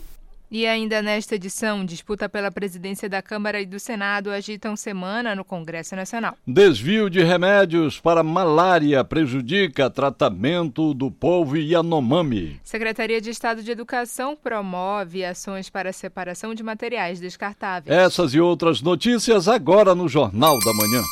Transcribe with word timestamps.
E 0.49 0.65
ainda 0.65 1.01
nesta 1.01 1.35
edição, 1.35 1.83
disputa 1.83 2.29
pela 2.29 2.49
presidência 2.49 3.09
da 3.09 3.21
Câmara 3.21 3.59
e 3.59 3.65
do 3.65 3.77
Senado 3.79 4.29
agitam 4.29 4.77
semana 4.77 5.35
no 5.35 5.43
Congresso 5.43 5.93
Nacional. 5.93 6.37
Desvio 6.47 7.09
de 7.09 7.21
remédios 7.21 7.99
para 7.99 8.23
malária 8.23 9.03
prejudica 9.03 9.89
tratamento 9.89 10.93
do 10.93 11.11
povo 11.11 11.57
Yanomami. 11.57 12.61
Secretaria 12.63 13.19
de 13.19 13.29
Estado 13.29 13.61
de 13.61 13.71
Educação 13.71 14.37
promove 14.37 15.25
ações 15.25 15.69
para 15.69 15.89
a 15.89 15.93
separação 15.93 16.55
de 16.55 16.63
materiais 16.63 17.19
descartáveis. 17.19 17.93
Essas 17.93 18.33
e 18.33 18.39
outras 18.39 18.81
notícias 18.81 19.49
agora 19.49 19.93
no 19.93 20.07
Jornal 20.07 20.57
da 20.59 20.73
Manhã. 20.73 21.03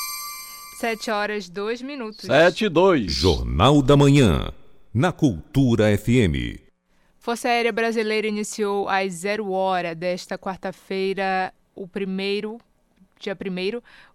Sete 0.79 1.11
horas, 1.11 1.49
dois 1.49 1.81
minutos. 1.81 2.25
Sete 2.25 2.65
e 2.65 2.69
dois. 2.69 3.11
Jornal 3.11 3.81
da 3.81 3.97
Manhã, 3.97 4.51
na 4.93 5.11
Cultura 5.11 5.85
FM. 5.97 6.64
Força 7.25 7.49
Aérea 7.49 7.71
Brasileira 7.71 8.27
iniciou 8.27 8.87
às 8.87 9.11
zero 9.11 9.49
hora 9.49 9.95
desta 9.95 10.37
quarta-feira 10.37 11.51
o 11.73 11.87
primeiro 11.87 12.59
dia 13.19 13.35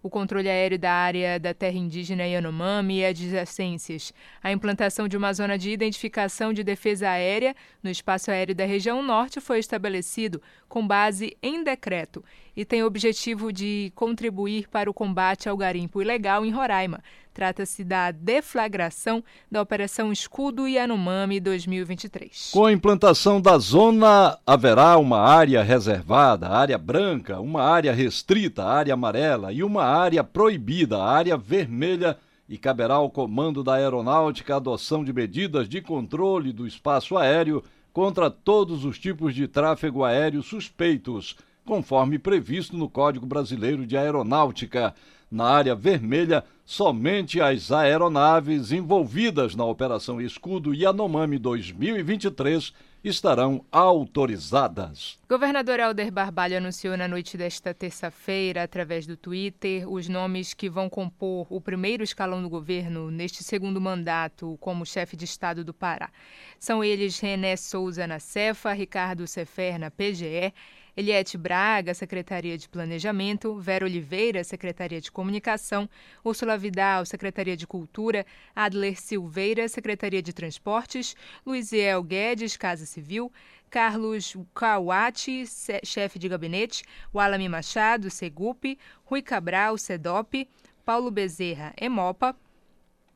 o 0.03 0.09
controle 0.09 0.49
aéreo 0.49 0.79
da 0.79 0.91
área 0.91 1.39
da 1.39 1.53
terra 1.53 1.77
indígena 1.77 2.25
Yanomami 2.25 2.99
e 2.99 3.05
adjacências, 3.05 4.13
a 4.41 4.51
implantação 4.51 5.07
de 5.07 5.15
uma 5.15 5.31
zona 5.33 5.57
de 5.57 5.71
identificação 5.71 6.51
de 6.51 6.63
defesa 6.63 7.09
aérea 7.09 7.55
no 7.83 7.89
espaço 7.89 8.31
aéreo 8.31 8.55
da 8.55 8.65
região 8.65 9.03
norte 9.03 9.39
foi 9.39 9.59
estabelecido 9.59 10.41
com 10.67 10.85
base 10.87 11.37
em 11.41 11.63
decreto 11.63 12.23
e 12.55 12.65
tem 12.65 12.83
o 12.83 12.87
objetivo 12.87 13.51
de 13.53 13.91
contribuir 13.95 14.67
para 14.69 14.89
o 14.89 14.93
combate 14.93 15.47
ao 15.47 15.55
garimpo 15.55 16.01
ilegal 16.01 16.45
em 16.45 16.51
Roraima, 16.51 17.01
Trata-se 17.33 17.85
da 17.85 18.11
deflagração 18.11 19.23
da 19.49 19.61
Operação 19.61 20.11
Escudo 20.11 20.67
Yanomami 20.67 21.39
2023. 21.39 22.51
Com 22.51 22.65
a 22.65 22.73
implantação 22.73 23.39
da 23.39 23.57
zona, 23.57 24.37
haverá 24.45 24.97
uma 24.97 25.19
área 25.19 25.63
reservada, 25.63 26.49
área 26.49 26.77
branca, 26.77 27.39
uma 27.39 27.63
área 27.63 27.93
restrita, 27.93 28.65
área 28.65 28.93
amarela 28.93 29.53
e 29.53 29.63
uma 29.63 29.85
área 29.91 30.23
proibida, 30.23 31.03
área 31.03 31.37
vermelha 31.37 32.17
e 32.47 32.57
caberá 32.57 32.95
ao 32.95 33.09
comando 33.09 33.63
da 33.63 33.75
aeronáutica 33.75 34.53
a 34.53 34.57
adoção 34.57 35.03
de 35.03 35.13
medidas 35.13 35.69
de 35.69 35.81
controle 35.81 36.51
do 36.51 36.67
espaço 36.67 37.17
aéreo 37.17 37.63
contra 37.93 38.29
todos 38.29 38.85
os 38.85 38.97
tipos 38.99 39.33
de 39.33 39.47
tráfego 39.47 40.03
aéreo 40.03 40.41
suspeitos, 40.41 41.35
conforme 41.65 42.17
previsto 42.17 42.75
no 42.77 42.89
Código 42.89 43.25
Brasileiro 43.25 43.85
de 43.85 43.97
Aeronáutica. 43.97 44.93
Na 45.29 45.45
área 45.45 45.73
vermelha, 45.73 46.43
somente 46.65 47.39
as 47.39 47.71
aeronaves 47.71 48.73
envolvidas 48.73 49.55
na 49.55 49.63
Operação 49.63 50.19
Escudo 50.19 50.73
Yanomami 50.73 51.37
2023 51.37 52.73
estarão 53.03 53.65
autorizadas. 53.71 55.17
Governador 55.27 55.79
Helder 55.79 56.11
Barbalho 56.11 56.57
anunciou 56.57 56.95
na 56.95 57.07
noite 57.07 57.35
desta 57.35 57.73
terça-feira, 57.73 58.63
através 58.63 59.07
do 59.07 59.17
Twitter, 59.17 59.91
os 59.91 60.07
nomes 60.07 60.53
que 60.53 60.69
vão 60.69 60.89
compor 60.89 61.47
o 61.49 61.59
primeiro 61.59 62.03
escalão 62.03 62.41
do 62.41 62.49
governo 62.49 63.09
neste 63.09 63.43
segundo 63.43 63.81
mandato 63.81 64.57
como 64.59 64.85
chefe 64.85 65.17
de 65.17 65.25
Estado 65.25 65.63
do 65.63 65.73
Pará. 65.73 66.11
São 66.59 66.83
eles 66.83 67.19
René 67.19 67.55
Souza 67.55 68.05
na 68.05 68.19
Cefa, 68.19 68.71
Ricardo 68.73 69.25
Sefer 69.25 69.79
na 69.79 69.89
PGE, 69.89 70.53
Eliette 70.95 71.37
Braga, 71.37 71.93
Secretaria 71.93 72.57
de 72.57 72.67
Planejamento, 72.67 73.55
Vera 73.57 73.85
Oliveira, 73.85 74.43
Secretaria 74.43 74.99
de 74.99 75.11
Comunicação, 75.11 75.89
Úrsula 76.23 76.57
Vidal, 76.57 77.05
Secretaria 77.05 77.55
de 77.55 77.65
Cultura, 77.65 78.25
Adler 78.55 78.99
Silveira, 78.99 79.67
Secretaria 79.67 80.21
de 80.21 80.33
Transportes, 80.33 81.15
Luiziel 81.45 82.03
Guedes, 82.03 82.57
Casa 82.57 82.85
Civil, 82.85 83.31
Carlos 83.69 84.35
Kawati, 84.53 85.45
chefe 85.83 86.19
de 86.19 86.27
gabinete, 86.27 86.83
Walami 87.13 87.47
Machado, 87.47 88.09
Segup, 88.09 88.77
Rui 89.05 89.21
Cabral, 89.21 89.77
SEDOP, 89.77 90.47
Paulo 90.83 91.09
Bezerra, 91.09 91.73
EMOPA, 91.79 92.35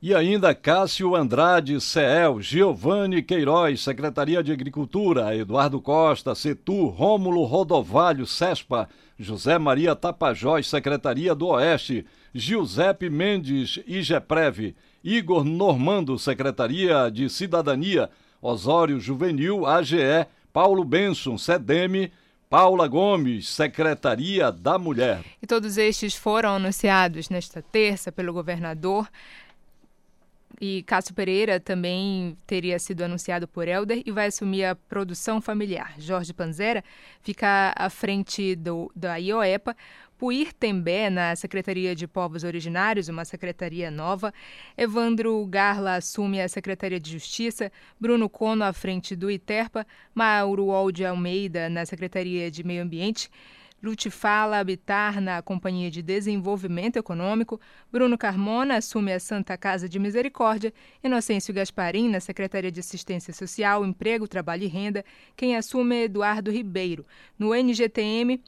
e 0.07 0.13
ainda 0.13 0.53
Cássio 0.53 1.15
Andrade, 1.15 1.81
CEL, 1.81 2.39
Giovanni 2.39 3.23
Queiroz, 3.23 3.81
Secretaria 3.81 4.43
de 4.43 4.51
Agricultura, 4.51 5.35
Eduardo 5.35 5.81
Costa, 5.81 6.35
Setur, 6.35 6.89
Rômulo 6.91 7.43
Rodovalho, 7.43 8.27
CESPA, 8.27 8.87
José 9.17 9.57
Maria 9.57 9.95
Tapajós, 9.95 10.67
Secretaria 10.67 11.33
do 11.33 11.47
Oeste, 11.47 12.05
Giuseppe 12.35 13.09
Mendes, 13.09 13.79
IGEPREV, 13.87 14.75
Igor 15.03 15.43
Normando, 15.43 16.19
Secretaria 16.19 17.09
de 17.09 17.27
Cidadania, 17.27 18.07
Osório 18.39 18.99
Juvenil, 18.99 19.65
AGE, 19.65 20.27
Paulo 20.53 20.83
Benson, 20.83 21.35
SEDEME, 21.35 22.11
Paula 22.47 22.87
Gomes, 22.87 23.49
Secretaria 23.49 24.51
da 24.51 24.77
Mulher. 24.77 25.21
E 25.41 25.47
todos 25.47 25.79
estes 25.79 26.13
foram 26.13 26.51
anunciados 26.57 27.27
nesta 27.27 27.59
terça 27.59 28.11
pelo 28.11 28.31
governador 28.31 29.09
e 30.59 30.83
Cássio 30.83 31.13
Pereira 31.13 31.59
também 31.59 32.37
teria 32.47 32.79
sido 32.79 33.03
anunciado 33.03 33.47
por 33.47 33.67
Helder 33.67 34.01
e 34.05 34.11
vai 34.11 34.27
assumir 34.27 34.65
a 34.65 34.75
produção 34.75 35.41
familiar. 35.41 35.93
Jorge 35.97 36.33
Panzera 36.33 36.83
fica 37.21 37.73
à 37.75 37.89
frente 37.89 38.55
do, 38.55 38.91
da 38.95 39.17
IOEPA, 39.17 39.75
Puir 40.17 40.53
Tembé 40.53 41.09
na 41.09 41.35
Secretaria 41.35 41.93
de 41.93 42.07
Povos 42.07 42.45
Originários, 42.45 43.09
uma 43.09 43.25
secretaria 43.25 43.91
nova. 43.91 44.33
Evandro 44.77 45.45
Garla 45.45 45.95
assume 45.95 46.41
a 46.41 46.47
Secretaria 46.47 46.99
de 46.99 47.11
Justiça. 47.11 47.69
Bruno 47.99 48.29
Cono 48.29 48.63
à 48.63 48.71
frente 48.71 49.13
do 49.13 49.29
ITERPA. 49.29 49.85
Mauro 50.13 50.67
Olde 50.67 51.05
Almeida 51.05 51.69
na 51.69 51.85
Secretaria 51.85 52.49
de 52.49 52.63
Meio 52.63 52.81
Ambiente. 52.81 53.29
Lutifala 53.85 54.57
Habitar 54.57 55.21
na 55.21 55.43
Companhia 55.43 55.91
de 55.91 56.01
Desenvolvimento 56.01 56.97
Econômico, 56.97 57.61
Bruno 57.91 58.17
Carmona 58.17 58.77
assume 58.77 59.13
a 59.13 59.19
Santa 59.19 59.55
Casa 59.55 59.87
de 59.87 59.99
Misericórdia, 59.99 60.73
Inocêncio 61.03 61.53
Gasparim 61.53 62.09
na 62.09 62.19
Secretaria 62.19 62.71
de 62.71 62.79
Assistência 62.79 63.31
Social, 63.31 63.85
Emprego, 63.85 64.27
Trabalho 64.27 64.63
e 64.63 64.67
Renda, 64.67 65.05
quem 65.37 65.55
assume 65.55 65.97
é 65.97 66.03
Eduardo 66.05 66.49
Ribeiro. 66.49 67.05
No 67.37 67.53
NGTM, 67.53 68.41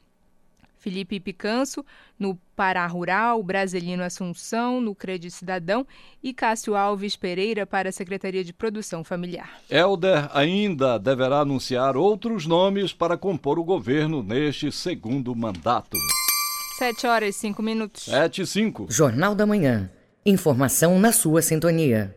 Felipe 0.78 1.20
Picanso, 1.20 1.84
no 2.18 2.38
Pará 2.56 2.86
Rural, 2.86 3.42
Brasilino 3.42 4.02
Assunção, 4.02 4.80
no 4.80 4.94
Crédito 4.94 5.32
Cidadão 5.32 5.86
e 6.22 6.32
Cássio 6.32 6.74
Alves 6.74 7.16
Pereira 7.16 7.66
para 7.66 7.88
a 7.88 7.92
Secretaria 7.92 8.42
de 8.42 8.52
Produção 8.52 9.04
Familiar. 9.04 9.60
Helder 9.70 10.28
ainda 10.32 10.98
deverá 10.98 11.40
anunciar 11.40 11.96
outros 11.96 12.46
nomes 12.46 12.92
para 12.92 13.16
compor 13.16 13.58
o 13.58 13.64
governo 13.64 14.22
neste 14.22 14.72
segundo 14.72 15.34
mandato. 15.34 15.96
7 16.78 17.06
horas 17.06 17.36
e 17.36 17.38
5 17.40 17.62
minutos. 17.62 18.04
7 18.04 18.42
e 18.42 18.46
5. 18.46 18.86
Jornal 18.88 19.34
da 19.34 19.44
Manhã. 19.44 19.90
Informação 20.24 20.98
na 20.98 21.10
sua 21.10 21.42
sintonia. 21.42 22.14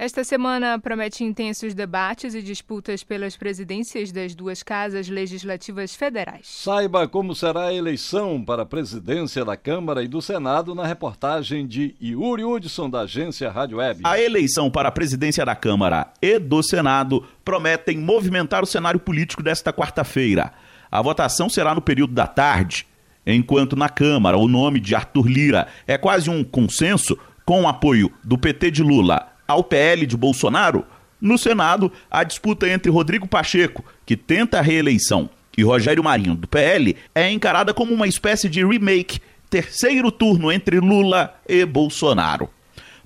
Esta 0.00 0.22
semana 0.22 0.78
promete 0.78 1.24
intensos 1.24 1.74
debates 1.74 2.32
e 2.32 2.40
disputas 2.40 3.02
pelas 3.02 3.36
presidências 3.36 4.12
das 4.12 4.32
duas 4.32 4.62
casas 4.62 5.08
legislativas 5.08 5.92
federais. 5.92 6.46
Saiba 6.46 7.08
como 7.08 7.34
será 7.34 7.64
a 7.64 7.74
eleição 7.74 8.44
para 8.44 8.62
a 8.62 8.64
presidência 8.64 9.44
da 9.44 9.56
Câmara 9.56 10.00
e 10.04 10.06
do 10.06 10.22
Senado 10.22 10.72
na 10.72 10.86
reportagem 10.86 11.66
de 11.66 11.96
Yuri 12.00 12.44
Hudson, 12.44 12.88
da 12.88 13.00
agência 13.00 13.50
Rádio 13.50 13.78
Web. 13.78 14.02
A 14.04 14.20
eleição 14.20 14.70
para 14.70 14.88
a 14.88 14.92
presidência 14.92 15.44
da 15.44 15.56
Câmara 15.56 16.12
e 16.22 16.38
do 16.38 16.62
Senado 16.62 17.26
prometem 17.44 17.98
movimentar 17.98 18.62
o 18.62 18.66
cenário 18.66 19.00
político 19.00 19.42
desta 19.42 19.72
quarta-feira. 19.72 20.52
A 20.88 21.02
votação 21.02 21.48
será 21.48 21.74
no 21.74 21.82
período 21.82 22.14
da 22.14 22.28
tarde, 22.28 22.86
enquanto 23.26 23.74
na 23.74 23.88
Câmara 23.88 24.38
o 24.38 24.46
nome 24.46 24.78
de 24.78 24.94
Arthur 24.94 25.26
Lira 25.26 25.66
é 25.88 25.98
quase 25.98 26.30
um 26.30 26.44
consenso 26.44 27.18
com 27.44 27.62
o 27.62 27.66
apoio 27.66 28.12
do 28.22 28.38
PT 28.38 28.70
de 28.70 28.84
Lula 28.84 29.36
ao 29.48 29.64
PL 29.64 30.06
de 30.06 30.16
Bolsonaro, 30.16 30.84
no 31.20 31.38
Senado, 31.38 31.90
a 32.10 32.22
disputa 32.22 32.68
entre 32.68 32.90
Rodrigo 32.90 33.26
Pacheco, 33.26 33.84
que 34.06 34.16
tenta 34.16 34.58
a 34.58 34.62
reeleição, 34.62 35.28
e 35.56 35.64
Rogério 35.64 36.04
Marinho, 36.04 36.36
do 36.36 36.46
PL, 36.46 36.94
é 37.12 37.28
encarada 37.32 37.74
como 37.74 37.92
uma 37.92 38.06
espécie 38.06 38.48
de 38.48 38.64
remake, 38.64 39.20
terceiro 39.50 40.12
turno 40.12 40.52
entre 40.52 40.78
Lula 40.78 41.34
e 41.48 41.64
Bolsonaro. 41.64 42.48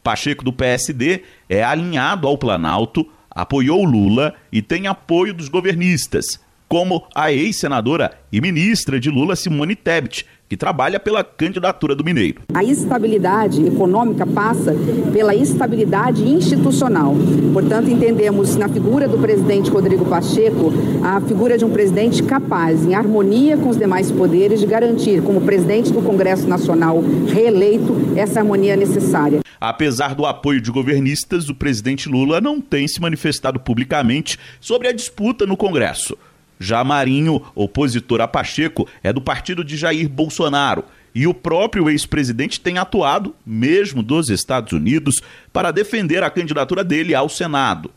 Pacheco, 0.03 0.45
do 0.45 0.53
PSD, 0.53 1.23
é 1.49 1.63
alinhado 1.63 2.29
ao 2.29 2.37
Planalto, 2.37 3.09
apoiou 3.31 3.85
Lula 3.85 4.35
e 4.51 4.61
tem 4.61 4.87
apoio 4.87 5.33
dos 5.33 5.49
governistas, 5.49 6.39
como 6.69 7.07
a 7.15 7.33
ex-senadora 7.33 8.19
e 8.31 8.41
ministra 8.41 9.01
de 9.01 9.09
Lula, 9.09 9.37
Simone 9.37 9.77
Tebet, 9.77 10.27
que 10.53 10.57
trabalha 10.59 11.01
pela 11.01 11.25
candidatura 11.25 11.95
do 11.95 12.05
Mineiro. 12.05 12.43
A 12.53 12.63
estabilidade 12.63 13.67
econômica 13.67 14.27
passa 14.27 14.77
pela 15.11 15.35
estabilidade 15.35 16.29
institucional. 16.29 17.17
Portanto, 17.55 17.89
entendemos 17.89 18.55
na 18.57 18.69
figura 18.69 19.09
do 19.09 19.17
presidente 19.17 19.71
Rodrigo 19.71 20.05
Pacheco 20.05 20.71
a 21.03 21.23
figura 21.23 21.57
de 21.57 21.65
um 21.65 21.71
presidente 21.71 22.23
capaz, 22.23 22.85
em 22.85 22.95
harmonia 22.95 23.57
com 23.57 23.71
os 23.71 23.79
demais 23.79 24.11
poderes, 24.11 24.61
de 24.61 24.67
garantir, 24.67 25.23
como 25.23 25.41
presidente 25.41 25.91
do 25.91 26.03
Congresso 26.03 26.47
Nacional 26.47 27.03
reeleito, 27.33 28.13
essa 28.15 28.41
harmonia 28.41 28.77
necessária. 28.77 29.41
Apesar 29.59 30.15
do 30.15 30.27
apoio 30.27 30.61
de 30.61 30.71
governistas, 30.71 31.49
o 31.49 31.55
presidente 31.55 32.11
Lula 32.11 32.43
não 32.43 32.61
tem 32.61 32.87
se 32.87 33.01
manifestado 33.01 33.59
publicamente 33.59 34.39
sobre 34.61 34.87
a 34.87 34.93
disputa 34.93 35.47
no 35.47 35.57
Congresso. 35.57 36.15
Já 36.63 36.85
Marinho, 36.85 37.43
opositor 37.57 38.21
a 38.21 38.29
Pacheco, 38.29 38.89
é 39.03 39.13
do 39.13 39.21
partido 39.21 39.65
de 39.65 39.77
Jair 39.77 40.09
Bolsonaro. 40.09 40.85
E 41.13 41.27
o 41.27 41.35
próprio 41.35 41.91
ex-presidente 41.91 42.61
tem 42.61 42.79
atuado, 42.79 43.35
mesmo 43.45 44.01
dos 44.01 44.31
Estados 44.31 44.73
Unidos, 44.73 45.21
para 45.53 45.73
defender 45.73 46.23
a 46.23 46.31
candidatura 46.31 46.85
dele 46.85 47.17
ao 47.17 47.29
Senado. 47.29 47.91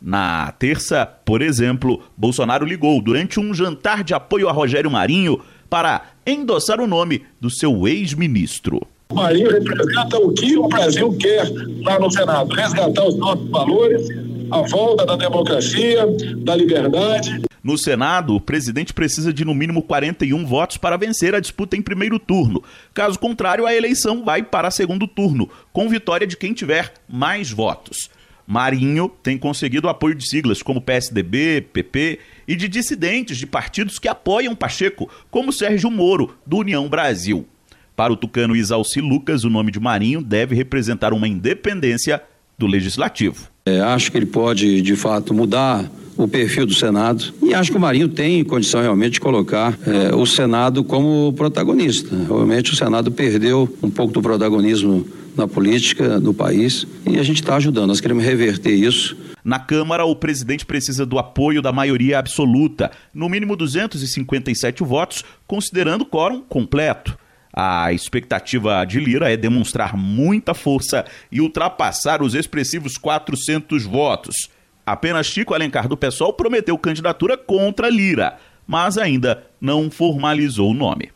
Na 0.00 0.52
terça, 0.52 1.04
por 1.24 1.42
exemplo, 1.42 2.04
Bolsonaro 2.16 2.64
ligou 2.64 3.02
durante 3.02 3.40
um 3.40 3.52
jantar 3.52 4.04
de 4.04 4.14
apoio 4.14 4.48
a 4.48 4.52
Rogério 4.52 4.90
Marinho 4.90 5.40
para 5.68 6.02
endossar 6.24 6.80
o 6.80 6.86
nome 6.86 7.24
do 7.40 7.50
seu 7.50 7.88
ex-ministro. 7.88 8.80
Marinho 9.12 9.50
representa 9.50 10.18
o 10.18 10.32
que 10.32 10.56
o 10.56 10.68
Brasil 10.68 11.12
quer 11.18 11.50
lá 11.82 11.98
no 11.98 12.10
Senado: 12.10 12.54
resgatar 12.54 13.04
os 13.04 13.16
nossos 13.16 13.48
valores, 13.50 14.08
a 14.52 14.62
volta 14.68 15.04
da 15.04 15.16
democracia, 15.16 16.06
da 16.44 16.54
liberdade. 16.54 17.42
No 17.64 17.78
Senado, 17.78 18.34
o 18.34 18.40
presidente 18.42 18.92
precisa 18.92 19.32
de 19.32 19.42
no 19.42 19.54
mínimo 19.54 19.82
41 19.82 20.44
votos 20.44 20.76
para 20.76 20.98
vencer 20.98 21.34
a 21.34 21.40
disputa 21.40 21.74
em 21.74 21.80
primeiro 21.80 22.18
turno. 22.18 22.62
Caso 22.92 23.18
contrário, 23.18 23.64
a 23.64 23.74
eleição 23.74 24.22
vai 24.22 24.42
para 24.42 24.70
segundo 24.70 25.08
turno, 25.08 25.48
com 25.72 25.88
vitória 25.88 26.26
de 26.26 26.36
quem 26.36 26.52
tiver 26.52 26.92
mais 27.08 27.50
votos. 27.50 28.10
Marinho 28.46 29.08
tem 29.22 29.38
conseguido 29.38 29.88
apoio 29.88 30.14
de 30.14 30.28
siglas 30.28 30.62
como 30.62 30.78
PSDB, 30.78 31.62
PP 31.72 32.18
e 32.46 32.54
de 32.54 32.68
dissidentes 32.68 33.38
de 33.38 33.46
partidos 33.46 33.98
que 33.98 34.08
apoiam 34.08 34.54
Pacheco, 34.54 35.10
como 35.30 35.50
Sérgio 35.50 35.90
Moro, 35.90 36.36
do 36.46 36.58
União 36.58 36.86
Brasil. 36.86 37.48
Para 37.96 38.12
o 38.12 38.16
tucano 38.16 38.54
Isalci 38.54 39.00
Lucas, 39.00 39.42
o 39.42 39.48
nome 39.48 39.72
de 39.72 39.80
Marinho 39.80 40.20
deve 40.20 40.54
representar 40.54 41.14
uma 41.14 41.26
independência 41.26 42.22
do 42.58 42.66
legislativo. 42.66 43.48
É, 43.64 43.80
acho 43.80 44.12
que 44.12 44.18
ele 44.18 44.26
pode, 44.26 44.82
de 44.82 44.96
fato, 44.96 45.32
mudar 45.32 45.90
o 46.16 46.28
perfil 46.28 46.66
do 46.66 46.74
Senado. 46.74 47.32
E 47.42 47.54
acho 47.54 47.70
que 47.70 47.76
o 47.76 47.80
Marinho 47.80 48.08
tem 48.08 48.44
condição 48.44 48.80
realmente 48.80 49.14
de 49.14 49.20
colocar 49.20 49.78
é, 49.86 50.14
o 50.14 50.24
Senado 50.26 50.84
como 50.84 51.32
protagonista. 51.32 52.14
Realmente 52.26 52.72
o 52.72 52.76
Senado 52.76 53.10
perdeu 53.10 53.72
um 53.82 53.90
pouco 53.90 54.12
do 54.12 54.22
protagonismo 54.22 55.06
na 55.36 55.48
política 55.48 56.20
do 56.20 56.32
país 56.32 56.86
e 57.06 57.18
a 57.18 57.22
gente 57.22 57.40
está 57.40 57.56
ajudando. 57.56 57.88
Nós 57.88 58.00
queremos 58.00 58.24
reverter 58.24 58.72
isso. 58.72 59.16
Na 59.44 59.58
Câmara, 59.58 60.06
o 60.06 60.16
presidente 60.16 60.64
precisa 60.64 61.04
do 61.04 61.18
apoio 61.18 61.60
da 61.60 61.70
maioria 61.70 62.18
absoluta, 62.18 62.90
no 63.12 63.28
mínimo 63.28 63.54
257 63.54 64.82
votos, 64.82 65.22
considerando 65.46 66.02
o 66.02 66.06
quórum 66.06 66.40
completo. 66.40 67.18
A 67.52 67.92
expectativa 67.92 68.84
de 68.84 68.98
Lira 68.98 69.30
é 69.30 69.36
demonstrar 69.36 69.96
muita 69.96 70.54
força 70.54 71.04
e 71.30 71.40
ultrapassar 71.40 72.22
os 72.22 72.34
expressivos 72.34 72.96
400 72.96 73.84
votos. 73.84 74.48
Apenas 74.86 75.26
Chico 75.26 75.54
Alencar 75.54 75.88
do 75.88 75.96
PSOL 75.96 76.32
prometeu 76.32 76.76
candidatura 76.76 77.36
contra 77.36 77.88
Lira, 77.88 78.38
mas 78.66 78.98
ainda 78.98 79.46
não 79.60 79.90
formalizou 79.90 80.70
o 80.70 80.74
nome. 80.74 81.10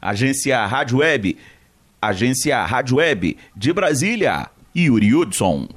Agência 0.00 0.64
Rádio 0.66 0.98
Web, 0.98 1.36
Agência 2.00 2.64
Rádio 2.64 2.96
Web 2.96 3.36
de 3.56 3.72
Brasília, 3.72 4.48
Yuri 4.74 5.14
Hudson. 5.14 5.68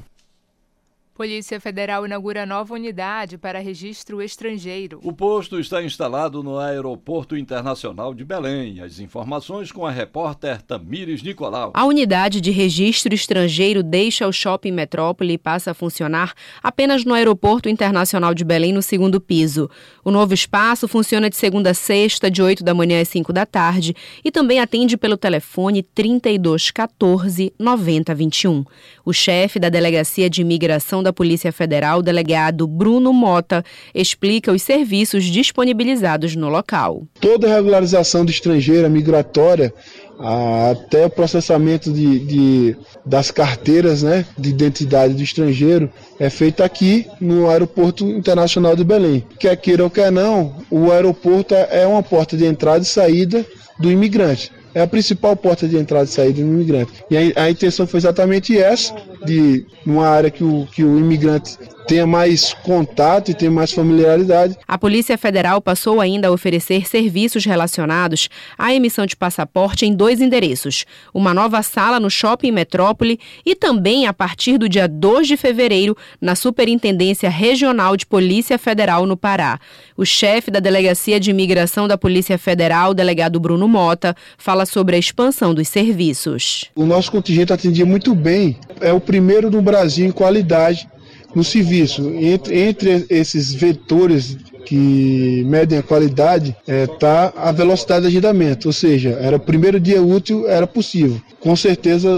Polícia 1.16 1.62
Federal 1.62 2.06
inaugura 2.06 2.46
nova 2.46 2.74
unidade 2.74 3.38
para 3.38 3.60
registro 3.60 4.22
estrangeiro. 4.22 5.00
O 5.02 5.14
posto 5.14 5.58
está 5.58 5.82
instalado 5.82 6.44
no 6.44 6.60
Aeroporto 6.60 7.38
Internacional 7.38 8.14
de 8.14 8.26
Belém. 8.26 8.82
As 8.82 9.00
informações 9.00 9.72
com 9.72 9.86
a 9.86 9.92
repórter 9.92 10.62
Tamires 10.62 11.24
Nicolau. 11.24 11.72
A 11.74 11.86
unidade 11.86 12.42
de 12.42 12.52
registro 12.52 13.16
estrangeiro 13.16 13.82
deixa 13.82 14.28
o 14.28 14.34
Shopping 14.34 14.74
Metrópole 14.74 15.36
e 15.36 15.38
passa 15.38 15.72
a 15.72 15.74
funcionar 15.74 16.34
apenas 16.62 17.06
no 17.06 17.14
Aeroporto 17.14 17.70
Internacional 17.70 18.34
de 18.34 18.44
Belém, 18.44 18.74
no 18.74 18.82
segundo 18.82 19.22
piso. 19.22 19.70
O 20.04 20.12
novo 20.12 20.34
espaço 20.34 20.86
funciona 20.86 21.30
de 21.30 21.38
segunda 21.38 21.70
a 21.70 21.74
sexta, 21.74 22.30
de 22.30 22.42
8 22.42 22.62
da 22.62 22.74
manhã 22.74 23.00
às 23.02 23.08
5 23.08 23.32
da 23.32 23.46
tarde, 23.46 23.96
e 24.22 24.30
também 24.30 24.60
atende 24.60 24.98
pelo 24.98 25.16
telefone 25.16 25.82
3214 25.82 27.54
9021. 27.58 28.66
O 29.06 29.14
chefe 29.14 29.60
da 29.60 29.70
Delegacia 29.70 30.30
de 30.30 30.42
Imigração 30.42 31.05
da 31.06 31.14
Polícia 31.14 31.52
Federal, 31.52 32.02
delegado 32.02 32.68
Bruno 32.68 33.14
Mota, 33.14 33.64
explica 33.94 34.52
os 34.52 34.62
serviços 34.62 35.24
disponibilizados 35.26 36.36
no 36.36 36.50
local. 36.50 37.04
Toda 37.22 37.48
regularização 37.48 38.26
do 38.26 38.32
estrangeiro, 38.32 38.90
migratória, 38.90 39.74
até 40.20 41.06
o 41.06 41.10
processamento 41.10 41.92
de, 41.92 42.20
de, 42.20 42.78
das 43.06 43.32
carteiras 43.32 44.02
né, 44.02 44.26
de 44.38 44.50
identidade 44.50 45.14
do 45.14 45.22
estrangeiro 45.22 45.90
é 46.20 46.30
feito 46.30 46.64
aqui 46.64 47.06
no 47.20 47.50
Aeroporto 47.50 48.06
Internacional 48.10 48.76
de 48.76 48.84
Belém. 48.84 49.24
Quer 49.40 49.56
queira 49.58 49.84
ou 49.84 49.90
quer 49.90 50.12
não, 50.12 50.56
o 50.72 50.92
aeroporto 50.92 51.54
é 51.54 51.86
uma 51.86 52.02
porta 52.02 52.36
de 52.36 52.46
entrada 52.46 52.84
e 52.84 52.86
saída 52.86 53.46
do 53.78 53.92
imigrante 53.92 54.52
é 54.76 54.82
a 54.82 54.88
principal 54.88 55.38
porta 55.38 55.66
de 55.70 55.78
entrada 55.78 56.04
e 56.04 56.08
saída 56.10 56.34
do 56.34 56.42
imigrante. 56.42 56.92
E 57.10 57.34
a 57.40 57.50
intenção 57.50 57.88
foi 57.88 57.98
exatamente 57.98 58.58
essa, 58.58 58.94
de 59.24 59.66
numa 59.86 60.08
área 60.08 60.32
que 60.32 60.44
o, 60.44 60.68
que 60.72 60.84
o 60.84 61.00
imigrante 61.00 61.58
tenha 61.86 62.06
mais 62.08 62.54
contato 62.54 63.30
e 63.30 63.34
tenha 63.34 63.52
mais 63.52 63.72
familiaridade. 63.72 64.58
A 64.68 64.78
Polícia 64.78 65.18
Federal 65.18 65.62
passou 65.62 66.02
ainda 66.02 66.28
a 66.28 66.32
oferecer 66.32 66.88
serviços 66.88 67.46
relacionados 67.46 68.28
à 68.58 68.74
emissão 68.74 69.06
de 69.06 69.16
passaporte 69.16 69.86
em 69.86 69.94
dois 69.94 70.22
endereços: 70.22 70.86
uma 71.14 71.34
nova 71.34 71.62
sala 71.62 72.00
no 72.00 72.10
Shopping 72.10 72.52
Metrópole 72.52 73.20
e 73.46 73.56
também, 73.56 74.08
a 74.08 74.14
partir 74.14 74.58
do 74.58 74.68
dia 74.68 74.88
2 74.88 75.28
de 75.28 75.38
fevereiro, 75.38 75.96
na 76.20 76.36
Superintendência 76.36 77.30
Regional 77.30 77.96
de 77.96 78.06
Polícia 78.06 78.58
Federal 78.58 79.06
no 79.06 79.16
Pará. 79.16 79.60
O 79.96 80.06
chefe 80.06 80.52
da 80.52 80.60
Delegacia 80.60 81.20
de 81.20 81.30
Imigração 81.30 81.88
da 81.88 81.98
Polícia 81.98 82.38
Federal, 82.38 82.94
delegado 82.94 83.40
Bruno 83.40 83.68
Mota, 83.68 84.16
fala 84.38 84.66
sobre 84.66 84.96
a 84.96 85.00
expansão 85.00 85.54
dos 85.54 85.68
serviços. 85.68 86.66
O 86.76 86.86
nosso 86.86 87.12
contingente 87.12 87.54
atendia 87.54 87.86
muito 87.86 88.14
bem, 88.16 88.58
é 88.82 88.92
o 88.92 89.00
primeiro 89.06 89.50
no 89.50 89.62
Brasil 89.62 90.06
em 90.06 90.12
qualidade 90.12 90.88
no 91.36 91.44
serviço. 91.44 92.14
Entre, 92.16 92.58
entre 92.58 93.06
esses 93.10 93.54
vetores 93.54 94.38
que 94.66 95.44
medem 95.46 95.78
a 95.78 95.84
qualidade 95.84 96.56
está 96.62 96.74
é, 96.74 96.88
tá 96.88 97.34
a 97.36 97.52
velocidade 97.52 98.02
de 98.02 98.08
agendamento, 98.08 98.68
ou 98.68 98.74
seja, 98.74 99.12
era 99.22 99.38
o 99.38 99.40
primeiro 99.40 99.80
dia 99.80 100.02
útil, 100.02 100.48
era 100.48 100.66
possível. 100.66 101.22
Com 101.40 101.56
certeza 101.56 102.10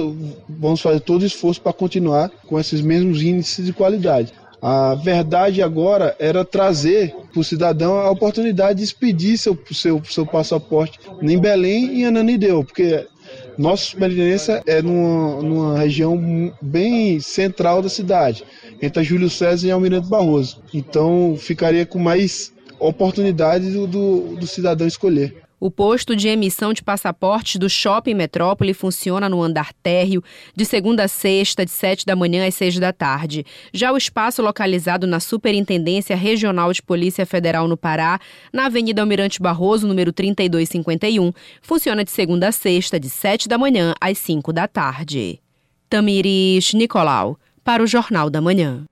vamos 0.48 0.80
fazer 0.80 1.02
todo 1.02 1.24
o 1.24 1.26
esforço 1.26 1.60
para 1.60 1.74
continuar 1.74 2.32
com 2.48 2.58
esses 2.58 2.80
mesmos 2.80 3.22
índices 3.22 3.66
de 3.66 3.74
qualidade. 3.74 4.32
A 4.62 4.96
verdade 4.96 5.62
agora 5.62 6.16
era 6.18 6.44
trazer 6.44 7.14
para 7.32 7.40
o 7.40 7.44
cidadão 7.44 7.98
a 7.98 8.10
oportunidade 8.10 8.80
de 8.80 8.86
expedir 8.86 9.38
seu, 9.38 9.58
seu, 9.72 10.02
seu 10.04 10.26
passaporte 10.26 11.00
em 11.22 11.38
Belém 11.38 12.00
e 12.00 12.06
Ananideu, 12.06 12.64
porque 12.64 13.06
nosso 13.58 13.98
Belenense 13.98 14.62
é 14.66 14.82
numa, 14.82 15.42
numa 15.42 15.80
região 15.80 16.54
bem 16.62 17.20
central 17.20 17.82
da 17.82 17.90
cidade, 17.90 18.44
entre 18.82 19.04
Júlio 19.04 19.30
César 19.30 19.68
e 19.68 19.72
Almirante 19.72 20.08
Barroso. 20.08 20.62
Então 20.74 21.36
ficaria 21.38 21.86
com 21.86 21.98
mais 21.98 22.54
oportunidade 22.80 23.72
do, 23.72 23.88
do, 23.88 24.36
do 24.36 24.48
cidadão 24.48 24.86
escolher. 24.86 25.47
O 25.60 25.72
posto 25.72 26.16
de 26.16 26.28
emissão 26.28 26.72
de 26.72 26.84
passaportes 26.84 27.56
do 27.56 27.68
Shopping 27.68 28.14
Metrópole 28.14 28.76
funciona 28.76 29.28
no 29.28 29.42
andar 29.42 29.74
térreo, 29.74 30.24
de 30.56 30.64
segunda 30.64 31.06
a 31.06 31.08
sexta, 31.08 31.66
de 31.66 31.72
7 31.72 32.06
da 32.06 32.16
manhã 32.16 32.48
às 32.48 32.54
6 32.54 32.78
da 32.78 32.94
tarde. 32.94 33.44
Já 33.74 33.92
o 33.92 33.98
espaço 33.98 34.44
localizado 34.44 35.08
na 35.08 35.20
Superintendência 35.20 36.16
Regional 36.16 36.72
de 36.72 36.84
Polícia 36.84 37.26
Federal 37.26 37.68
no 37.68 37.76
Pará, 37.76 38.20
na 38.54 38.68
Avenida 38.68 39.02
Almirante 39.02 39.42
Barroso, 39.42 39.88
número 39.88 40.14
3251, 40.14 41.34
funciona 41.60 42.04
de 42.04 42.12
segunda 42.12 42.50
a 42.50 42.52
sexta, 42.52 43.00
de 43.00 43.10
7 43.10 43.50
da 43.50 43.58
manhã 43.58 43.96
às 44.00 44.20
5 44.20 44.54
da 44.54 44.68
tarde. 44.68 45.40
Tamiris 45.90 46.72
Nicolau, 46.76 47.40
para 47.64 47.82
o 47.82 47.88
Jornal 47.88 48.30
da 48.30 48.40
Manhã. 48.40 48.86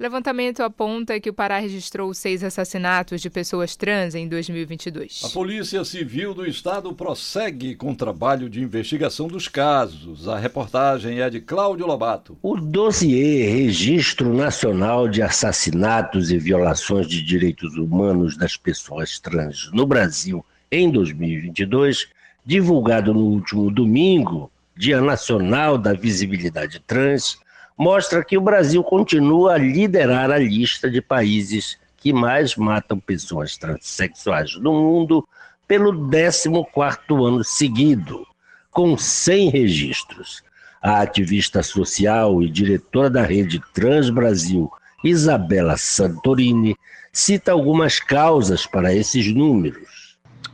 Levantamento 0.00 0.62
aponta 0.62 1.20
que 1.20 1.28
o 1.28 1.34
Pará 1.34 1.58
registrou 1.58 2.14
seis 2.14 2.42
assassinatos 2.42 3.20
de 3.20 3.28
pessoas 3.28 3.76
trans 3.76 4.14
em 4.14 4.26
2022. 4.26 5.20
A 5.26 5.28
Polícia 5.28 5.84
Civil 5.84 6.32
do 6.32 6.46
Estado 6.46 6.90
prossegue 6.94 7.74
com 7.74 7.90
o 7.92 7.94
trabalho 7.94 8.48
de 8.48 8.62
investigação 8.62 9.28
dos 9.28 9.46
casos. 9.46 10.26
A 10.26 10.38
reportagem 10.38 11.20
é 11.20 11.28
de 11.28 11.38
Cláudio 11.38 11.86
Lobato. 11.86 12.38
O 12.40 12.56
dossiê 12.56 13.46
Registro 13.50 14.32
Nacional 14.32 15.06
de 15.06 15.20
Assassinatos 15.20 16.30
e 16.30 16.38
Violações 16.38 17.06
de 17.06 17.22
Direitos 17.22 17.76
Humanos 17.76 18.38
das 18.38 18.56
Pessoas 18.56 19.18
Trans 19.18 19.70
no 19.70 19.84
Brasil 19.84 20.42
em 20.72 20.90
2022, 20.90 22.08
divulgado 22.42 23.12
no 23.12 23.20
último 23.20 23.70
domingo, 23.70 24.50
Dia 24.74 25.02
Nacional 25.02 25.76
da 25.76 25.92
Visibilidade 25.92 26.80
Trans, 26.86 27.36
mostra 27.80 28.22
que 28.22 28.36
o 28.36 28.42
Brasil 28.42 28.84
continua 28.84 29.54
a 29.54 29.56
liderar 29.56 30.30
a 30.30 30.36
lista 30.36 30.90
de 30.90 31.00
países 31.00 31.78
que 31.96 32.12
mais 32.12 32.54
matam 32.54 33.00
pessoas 33.00 33.56
transexuais 33.56 34.54
no 34.56 34.74
mundo 34.74 35.26
pelo 35.66 35.90
14º 35.90 37.26
ano 37.26 37.42
seguido, 37.42 38.26
com 38.70 38.98
100 38.98 39.48
registros. 39.48 40.42
A 40.82 41.00
ativista 41.00 41.62
social 41.62 42.42
e 42.42 42.50
diretora 42.50 43.08
da 43.08 43.22
rede 43.22 43.58
Trans 43.72 44.10
Brasil, 44.10 44.70
Isabela 45.02 45.78
Santorini, 45.78 46.76
cita 47.10 47.52
algumas 47.52 47.98
causas 47.98 48.66
para 48.66 48.94
esses 48.94 49.34
números 49.34 49.99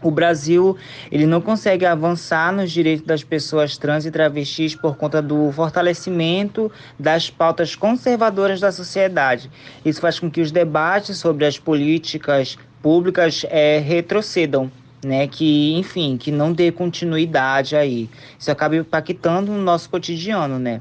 o 0.06 0.10
Brasil 0.10 0.76
ele 1.10 1.26
não 1.26 1.40
consegue 1.40 1.84
avançar 1.84 2.52
nos 2.52 2.70
direitos 2.70 3.04
das 3.06 3.24
pessoas 3.24 3.76
trans 3.76 4.06
e 4.06 4.10
travestis 4.10 4.74
por 4.74 4.96
conta 4.96 5.20
do 5.20 5.50
fortalecimento 5.52 6.70
das 6.98 7.28
pautas 7.28 7.74
conservadoras 7.74 8.60
da 8.60 8.70
sociedade. 8.70 9.50
Isso 9.84 10.00
faz 10.00 10.18
com 10.18 10.30
que 10.30 10.40
os 10.40 10.52
debates 10.52 11.18
sobre 11.18 11.44
as 11.44 11.58
políticas 11.58 12.56
públicas 12.80 13.44
é, 13.48 13.78
retrocedam. 13.78 14.70
Né, 15.06 15.28
que, 15.28 15.74
enfim, 15.74 16.16
que 16.16 16.32
não 16.32 16.52
dê 16.52 16.72
continuidade 16.72 17.76
aí. 17.76 18.10
Isso 18.36 18.50
acaba 18.50 18.74
impactando 18.74 19.52
no 19.52 19.62
nosso 19.62 19.88
cotidiano, 19.88 20.58
né? 20.58 20.80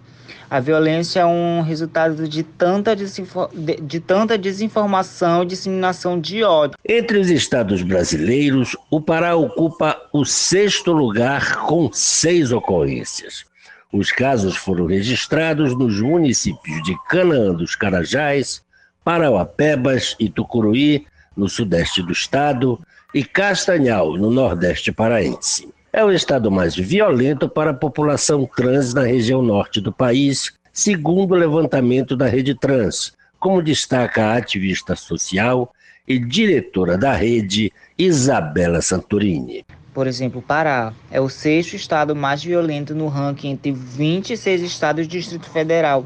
A 0.50 0.60
violência 0.60 1.20
é 1.20 1.26
um 1.28 1.62
resultado 1.62 2.28
de 2.28 2.42
tanta, 2.42 2.96
desinfor... 2.96 3.52
de, 3.54 3.76
de 3.76 4.00
tanta 4.00 4.36
desinformação 4.36 5.44
e 5.44 5.46
disseminação 5.46 6.20
de 6.20 6.44
ódio. 6.44 6.76
Entre 6.90 7.20
os 7.20 7.30
estados 7.30 7.84
brasileiros, 7.84 8.76
o 8.90 9.00
Pará 9.00 9.36
ocupa 9.36 9.96
o 10.12 10.26
sexto 10.26 10.92
lugar 10.92 11.58
com 11.68 11.92
seis 11.94 12.52
ocorrências. 12.52 13.46
Os 13.94 14.12
casos 14.12 14.58
foram 14.58 14.88
registrados 14.88 15.78
nos 15.78 16.02
municípios 16.02 16.82
de 16.82 16.96
Canaã 17.10 17.54
dos 17.54 17.76
Carajás, 17.76 18.64
Parauapebas 19.04 20.16
e 20.20 20.32
Tucuruí, 20.32 21.06
no 21.38 21.48
sudeste 21.48 22.02
do 22.02 22.12
estado, 22.12 22.80
e 23.16 23.24
Castanhal, 23.24 24.18
no 24.18 24.30
nordeste 24.30 24.92
paraense 24.92 25.70
é 25.94 26.04
o 26.04 26.12
estado 26.12 26.52
mais 26.52 26.76
violento 26.76 27.48
para 27.48 27.72
a 27.72 27.74
população 27.74 28.46
trans 28.46 28.94
na 28.94 29.04
região 29.04 29.42
norte 29.42 29.80
do 29.80 29.90
país, 29.90 30.52
segundo 30.74 31.32
o 31.32 31.38
levantamento 31.38 32.18
da 32.18 32.28
Rede 32.28 32.54
Trans, 32.54 33.14
como 33.40 33.62
destaca 33.62 34.26
a 34.26 34.36
ativista 34.36 34.98
social 34.98 35.74
e 36.06 36.20
diretora 36.20 36.98
da 36.98 37.14
rede, 37.14 37.72
Isabela 37.98 38.82
Santorini. 38.82 39.66
Por 39.94 40.08
exemplo, 40.08 40.42
o 40.42 40.44
Pará 40.44 40.92
é 41.10 41.22
o 41.22 41.30
sexto 41.30 41.78
estado 41.78 42.14
mais 42.14 42.44
violento 42.44 42.94
no 42.94 43.08
ranking 43.08 43.52
entre 43.52 43.72
26 43.72 44.62
estados 44.62 45.08
do 45.08 45.12
Distrito 45.12 45.50
Federal. 45.50 46.06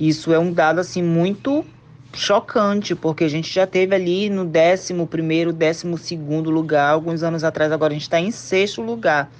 Isso 0.00 0.32
é 0.32 0.38
um 0.38 0.50
dado 0.50 0.80
assim 0.80 1.02
muito 1.02 1.66
chocante, 2.12 2.94
porque 2.94 3.24
a 3.24 3.28
gente 3.28 3.52
já 3.52 3.66
teve 3.66 3.94
ali 3.94 4.28
no 4.28 4.42
11 4.42 5.06
primeiro, 5.06 5.52
12 5.52 5.96
segundo 5.98 6.50
lugar, 6.50 6.90
alguns 6.90 7.22
anos 7.22 7.44
atrás, 7.44 7.72
agora 7.72 7.92
a 7.92 7.94
gente 7.94 8.02
está 8.02 8.20
em 8.20 8.30
sexto 8.30 8.82
lugar. 8.82 9.30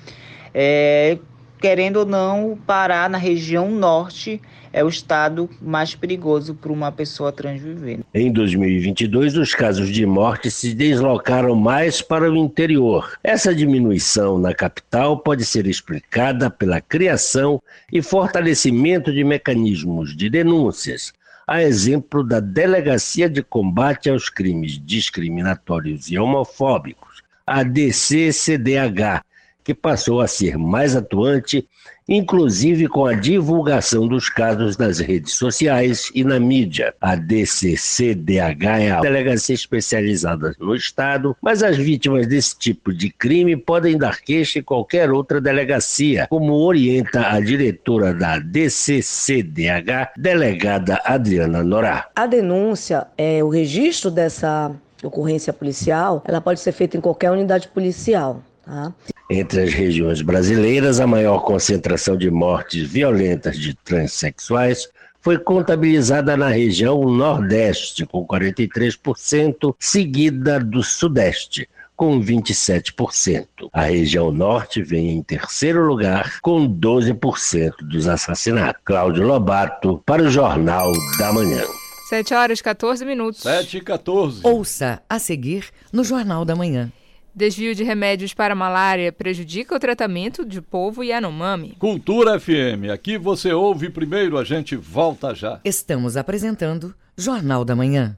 É, 0.55 1.19
querendo 1.61 1.99
ou 1.99 2.07
não, 2.07 2.53
o 2.53 2.57
Pará, 2.57 3.09
na 3.09 3.19
região 3.19 3.71
norte, 3.71 4.41
é 4.73 4.85
o 4.85 4.89
estado 4.89 5.51
mais 5.61 5.95
perigoso 5.95 6.55
para 6.55 6.73
uma 6.73 6.93
pessoa 6.93 7.33
trans 7.33 7.61
viver. 7.61 8.01
Em 8.15 8.33
2022, 8.33 9.37
os 9.37 9.55
casos 9.55 9.89
de 9.89 10.07
morte 10.07 10.51
se 10.51 10.75
deslocaram 10.75 11.55
mais 11.55 12.01
para 12.01 12.31
o 12.31 12.37
interior. 12.37 13.19
Essa 13.23 13.55
diminuição 13.55 14.39
na 14.39 14.55
capital 14.55 15.19
pode 15.19 15.45
ser 15.45 15.67
explicada 15.67 16.49
pela 16.51 16.81
criação 16.81 17.61
e 17.93 18.01
fortalecimento 18.01 19.13
de 19.13 19.25
mecanismos 19.25 20.17
de 20.17 20.31
denúncias, 20.31 21.13
a 21.51 21.65
exemplo 21.65 22.23
da 22.23 22.39
Delegacia 22.39 23.29
de 23.29 23.43
Combate 23.43 24.09
aos 24.09 24.31
Crimes 24.31 24.81
Discriminatórios 24.81 26.09
e 26.09 26.17
Homofóbicos, 26.17 27.25
a 27.45 27.65
DCCDH, 27.65 29.25
que 29.65 29.75
passou 29.75 30.21
a 30.21 30.29
ser 30.29 30.57
mais 30.57 30.95
atuante, 30.95 31.69
inclusive 32.11 32.89
com 32.89 33.07
a 33.07 33.15
divulgação 33.15 34.09
dos 34.09 34.29
casos 34.29 34.77
nas 34.77 34.99
redes 34.99 35.35
sociais 35.35 36.11
e 36.13 36.25
na 36.25 36.41
mídia. 36.41 36.93
A 37.01 37.15
DCCDH 37.15 38.65
é 38.81 38.91
a 38.91 39.01
delegacia 39.01 39.55
especializada 39.55 40.57
no 40.59 40.75
Estado, 40.75 41.37
mas 41.41 41.63
as 41.63 41.77
vítimas 41.77 42.27
desse 42.27 42.59
tipo 42.59 42.93
de 42.93 43.11
crime 43.11 43.57
podem 43.57 43.97
dar 43.97 44.21
queixa 44.21 44.59
em 44.59 44.63
qualquer 44.63 45.11
outra 45.13 45.41
delegacia, 45.41 46.27
como 46.29 46.55
orienta 46.55 47.29
a 47.29 47.39
diretora 47.39 48.13
da 48.13 48.41
DCCDH, 48.41 50.13
delegada 50.17 51.01
Adriana 51.05 51.63
Norá. 51.63 52.09
A 52.17 52.27
denúncia, 52.27 53.07
é, 53.17 53.45
o 53.45 53.49
registro 53.49 54.11
dessa 54.11 54.73
ocorrência 55.03 55.53
policial, 55.53 56.23
ela 56.27 56.41
pode 56.41 56.61
ser 56.61 56.73
feita 56.73 56.97
em 56.97 57.01
qualquer 57.01 57.31
unidade 57.31 57.69
policial. 57.69 58.43
Tá? 58.71 58.95
Entre 59.29 59.63
as 59.63 59.73
regiões 59.73 60.23
brasileiras, 60.23 61.01
a 61.01 61.07
maior 61.07 61.41
concentração 61.41 62.17
de 62.17 62.31
mortes 62.31 62.89
violentas 62.89 63.59
de 63.59 63.75
transexuais 63.75 64.89
foi 65.21 65.39
contabilizada 65.39 66.37
na 66.37 66.49
região 66.49 67.03
Nordeste, 67.03 68.07
com 68.07 68.25
43%, 68.25 69.75
seguida 69.77 70.61
do 70.61 70.85
Sudeste, 70.85 71.69
com 71.97 72.21
27%. 72.21 73.47
A 73.73 73.83
região 73.83 74.31
Norte 74.31 74.83
vem 74.83 75.11
em 75.11 75.23
terceiro 75.23 75.85
lugar, 75.85 76.41
com 76.41 76.67
12% 76.67 77.73
dos 77.83 78.07
assassinatos. 78.07 78.81
Cláudio 78.85 79.27
Lobato, 79.27 80.01
para 80.07 80.23
o 80.23 80.31
Jornal 80.31 80.93
da 81.19 81.33
Manhã. 81.33 81.65
7 82.09 82.35
horas 82.35 82.63
14 82.63 83.05
minutos. 83.05 83.43
7 83.43 83.79
e 83.79 83.81
14. 83.81 84.41
Ouça 84.45 85.03
a 85.09 85.19
seguir 85.19 85.67
no 85.93 86.05
Jornal 86.05 86.45
da 86.45 86.55
Manhã. 86.55 86.91
Desvio 87.35 87.75
de 87.75 87.85
remédios 87.85 88.35
para 88.35 88.55
malária 88.55 89.13
prejudica 89.13 89.75
o 89.75 89.79
tratamento 89.79 90.45
de 90.45 90.61
polvo 90.61 91.05
e 91.05 91.13
anomami. 91.13 91.77
Cultura 91.79 92.39
FM, 92.39 92.91
aqui 92.93 93.17
você 93.17 93.53
ouve 93.53 93.89
primeiro, 93.89 94.37
a 94.37 94.45
gente 94.45 94.75
volta 94.77 95.35
já. 95.35 95.61
Estamos 95.65 96.17
apresentando 96.17 96.95
Jornal 97.17 97.65
da 97.65 97.77
Manhã. 97.77 98.17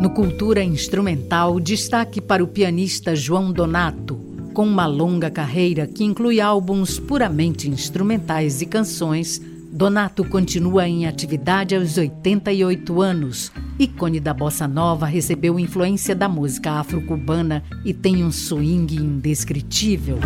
No 0.02 0.10
Cultura 0.10 0.62
Instrumental, 0.62 1.58
destaque 1.58 2.20
para 2.20 2.44
o 2.44 2.48
pianista 2.50 3.16
João 3.16 3.54
Donato, 3.54 4.18
com 4.54 4.66
uma 4.66 4.86
longa 4.86 5.32
carreira 5.32 5.88
que 5.88 6.04
inclui 6.04 6.42
álbuns 6.42 7.00
puramente 7.00 7.70
instrumentais 7.70 8.62
e 8.62 8.66
canções. 8.66 9.42
Donato 9.72 10.26
continua 10.26 10.86
em 10.86 11.08
atividade 11.08 11.74
aos 11.74 11.98
88 11.98 13.02
anos. 13.02 13.54
Ícone 13.80 14.20
da 14.20 14.34
bossa 14.34 14.68
nova, 14.68 15.06
recebeu 15.06 15.58
influência 15.58 16.14
da 16.14 16.28
música 16.28 16.74
afro-cubana 16.74 17.64
e 17.86 17.94
tem 17.94 18.22
um 18.22 18.34
swing 18.34 18.98
indescritível. 18.98 20.20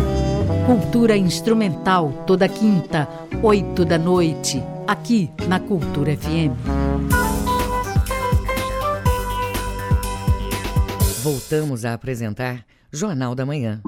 Cultura 0.62 1.14
instrumental, 1.16 2.24
toda 2.26 2.48
quinta, 2.48 3.06
8 3.42 3.84
da 3.84 3.98
noite, 3.98 4.62
aqui 4.86 5.30
na 5.46 5.60
Cultura 5.60 6.16
FM. 6.16 6.56
Voltamos 11.22 11.84
a 11.84 11.92
apresentar 11.92 12.64
Jornal 12.90 13.34
da 13.34 13.44
Manhã. 13.44 13.82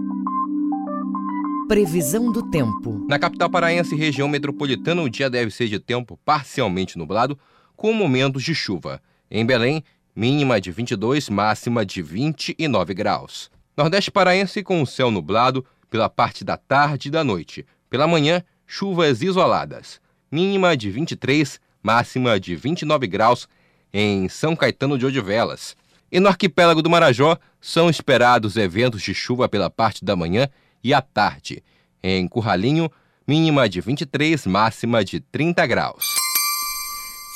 Previsão 1.67 2.31
do 2.31 2.43
tempo. 2.51 3.07
Na 3.09 3.19
capital 3.19 3.49
paraense 3.49 3.95
e 3.95 3.99
região 3.99 4.29
metropolitana, 4.29 5.01
o 5.01 5.09
dia 5.09 5.31
deve 5.31 5.51
ser 5.51 5.69
de 5.69 5.79
tempo 5.79 6.19
parcialmente 6.25 6.99
nublado, 6.99 7.39
com 7.75 7.93
momentos 7.95 8.43
de 8.43 8.55
chuva. 8.55 9.01
Em 9.31 9.45
Belém, 9.47 9.83
mínima 10.15 10.61
de 10.61 10.71
22, 10.71 11.31
máxima 11.31 11.85
de 11.87 12.03
29 12.03 12.93
graus. 12.93 13.51
Nordeste 13.77 14.11
paraense 14.11 14.63
com 14.63 14.81
o 14.81 14.87
céu 14.87 15.11
nublado 15.11 15.65
pela 15.91 16.09
parte 16.09 16.45
da 16.45 16.57
tarde 16.57 17.09
e 17.09 17.11
da 17.11 17.23
noite. 17.23 17.67
Pela 17.89 18.07
manhã, 18.07 18.43
chuvas 18.67 19.23
isoladas. 19.23 20.01
Mínima 20.31 20.77
de 20.77 20.91
23, 20.91 21.61
máxima 21.83 22.39
de 22.41 22.57
29 22.57 23.07
graus 23.07 23.49
em 23.93 24.29
São 24.29 24.57
Caetano 24.57 24.99
de 24.99 25.07
Odivelas. 25.07 25.77
E 26.11 26.21
no 26.21 26.29
arquipélago 26.29 26.83
do 26.83 26.91
Marajó 26.91 27.39
são 27.61 27.89
esperados 27.89 28.57
eventos 28.57 29.03
de 29.03 29.15
chuva 29.15 29.49
pela 29.49 29.71
parte 29.71 30.05
da 30.05 30.15
manhã 30.15 30.49
e 30.83 30.93
à 30.93 31.01
tarde. 31.01 31.63
Em 32.03 32.29
Curralinho, 32.29 32.91
mínima 33.27 33.69
de 33.69 33.81
23, 33.81 34.47
máxima 34.47 35.05
de 35.05 35.21
30 35.21 35.67
graus. 35.67 36.05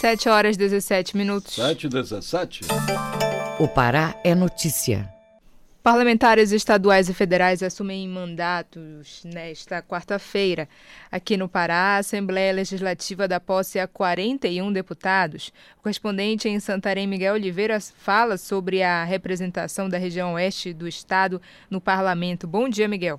7 0.00 0.28
horas 0.28 0.56
17 0.56 1.16
minutos. 1.16 1.54
7 1.54 1.86
e 1.86 1.88
17. 1.90 2.60
O 3.58 3.68
Pará 3.68 4.14
é 4.24 4.34
notícia. 4.34 5.19
Parlamentares 5.82 6.52
estaduais 6.52 7.08
e 7.08 7.14
federais 7.14 7.62
assumem 7.62 8.06
mandatos 8.06 9.24
nesta 9.24 9.80
quarta-feira. 9.80 10.68
Aqui 11.10 11.38
no 11.38 11.48
Pará, 11.48 11.94
a 11.94 11.96
Assembleia 11.96 12.52
Legislativa 12.52 13.26
dá 13.26 13.40
posse 13.40 13.78
a 13.78 13.88
41 13.88 14.70
deputados. 14.74 15.50
O 15.78 15.82
correspondente 15.82 16.50
em 16.50 16.60
Santarém, 16.60 17.06
Miguel 17.06 17.32
Oliveira, 17.32 17.78
fala 17.80 18.36
sobre 18.36 18.82
a 18.82 19.04
representação 19.04 19.88
da 19.88 19.96
região 19.96 20.34
oeste 20.34 20.74
do 20.74 20.86
estado 20.86 21.40
no 21.70 21.80
parlamento. 21.80 22.46
Bom 22.46 22.68
dia, 22.68 22.86
Miguel. 22.86 23.18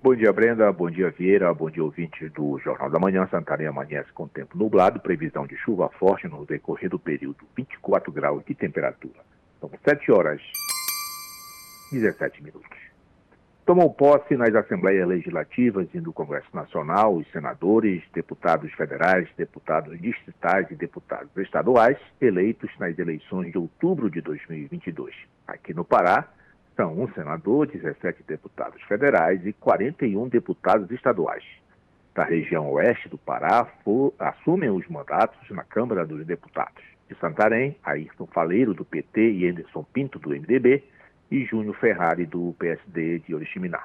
Bom 0.00 0.14
dia, 0.14 0.32
Brenda. 0.32 0.70
Bom 0.70 0.88
dia, 0.88 1.10
Vieira. 1.10 1.52
Bom 1.52 1.68
dia, 1.68 1.82
ouvintes 1.82 2.30
do 2.30 2.60
Jornal 2.60 2.90
da 2.90 3.00
Manhã. 3.00 3.26
Santarém 3.28 3.66
amanhece 3.66 4.12
com 4.12 4.28
tempo 4.28 4.56
nublado, 4.56 5.00
previsão 5.00 5.48
de 5.48 5.56
chuva 5.56 5.88
forte 5.98 6.28
no 6.28 6.46
decorrer 6.46 6.88
do 6.88 6.98
período, 6.98 7.38
24 7.56 8.12
graus 8.12 8.44
de 8.46 8.54
temperatura. 8.54 9.18
São 9.60 9.68
7 9.84 10.12
horas 10.12 10.40
17 11.94 12.42
minutos. 12.42 12.84
Tomou 13.66 13.90
posse 13.94 14.36
nas 14.36 14.54
Assembleias 14.54 15.08
Legislativas 15.08 15.88
e 15.94 16.00
no 16.00 16.12
Congresso 16.12 16.48
Nacional 16.52 17.14
os 17.14 17.26
senadores, 17.32 18.02
deputados 18.12 18.70
federais, 18.74 19.26
deputados 19.38 19.98
distritais 19.98 20.70
e 20.70 20.74
deputados 20.74 21.34
estaduais 21.38 21.96
eleitos 22.20 22.70
nas 22.78 22.98
eleições 22.98 23.52
de 23.52 23.56
outubro 23.56 24.10
de 24.10 24.20
2022. 24.20 25.14
Aqui 25.46 25.72
no 25.72 25.82
Pará, 25.82 26.28
são 26.76 27.00
um 27.00 27.08
senador, 27.14 27.66
17 27.68 28.22
deputados 28.26 28.82
federais 28.82 29.46
e 29.46 29.52
41 29.54 30.28
deputados 30.28 30.90
estaduais. 30.90 31.44
Da 32.14 32.24
região 32.24 32.70
oeste 32.70 33.08
do 33.08 33.16
Pará, 33.16 33.64
for, 33.82 34.12
assumem 34.18 34.70
os 34.70 34.86
mandatos 34.88 35.38
na 35.50 35.64
Câmara 35.64 36.04
dos 36.04 36.26
Deputados. 36.26 36.82
De 37.08 37.14
Santarém, 37.18 37.76
Ayrton 37.82 38.26
Faleiro, 38.26 38.74
do 38.74 38.84
PT, 38.84 39.32
e 39.32 39.48
Anderson 39.48 39.84
Pinto, 39.84 40.18
do 40.18 40.30
MDB, 40.30 40.84
e 41.30 41.44
Júnior 41.44 41.76
Ferrari, 41.76 42.26
do 42.26 42.54
PSD 42.58 43.20
de 43.20 43.34
Oriximiná. 43.34 43.82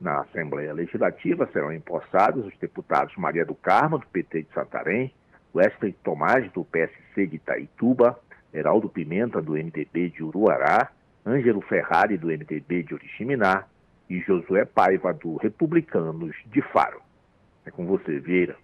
Na 0.00 0.20
Assembleia 0.22 0.72
Legislativa 0.72 1.48
serão 1.52 1.72
empossados 1.72 2.44
os 2.44 2.56
deputados 2.58 3.14
Maria 3.16 3.44
do 3.44 3.54
Carmo, 3.54 3.98
do 3.98 4.06
PT 4.06 4.42
de 4.42 4.52
Santarém, 4.52 5.12
Wesley 5.54 5.92
Tomás, 6.02 6.50
do 6.52 6.64
PSC 6.64 7.26
de 7.26 7.36
Itaituba, 7.36 8.18
Heraldo 8.52 8.88
Pimenta, 8.88 9.40
do 9.40 9.52
MDB 9.52 10.10
de 10.10 10.22
Uruará, 10.22 10.90
Ângelo 11.24 11.60
Ferrari, 11.60 12.18
do 12.18 12.28
MDB 12.28 12.82
de 12.82 12.94
Oriximiná, 12.94 13.64
e 14.10 14.20
Josué 14.20 14.64
Paiva, 14.64 15.12
do 15.12 15.36
Republicanos 15.36 16.34
de 16.46 16.60
Faro. 16.60 17.00
É 17.64 17.70
com 17.70 17.86
você, 17.86 18.18
Vieira. 18.18 18.56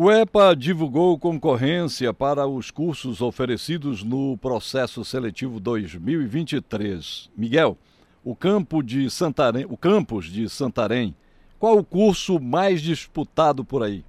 O 0.00 0.12
EPA 0.12 0.54
divulgou 0.54 1.18
concorrência 1.18 2.14
para 2.14 2.46
os 2.46 2.70
cursos 2.70 3.20
oferecidos 3.20 4.04
no 4.04 4.38
processo 4.38 5.04
seletivo 5.04 5.58
2023. 5.58 7.28
Miguel, 7.36 7.76
o 8.22 8.36
campo 8.36 8.80
de 8.80 9.10
Santarém, 9.10 9.66
o 9.68 9.76
campus 9.76 10.26
de 10.26 10.48
Santarém, 10.48 11.16
qual 11.58 11.76
o 11.78 11.84
curso 11.84 12.38
mais 12.38 12.80
disputado 12.80 13.64
por 13.64 13.82
aí? 13.82 14.04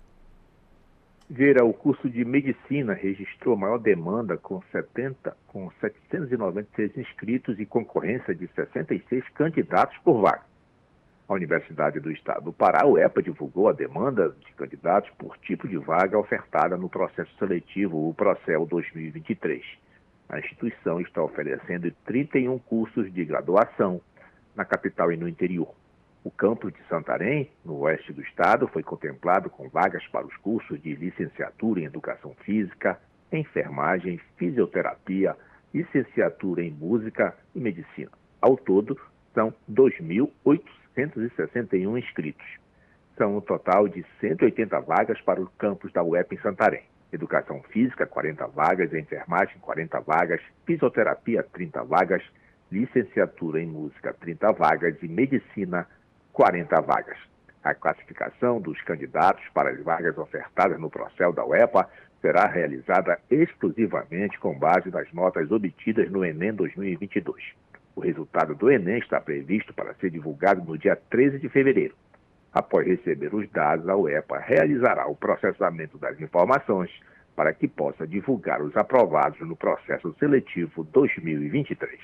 Vieira, 1.28 1.66
o 1.66 1.74
curso 1.74 2.08
de 2.08 2.24
medicina 2.24 2.94
registrou 2.94 3.58
maior 3.58 3.80
demanda 3.80 4.38
com 4.38 4.62
70, 4.72 5.36
com 5.48 5.72
796 5.82 7.00
inscritos 7.00 7.60
e 7.60 7.66
concorrência 7.66 8.36
de 8.36 8.48
66 8.54 9.28
candidatos 9.30 9.98
por 10.04 10.22
vaga. 10.22 10.49
A 11.30 11.36
Universidade 11.36 12.00
do 12.00 12.12
Estado 12.12 12.46
do 12.46 12.52
Pará, 12.52 12.88
o 12.88 12.98
EPA, 12.98 13.22
divulgou 13.22 13.70
a 13.70 13.72
demanda 13.72 14.36
de 14.44 14.52
candidatos 14.54 15.12
por 15.12 15.38
tipo 15.38 15.68
de 15.68 15.78
vaga 15.78 16.18
ofertada 16.18 16.76
no 16.76 16.90
processo 16.90 17.32
seletivo, 17.38 18.10
o 18.10 18.16
Procel 18.16 18.66
2023. 18.66 19.64
A 20.28 20.40
instituição 20.40 21.00
está 21.00 21.22
oferecendo 21.22 21.92
31 22.04 22.58
cursos 22.58 23.14
de 23.14 23.24
graduação 23.24 24.02
na 24.56 24.66
capital 24.66 25.12
e 25.12 25.18
no 25.18 25.28
interior. 25.28 25.72
O 26.24 26.32
campus 26.32 26.74
de 26.74 26.82
Santarém, 26.90 27.52
no 27.64 27.76
oeste 27.82 28.12
do 28.12 28.24
estado, 28.24 28.68
foi 28.68 28.82
contemplado 28.82 29.52
com 29.52 29.70
vagas 29.70 30.08
para 30.08 30.26
os 30.26 30.36
cursos 30.38 30.82
de 30.82 30.96
licenciatura 30.96 31.80
em 31.80 31.86
Educação 31.86 32.34
Física, 32.44 33.00
enfermagem, 33.32 34.20
fisioterapia, 34.36 35.36
licenciatura 35.72 36.64
em 36.64 36.72
Música 36.72 37.38
e 37.54 37.60
Medicina. 37.60 38.10
Ao 38.42 38.58
todo, 38.58 39.00
são 39.36 39.54
2.861 41.08 41.98
inscritos. 42.00 42.46
São 43.18 43.38
um 43.38 43.42
total 43.42 43.88
de 43.88 44.06
180 44.20 44.80
vagas 44.82 45.20
para 45.22 45.42
o 45.42 45.48
campus 45.58 45.92
da 45.94 46.04
UEP 46.04 46.36
em 46.36 46.40
Santarém. 46.40 46.84
Educação 47.12 47.62
Física, 47.64 48.06
40 48.06 48.48
vagas, 48.48 48.94
enfermagem, 48.94 49.58
40 49.60 50.00
vagas, 50.02 50.42
fisioterapia, 50.66 51.44
30 51.44 51.84
vagas, 51.84 52.24
licenciatura 52.72 53.62
em 53.62 53.66
Música, 53.66 54.14
30 54.14 54.52
vagas 54.52 54.96
e 55.02 55.08
Medicina, 55.08 55.88
40 56.34 56.82
vagas. 56.82 57.18
A 57.64 57.74
classificação 57.74 58.62
dos 58.62 58.80
candidatos 58.84 59.44
para 59.54 59.72
as 59.72 59.84
vagas 59.84 60.18
ofertadas 60.18 60.80
no 60.80 60.90
processo 60.90 61.34
da 61.34 61.46
UEPA 61.46 61.90
será 62.22 62.46
realizada 62.46 63.20
exclusivamente 63.30 64.40
com 64.40 64.58
base 64.58 64.90
nas 64.90 65.12
notas 65.12 65.52
obtidas 65.52 66.10
no 66.12 66.24
Enem 66.24 66.54
2022. 66.54 67.44
O 68.00 68.02
resultado 68.02 68.56
do 68.56 68.72
Enem 68.72 68.98
está 69.00 69.20
previsto 69.20 69.74
para 69.74 69.94
ser 69.96 70.10
divulgado 70.10 70.64
no 70.64 70.78
dia 70.78 70.96
13 71.10 71.38
de 71.38 71.50
fevereiro. 71.50 71.94
Após 72.54 72.88
receber 72.88 73.36
os 73.36 73.50
dados, 73.52 73.90
a 73.90 73.96
UEPA 73.98 74.40
realizará 74.40 75.06
o 75.06 75.18
processamento 75.18 75.98
das 75.98 76.18
informações 76.22 76.90
para 77.36 77.54
que 77.54 77.68
possa 77.68 78.08
divulgar 78.08 78.62
os 78.62 78.74
aprovados 78.78 79.42
no 79.42 79.54
processo 79.54 80.16
seletivo 80.18 80.86
2023. 80.86 82.00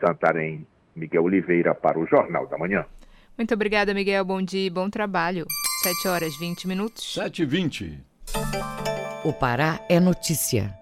Santarém, 0.00 0.66
Miguel 0.96 1.22
Oliveira 1.22 1.76
para 1.76 1.96
o 1.96 2.04
Jornal 2.04 2.48
da 2.48 2.58
Manhã. 2.58 2.84
Muito 3.36 3.54
obrigada, 3.54 3.94
Miguel. 3.94 4.24
Bom 4.24 4.42
dia 4.42 4.66
e 4.66 4.70
bom 4.70 4.90
trabalho. 4.90 5.46
7 5.84 6.08
horas 6.08 6.36
20 6.36 6.66
minutos. 6.66 7.14
7 7.14 7.42
e 7.42 7.46
20. 7.46 8.04
O 9.24 9.32
Pará 9.32 9.78
é 9.88 10.00
notícia. 10.00 10.77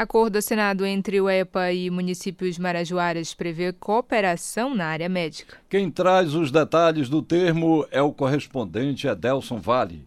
Acordo 0.00 0.38
assinado 0.38 0.86
entre 0.86 1.20
o 1.20 1.28
EPA 1.28 1.72
e 1.72 1.90
municípios 1.90 2.58
marajoaras 2.58 3.34
prevê 3.34 3.70
cooperação 3.70 4.74
na 4.74 4.86
área 4.86 5.10
médica. 5.10 5.58
Quem 5.68 5.90
traz 5.90 6.34
os 6.34 6.50
detalhes 6.50 7.06
do 7.06 7.20
termo 7.20 7.86
é 7.90 8.00
o 8.00 8.10
correspondente 8.10 9.06
Edelson 9.06 9.58
Vale. 9.58 10.06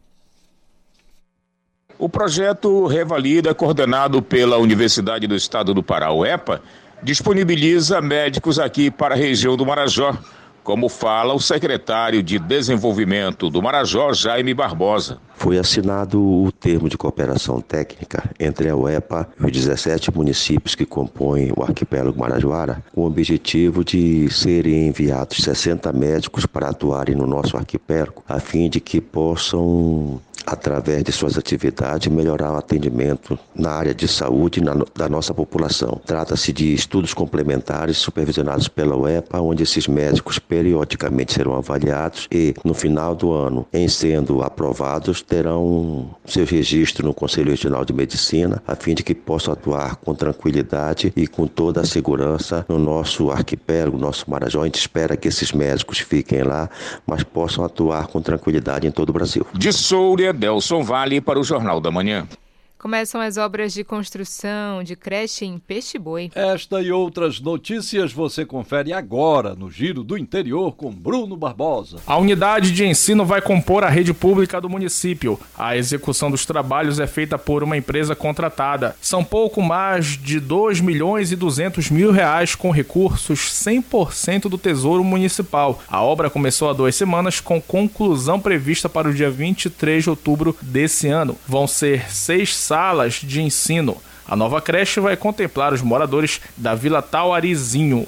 O 1.99 2.10
projeto 2.10 2.88
Revalida, 2.88 3.53
coordenado 3.53 4.19
pela 4.19 4.58
Universidade 4.58 5.27
do 5.27 5.36
Estado 5.36 5.75
do 5.75 5.84
Pará, 5.84 6.12
UEPA, 6.12 6.60
disponibiliza 7.03 8.01
médicos 8.01 8.58
aqui 8.58 8.89
para 8.89 9.13
a 9.13 9.17
região 9.17 9.56
do 9.56 9.63
Marajó, 9.63 10.17
como 10.63 10.88
fala 10.88 11.34
o 11.34 11.39
secretário 11.39 12.23
de 12.23 12.39
Desenvolvimento 12.39 13.49
do 13.49 13.62
Marajó, 13.62 14.13
Jaime 14.13 14.54
Barbosa. 14.54 15.19
Foi 15.36 15.58
assinado 15.58 16.21
o 16.21 16.52
termo 16.52 16.88
de 16.88 16.97
cooperação 16.97 17.60
técnica 17.60 18.23
entre 18.39 18.69
a 18.69 18.76
UEPA 18.76 19.28
e 19.39 19.45
os 19.45 19.52
17 19.52 20.15
municípios 20.15 20.73
que 20.73 20.86
compõem 20.86 21.52
o 21.56 21.63
arquipélago 21.63 22.17
Marajoara, 22.17 22.82
com 22.93 23.02
o 23.02 23.06
objetivo 23.06 23.84
de 23.84 24.30
serem 24.32 24.88
enviados 24.88 25.38
60 25.38 25.91
médicos 25.91 26.45
para 26.45 26.69
atuarem 26.69 27.15
no 27.15 27.28
nosso 27.28 27.58
arquipélago, 27.58 28.23
a 28.28 28.39
fim 28.39 28.69
de 28.69 28.80
que 28.80 29.02
possam 29.02 30.21
através 30.45 31.03
de 31.03 31.11
suas 31.11 31.37
atividades, 31.37 32.11
melhorar 32.11 32.53
o 32.53 32.57
atendimento 32.57 33.37
na 33.55 33.71
área 33.71 33.93
de 33.93 34.07
saúde 34.07 34.61
na, 34.61 34.73
da 34.95 35.07
nossa 35.07 35.33
população. 35.33 36.01
Trata-se 36.05 36.51
de 36.51 36.73
estudos 36.73 37.13
complementares 37.13 37.97
supervisionados 37.97 38.67
pela 38.67 38.95
UEPA, 38.95 39.39
onde 39.39 39.63
esses 39.63 39.87
médicos 39.87 40.39
periodicamente 40.39 41.33
serão 41.33 41.55
avaliados 41.55 42.27
e, 42.31 42.53
no 42.63 42.73
final 42.73 43.15
do 43.15 43.31
ano, 43.31 43.65
em 43.71 43.87
sendo 43.87 44.41
aprovados, 44.41 45.21
terão 45.21 46.09
seu 46.25 46.45
registro 46.45 47.05
no 47.05 47.13
Conselho 47.13 47.51
Regional 47.51 47.85
de 47.85 47.93
Medicina, 47.93 48.61
a 48.67 48.75
fim 48.75 48.93
de 48.93 49.03
que 49.03 49.15
possam 49.15 49.53
atuar 49.53 49.95
com 49.97 50.13
tranquilidade 50.13 51.13
e 51.15 51.27
com 51.27 51.47
toda 51.47 51.81
a 51.81 51.85
segurança 51.85 52.65
no 52.67 52.77
nosso 52.77 53.31
arquipélago, 53.31 53.97
nosso 53.97 54.29
Marajó. 54.29 54.61
A 54.61 54.65
gente 54.65 54.79
espera 54.79 55.15
que 55.15 55.27
esses 55.27 55.51
médicos 55.51 55.99
fiquem 55.99 56.43
lá, 56.43 56.69
mas 57.05 57.23
possam 57.23 57.63
atuar 57.63 58.07
com 58.07 58.21
tranquilidade 58.21 58.87
em 58.87 58.91
todo 58.91 59.09
o 59.09 59.13
Brasil. 59.13 59.45
De 59.53 59.71
Soura, 59.71 60.22
Delson 60.31 60.83
Vale 60.83 61.19
para 61.19 61.39
o 61.39 61.43
Jornal 61.43 61.81
da 61.81 61.91
Manhã. 61.91 62.27
Começam 62.83 63.21
as 63.21 63.37
obras 63.37 63.73
de 63.73 63.81
construção 63.81 64.83
de 64.83 64.93
creche 64.93 65.45
em 65.45 65.57
Peixe 65.57 65.97
Boi. 65.97 66.29
Esta 66.35 66.81
e 66.81 66.91
outras 66.91 67.39
notícias 67.39 68.11
você 68.11 68.45
confere 68.45 68.91
agora 68.91 69.55
no 69.55 69.71
Giro 69.71 70.03
do 70.03 70.17
Interior 70.17 70.75
com 70.75 70.91
Bruno 70.91 71.37
Barbosa. 71.37 71.99
A 72.05 72.17
unidade 72.17 72.73
de 72.73 72.85
ensino 72.85 73.23
vai 73.23 73.41
compor 73.41 73.85
a 73.85 73.89
rede 73.89 74.13
pública 74.13 74.59
do 74.59 74.69
município. 74.69 75.39
A 75.57 75.77
execução 75.77 76.29
dos 76.29 76.45
trabalhos 76.45 76.99
é 76.99 77.07
feita 77.07 77.37
por 77.37 77.63
uma 77.63 77.77
empresa 77.77 78.17
contratada. 78.17 78.97
São 78.99 79.23
pouco 79.23 79.61
mais 79.61 80.17
de 80.21 80.41
2 80.41 80.81
milhões 80.81 81.31
e 81.31 81.37
200 81.37 81.89
mil 81.89 82.11
reais 82.11 82.53
com 82.53 82.69
recursos 82.69 83.39
100% 83.65 84.49
do 84.49 84.57
Tesouro 84.57 85.05
Municipal. 85.05 85.81
A 85.87 86.01
obra 86.01 86.29
começou 86.29 86.69
há 86.69 86.73
duas 86.73 86.93
semanas 86.97 87.39
com 87.39 87.61
conclusão 87.61 88.41
prevista 88.41 88.89
para 88.89 89.07
o 89.07 89.13
dia 89.13 89.31
23 89.31 90.03
de 90.03 90.09
outubro 90.09 90.53
desse 90.61 91.07
ano. 91.07 91.37
Vão 91.47 91.65
ser 91.65 92.11
seis 92.11 92.53
salas 92.53 92.72
de 93.25 93.41
ensino. 93.41 93.97
A 94.27 94.36
nova 94.36 94.62
creche 94.62 94.99
vai 94.99 95.17
contemplar 95.17 95.73
os 95.73 95.81
moradores 95.81 96.39
da 96.55 96.73
Vila 96.73 97.01
Tauarizinho. 97.01 98.07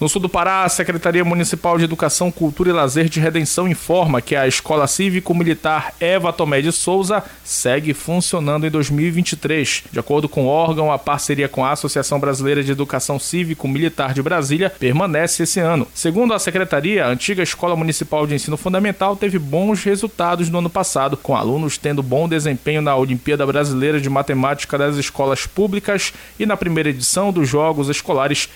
No 0.00 0.08
sul 0.08 0.20
do 0.20 0.28
Pará, 0.28 0.64
a 0.64 0.68
Secretaria 0.68 1.24
Municipal 1.24 1.78
de 1.78 1.84
Educação, 1.84 2.32
Cultura 2.32 2.70
e 2.70 2.72
Lazer 2.72 3.08
de 3.08 3.20
Redenção 3.20 3.68
informa 3.68 4.20
que 4.20 4.34
a 4.34 4.48
Escola 4.48 4.88
Cívico-Militar 4.88 5.94
Eva 6.00 6.32
Tomé 6.32 6.60
de 6.60 6.72
Souza 6.72 7.22
segue 7.44 7.94
funcionando 7.94 8.66
em 8.66 8.70
2023. 8.70 9.84
De 9.92 10.00
acordo 10.00 10.28
com 10.28 10.46
o 10.46 10.48
órgão, 10.48 10.90
a 10.90 10.98
parceria 10.98 11.48
com 11.48 11.64
a 11.64 11.70
Associação 11.70 12.18
Brasileira 12.18 12.64
de 12.64 12.72
Educação 12.72 13.18
Cívico-Militar 13.18 14.12
de 14.12 14.22
Brasília 14.22 14.70
permanece 14.70 15.44
esse 15.44 15.60
ano. 15.60 15.86
Segundo 15.94 16.34
a 16.34 16.38
Secretaria, 16.40 17.04
a 17.04 17.08
antiga 17.08 17.42
Escola 17.42 17.76
Municipal 17.76 18.26
de 18.26 18.34
Ensino 18.34 18.56
Fundamental 18.56 19.14
teve 19.14 19.38
bons 19.38 19.84
resultados 19.84 20.48
no 20.48 20.58
ano 20.58 20.70
passado, 20.70 21.16
com 21.16 21.36
alunos 21.36 21.78
tendo 21.78 22.02
bom 22.02 22.28
desempenho 22.28 22.82
na 22.82 22.96
Olimpíada 22.96 23.46
Brasileira 23.46 24.00
de 24.00 24.10
Matemática 24.10 24.76
das 24.76 24.96
Escolas 24.96 25.46
Públicas 25.46 26.12
e 26.40 26.46
na 26.46 26.56
primeira 26.56 26.90
edição 26.90 27.32
dos 27.32 27.48
Jogos 27.48 27.88
Escolares 27.88 28.48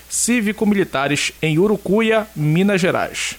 Cívico-Militares 0.57 1.31
em 1.41 1.59
Urucuia, 1.59 2.27
Minas 2.35 2.81
Gerais. 2.81 3.35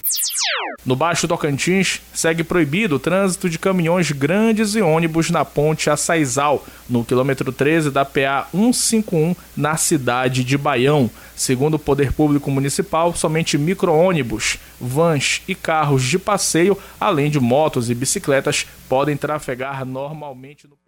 No 0.85 0.95
Baixo 0.95 1.27
Tocantins, 1.27 2.01
segue 2.13 2.43
proibido 2.43 2.95
o 2.95 2.99
trânsito 2.99 3.49
de 3.49 3.59
caminhões 3.59 4.11
grandes 4.11 4.75
e 4.75 4.81
ônibus 4.81 5.29
na 5.29 5.43
ponte 5.43 5.89
Açaizal, 5.89 6.65
no 6.89 7.03
quilômetro 7.03 7.51
13 7.51 7.91
da 7.91 8.05
PA 8.05 8.47
151, 8.51 9.35
na 9.57 9.75
cidade 9.75 10.43
de 10.45 10.57
Baião. 10.57 11.11
Segundo 11.35 11.73
o 11.73 11.79
Poder 11.79 12.13
Público 12.13 12.49
Municipal, 12.49 13.13
somente 13.13 13.57
micro-ônibus, 13.57 14.57
vans 14.79 15.41
e 15.47 15.53
carros 15.53 16.03
de 16.03 16.17
passeio, 16.17 16.77
além 16.99 17.29
de 17.29 17.39
motos 17.39 17.89
e 17.89 17.95
bicicletas, 17.95 18.65
podem 18.87 19.17
trafegar 19.17 19.85
normalmente 19.85 20.67
no 20.67 20.78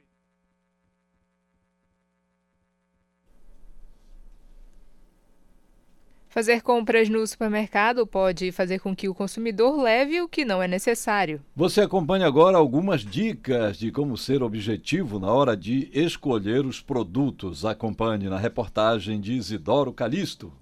Fazer 6.31 6.61
compras 6.61 7.09
no 7.09 7.27
supermercado 7.27 8.07
pode 8.07 8.53
fazer 8.53 8.79
com 8.79 8.95
que 8.95 9.09
o 9.09 9.13
consumidor 9.13 9.81
leve 9.81 10.21
o 10.21 10.29
que 10.29 10.45
não 10.45 10.63
é 10.63 10.67
necessário. 10.67 11.41
Você 11.53 11.81
acompanha 11.81 12.25
agora 12.25 12.55
algumas 12.57 13.01
dicas 13.01 13.77
de 13.77 13.91
como 13.91 14.17
ser 14.17 14.41
objetivo 14.41 15.19
na 15.19 15.29
hora 15.29 15.57
de 15.57 15.91
escolher 15.93 16.65
os 16.65 16.79
produtos. 16.79 17.65
Acompanhe 17.65 18.29
na 18.29 18.37
reportagem 18.37 19.19
de 19.19 19.33
Isidoro 19.33 19.91
Calixto. 19.91 20.53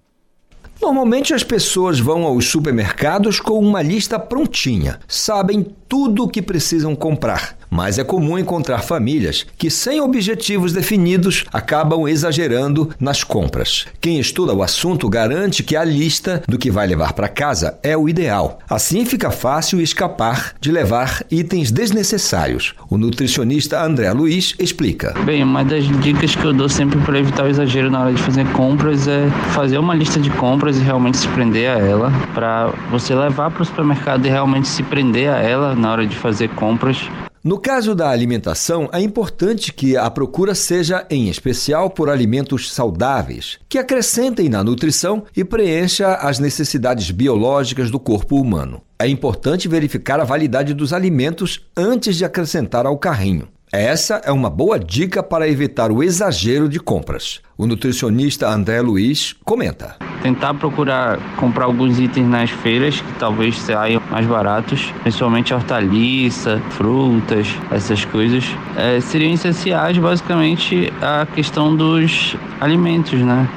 Normalmente 0.82 1.32
as 1.32 1.44
pessoas 1.44 2.00
vão 2.00 2.24
aos 2.24 2.46
supermercados 2.46 3.38
com 3.38 3.56
uma 3.56 3.80
lista 3.80 4.18
prontinha, 4.18 4.98
sabem 5.06 5.62
tudo 5.88 6.24
o 6.24 6.28
que 6.28 6.42
precisam 6.42 6.96
comprar. 6.96 7.56
Mas 7.70 7.98
é 7.98 8.04
comum 8.04 8.36
encontrar 8.36 8.80
famílias 8.82 9.46
que, 9.56 9.70
sem 9.70 10.00
objetivos 10.00 10.72
definidos, 10.72 11.44
acabam 11.52 12.08
exagerando 12.08 12.90
nas 12.98 13.22
compras. 13.22 13.86
Quem 14.00 14.18
estuda 14.18 14.52
o 14.52 14.62
assunto 14.62 15.08
garante 15.08 15.62
que 15.62 15.76
a 15.76 15.84
lista 15.84 16.42
do 16.48 16.58
que 16.58 16.70
vai 16.70 16.86
levar 16.86 17.12
para 17.12 17.28
casa 17.28 17.78
é 17.82 17.96
o 17.96 18.08
ideal. 18.08 18.58
Assim 18.68 19.04
fica 19.04 19.30
fácil 19.30 19.80
escapar 19.80 20.54
de 20.60 20.72
levar 20.72 21.24
itens 21.30 21.70
desnecessários. 21.70 22.74
O 22.88 22.98
nutricionista 22.98 23.82
André 23.82 24.12
Luiz 24.12 24.54
explica. 24.58 25.14
Bem, 25.24 25.42
uma 25.44 25.64
das 25.64 25.84
dicas 26.00 26.34
que 26.34 26.44
eu 26.44 26.52
dou 26.52 26.68
sempre 26.68 26.98
para 27.00 27.18
evitar 27.18 27.44
o 27.44 27.48
exagero 27.48 27.90
na 27.90 28.00
hora 28.00 28.12
de 28.12 28.22
fazer 28.22 28.46
compras 28.52 29.06
é 29.06 29.30
fazer 29.52 29.78
uma 29.78 29.94
lista 29.94 30.18
de 30.18 30.30
compras 30.30 30.76
e 30.76 30.80
realmente 30.80 31.18
se 31.18 31.28
prender 31.28 31.70
a 31.70 31.78
ela, 31.78 32.10
para 32.34 32.72
você 32.90 33.14
levar 33.14 33.50
para 33.50 33.62
o 33.62 33.64
supermercado 33.64 34.26
e 34.26 34.28
realmente 34.28 34.68
se 34.68 34.82
prender 34.82 35.28
a 35.28 35.38
ela 35.38 35.74
na 35.74 35.92
hora 35.92 36.06
de 36.06 36.16
fazer 36.16 36.48
compras. 36.50 36.98
No 37.42 37.58
caso 37.58 37.94
da 37.94 38.10
alimentação, 38.10 38.90
é 38.92 39.00
importante 39.00 39.72
que 39.72 39.96
a 39.96 40.10
procura 40.10 40.54
seja 40.54 41.06
em 41.08 41.30
especial 41.30 41.88
por 41.88 42.10
alimentos 42.10 42.70
saudáveis, 42.70 43.58
que 43.66 43.78
acrescentem 43.78 44.50
na 44.50 44.62
nutrição 44.62 45.24
e 45.34 45.42
preencha 45.42 46.16
as 46.16 46.38
necessidades 46.38 47.10
biológicas 47.10 47.90
do 47.90 47.98
corpo 47.98 48.36
humano. 48.36 48.82
É 48.98 49.08
importante 49.08 49.68
verificar 49.68 50.20
a 50.20 50.24
validade 50.24 50.74
dos 50.74 50.92
alimentos 50.92 51.66
antes 51.74 52.16
de 52.16 52.26
acrescentar 52.26 52.84
ao 52.84 52.98
carrinho. 52.98 53.48
Essa 53.72 54.20
é 54.24 54.32
uma 54.32 54.50
boa 54.50 54.80
dica 54.80 55.22
para 55.22 55.48
evitar 55.48 55.92
o 55.92 56.02
exagero 56.02 56.68
de 56.68 56.80
compras. 56.80 57.40
O 57.56 57.68
nutricionista 57.68 58.48
André 58.48 58.80
Luiz 58.80 59.36
comenta. 59.44 59.94
Tentar 60.24 60.54
procurar 60.54 61.20
comprar 61.36 61.66
alguns 61.66 62.00
itens 62.00 62.26
nas 62.26 62.50
feiras 62.50 63.00
que 63.00 63.12
talvez 63.12 63.56
saiam 63.60 64.02
mais 64.10 64.26
baratos, 64.26 64.92
principalmente 65.02 65.54
hortaliça, 65.54 66.60
frutas, 66.70 67.46
essas 67.70 68.04
coisas. 68.04 68.44
É, 68.76 69.00
seriam 69.00 69.32
essenciais 69.34 69.96
basicamente 69.98 70.92
a 71.00 71.24
questão 71.32 71.76
dos 71.76 72.34
alimentos, 72.60 73.20
né? 73.20 73.48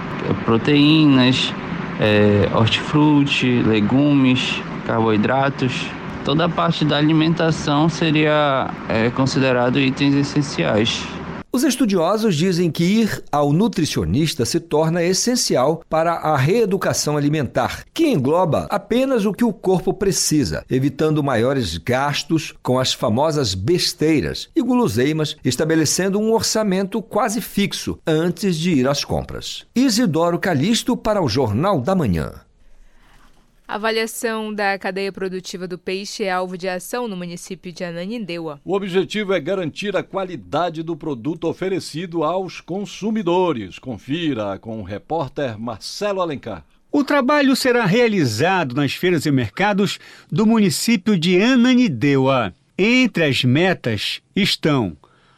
Proteínas, 0.45 1.51
é, 1.99 2.49
hortifruti, 2.53 3.63
legumes, 3.65 4.61
carboidratos 4.85 5.87
Toda 6.25 6.45
a 6.45 6.49
parte 6.49 6.85
da 6.85 6.97
alimentação 6.97 7.89
seria 7.89 8.69
é, 8.87 9.09
considerado 9.09 9.79
itens 9.79 10.15
essenciais. 10.15 11.05
Os 11.55 11.63
estudiosos 11.63 12.35
dizem 12.35 12.71
que 12.71 12.83
ir 12.83 13.23
ao 13.31 13.53
nutricionista 13.53 14.43
se 14.43 14.59
torna 14.59 15.03
essencial 15.03 15.83
para 15.87 16.13
a 16.13 16.35
reeducação 16.35 17.15
alimentar, 17.15 17.83
que 17.93 18.07
engloba 18.07 18.67
apenas 18.71 19.23
o 19.23 19.31
que 19.31 19.43
o 19.43 19.53
corpo 19.53 19.93
precisa, 19.93 20.65
evitando 20.67 21.21
maiores 21.21 21.77
gastos 21.77 22.55
com 22.63 22.79
as 22.79 22.91
famosas 22.91 23.53
besteiras 23.53 24.49
e 24.55 24.63
guloseimas, 24.63 25.37
estabelecendo 25.45 26.19
um 26.19 26.33
orçamento 26.33 27.03
quase 27.03 27.39
fixo 27.39 27.99
antes 28.07 28.55
de 28.55 28.71
ir 28.71 28.87
às 28.87 29.05
compras. 29.05 29.65
Isidoro 29.75 30.39
Calixto 30.39 30.97
para 30.97 31.21
o 31.21 31.29
Jornal 31.29 31.79
da 31.79 31.93
Manhã. 31.93 32.31
A 33.73 33.75
avaliação 33.75 34.53
da 34.53 34.77
cadeia 34.77 35.11
produtiva 35.11 35.67
do 35.67 35.79
peixe 35.79 36.25
é 36.25 36.31
alvo 36.31 36.55
de 36.55 36.69
ação 36.69 37.07
no 37.07 37.17
município 37.17 37.73
de 37.73 37.83
Ananindeua. 37.83 38.61
O 38.63 38.75
objetivo 38.75 39.33
é 39.33 39.39
garantir 39.39 39.97
a 39.97 40.03
qualidade 40.03 40.83
do 40.83 40.95
produto 40.95 41.47
oferecido 41.47 42.23
aos 42.23 42.61
consumidores. 42.61 43.79
Confira 43.79 44.59
com 44.59 44.79
o 44.79 44.83
repórter 44.83 45.57
Marcelo 45.59 46.21
Alencar. 46.21 46.63
O 46.91 47.03
trabalho 47.03 47.55
será 47.55 47.83
realizado 47.83 48.75
nas 48.75 48.93
feiras 48.93 49.25
e 49.25 49.31
mercados 49.31 49.97
do 50.31 50.45
município 50.45 51.17
de 51.17 51.41
Ananindeua. 51.41 52.53
Entre 52.77 53.25
as 53.25 53.43
metas 53.43 54.21
estão 54.35 54.95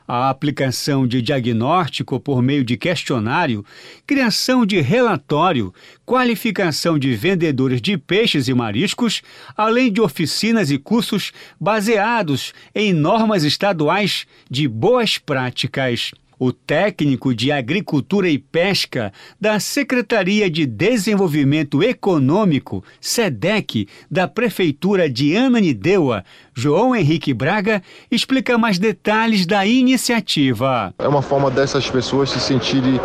a 0.08 0.30
aplicação 0.30 1.08
de 1.08 1.22
diagnóstico 1.22 2.20
por 2.20 2.41
meio 2.41 2.63
de 2.63 2.78
questionário, 2.78 3.65
criação 4.06 4.65
de 4.65 4.80
relatório, 4.82 5.74
qualificação 6.06 7.00
de 7.00 7.15
vendedores 7.15 7.82
de 7.82 7.98
peixes 7.98 8.48
e 8.48 8.54
mariscos, 8.54 9.22
além 9.56 9.91
de 9.91 10.02
oficinas 10.02 10.70
e 10.70 10.78
cursos 10.78 11.32
baseados 11.60 12.54
em 12.74 12.94
normas 12.94 13.44
estaduais 13.44 14.26
de 14.50 14.68
boas 14.68 15.18
práticas. 15.18 16.12
O 16.38 16.52
técnico 16.52 17.34
de 17.34 17.50
Agricultura 17.50 18.30
e 18.30 18.38
Pesca 18.38 19.13
da 19.39 19.58
Secretaria 19.58 20.50
de 20.50 20.65
Desenvolvimento 20.65 21.82
Econômico, 21.82 22.84
SEDEC, 23.00 23.88
da 24.12 24.28
Prefeitura 24.28 25.10
de 25.10 25.36
Ananindeua, 25.38 26.26
João 26.58 26.96
Henrique 26.96 27.34
Braga, 27.34 27.84
explica 28.10 28.58
mais 28.58 28.80
detalhes 28.80 29.46
da 29.46 29.65
iniciativa. 29.65 30.94
É 30.98 31.08
uma 31.08 31.22
forma 31.22 31.52
dessas 31.52 31.89
pessoas 31.89 32.30
se 32.30 32.39
sentirem 32.39 33.00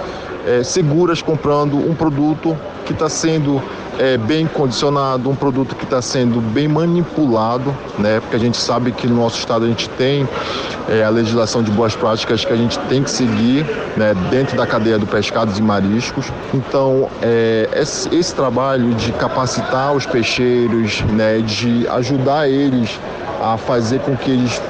é, 0.46 0.62
seguras 0.62 1.20
comprando 1.20 1.76
um 1.76 1.94
produto 1.94 2.56
que 2.86 2.92
está 2.92 3.08
sendo 3.08 3.60
é, 3.98 4.16
bem 4.16 4.46
condicionado, 4.46 5.28
um 5.28 5.34
produto 5.34 5.74
que 5.74 5.84
está 5.84 6.00
sendo 6.00 6.40
bem 6.40 6.68
manipulado, 6.68 7.76
né? 7.98 8.20
Porque 8.20 8.36
a 8.36 8.38
gente 8.38 8.56
sabe 8.56 8.92
que 8.92 9.06
no 9.06 9.16
nosso 9.16 9.38
estado 9.38 9.64
a 9.64 9.68
gente 9.68 9.88
tem 9.90 10.26
é, 10.88 11.02
a 11.02 11.10
legislação 11.10 11.62
de 11.62 11.70
boas 11.72 11.94
práticas 11.94 12.44
que 12.44 12.52
a 12.52 12.56
gente 12.56 12.78
tem 12.88 13.02
que 13.02 13.10
seguir 13.10 13.66
né, 13.96 14.14
dentro 14.30 14.56
da 14.56 14.66
cadeia 14.66 14.98
do 14.98 15.06
pescados 15.06 15.58
e 15.58 15.62
mariscos. 15.62 16.32
Então, 16.54 17.10
é, 17.20 17.68
esse, 17.74 18.12
esse 18.14 18.34
trabalho 18.34 18.94
de 18.94 19.12
capacitar 19.12 19.92
os 19.92 20.06
peixeiros, 20.06 21.00
né, 21.12 21.40
de 21.40 21.86
ajudar 21.88 22.48
eles 22.48 22.98
a 23.40 23.56
fazer 23.56 24.00
com 24.00 24.16
que 24.16 24.30
eles 24.30 24.60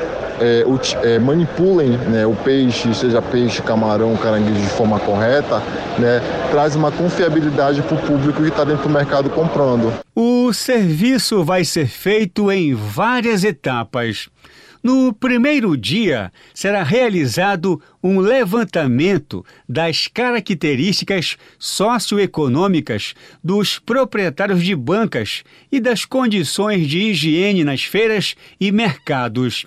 é, 0.40 0.64
é, 1.02 1.18
manipulem 1.18 1.90
né, 1.90 2.26
o 2.26 2.34
peixe, 2.34 2.92
seja 2.94 3.20
peixe, 3.20 3.60
camarão, 3.60 4.16
caranguejo 4.16 4.60
de 4.60 4.68
forma 4.68 4.98
correta, 4.98 5.62
né, 5.98 6.22
traz 6.50 6.74
uma 6.74 6.90
confiabilidade 6.90 7.82
para 7.82 7.94
o 7.94 8.00
público 8.00 8.42
que 8.42 8.48
está 8.48 8.64
dentro 8.64 8.84
do 8.84 8.88
mercado 8.88 9.28
comprando. 9.28 9.92
O 10.16 10.52
serviço 10.52 11.44
vai 11.44 11.64
ser 11.64 11.86
feito 11.86 12.50
em 12.50 12.74
várias 12.74 13.44
etapas. 13.44 14.28
No 14.82 15.12
primeiro 15.12 15.76
dia, 15.76 16.32
será 16.54 16.82
realizado 16.82 17.80
um 18.02 18.18
levantamento 18.18 19.44
das 19.68 20.08
características 20.08 21.36
socioeconômicas 21.58 23.14
dos 23.44 23.78
proprietários 23.78 24.62
de 24.62 24.74
bancas 24.74 25.44
e 25.70 25.80
das 25.80 26.06
condições 26.06 26.88
de 26.88 26.98
higiene 26.98 27.62
nas 27.62 27.84
feiras 27.84 28.34
e 28.58 28.72
mercados. 28.72 29.66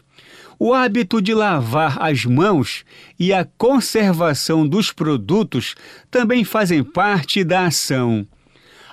O 0.57 0.73
hábito 0.73 1.21
de 1.21 1.33
lavar 1.33 2.01
as 2.01 2.25
mãos 2.25 2.83
e 3.19 3.31
a 3.31 3.45
conservação 3.57 4.67
dos 4.67 4.91
produtos 4.91 5.75
também 6.09 6.43
fazem 6.43 6.83
parte 6.83 7.43
da 7.43 7.65
ação. 7.67 8.25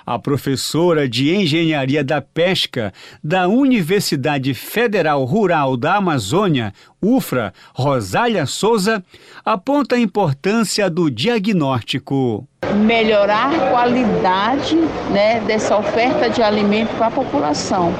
A 0.05 0.17
professora 0.17 1.07
de 1.07 1.33
Engenharia 1.33 2.03
da 2.03 2.21
Pesca 2.21 2.93
da 3.23 3.47
Universidade 3.47 4.53
Federal 4.53 5.23
Rural 5.23 5.77
da 5.77 5.95
Amazônia, 5.95 6.73
UFRA, 7.01 7.53
Rosália 7.73 8.45
Souza, 8.45 9.03
aponta 9.43 9.95
a 9.95 9.99
importância 9.99 10.89
do 10.89 11.09
diagnóstico. 11.09 12.47
Melhorar 12.85 13.53
a 13.53 13.69
qualidade 13.71 14.75
né, 15.11 15.39
dessa 15.41 15.77
oferta 15.77 16.29
de 16.29 16.41
alimento 16.41 16.95
para 16.95 17.07
a 17.07 17.11
população, 17.11 17.93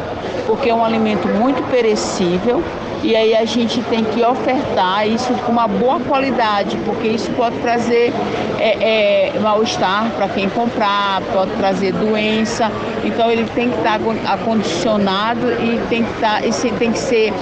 porque 0.46 0.70
é 0.70 0.74
um 0.74 0.86
alimento 0.86 1.28
muito 1.28 1.62
perecível 1.70 2.64
e 3.04 3.16
aí 3.16 3.36
a 3.36 3.46
gente 3.46 3.82
tem 3.84 4.04
que 4.04 4.24
ofertar 4.24 5.08
isso 5.08 5.34
com 5.46 5.52
uma 5.52 5.68
boa 5.68 6.00
qualidade, 6.00 6.78
porque 6.86 7.08
isso 7.08 7.32
pode 7.32 7.58
trazer 7.58 8.14
é, 8.60 9.34
é, 9.34 9.40
mal-estar 9.40 10.12
para 10.12 10.28
quem 10.30 10.48
comprar, 10.50 11.22
pode 11.34 11.52
trazer 11.54 11.94
doença. 11.94 12.72
Então 13.04 13.32
ele 13.32 13.46
tem 13.56 13.70
que 13.70 13.78
estar 13.78 14.00
acondicionado 14.32 15.52
e 15.52 15.80
tem 15.90 16.04
que, 16.04 16.12
estar, 16.12 16.46
e 16.46 16.72
tem 16.78 16.92
que 16.92 17.00
ser 17.00 17.34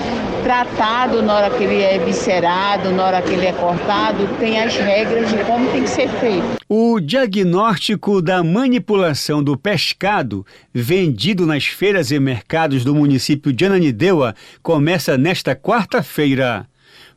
tratado 0.43 1.21
na 1.21 1.35
hora 1.35 1.49
que 1.49 1.63
ele 1.63 1.81
é 1.81 1.97
viscerado, 1.99 2.91
na 2.91 3.05
hora 3.05 3.21
que 3.21 3.31
ele 3.31 3.45
é 3.45 3.53
cortado, 3.53 4.27
tem 4.39 4.59
as 4.59 4.75
regras 4.75 5.29
de 5.29 5.37
como 5.43 5.69
tem 5.71 5.83
que 5.83 5.89
ser 5.89 6.09
feito. 6.09 6.57
O 6.67 6.99
diagnóstico 6.99 8.21
da 8.21 8.43
manipulação 8.43 9.43
do 9.43 9.57
pescado 9.57 10.45
vendido 10.73 11.45
nas 11.45 11.65
feiras 11.65 12.11
e 12.11 12.19
mercados 12.19 12.83
do 12.83 12.95
município 12.95 13.51
de 13.51 13.65
Ananindeua 13.65 14.35
começa 14.61 15.17
nesta 15.17 15.55
quarta-feira. 15.55 16.67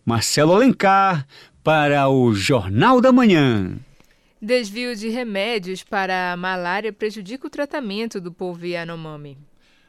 Marcelo 0.04 0.54
Alencar 0.54 1.26
para 1.62 2.08
o 2.08 2.34
Jornal 2.34 3.00
da 3.00 3.12
Manhã. 3.12 3.76
Desvio 4.40 4.96
de 4.96 5.08
remédios 5.08 5.84
para 5.84 6.32
a 6.32 6.36
malária 6.36 6.92
prejudica 6.92 7.46
o 7.46 7.50
tratamento 7.50 8.20
do 8.20 8.32
povo 8.32 8.66
Yanomami. 8.66 9.38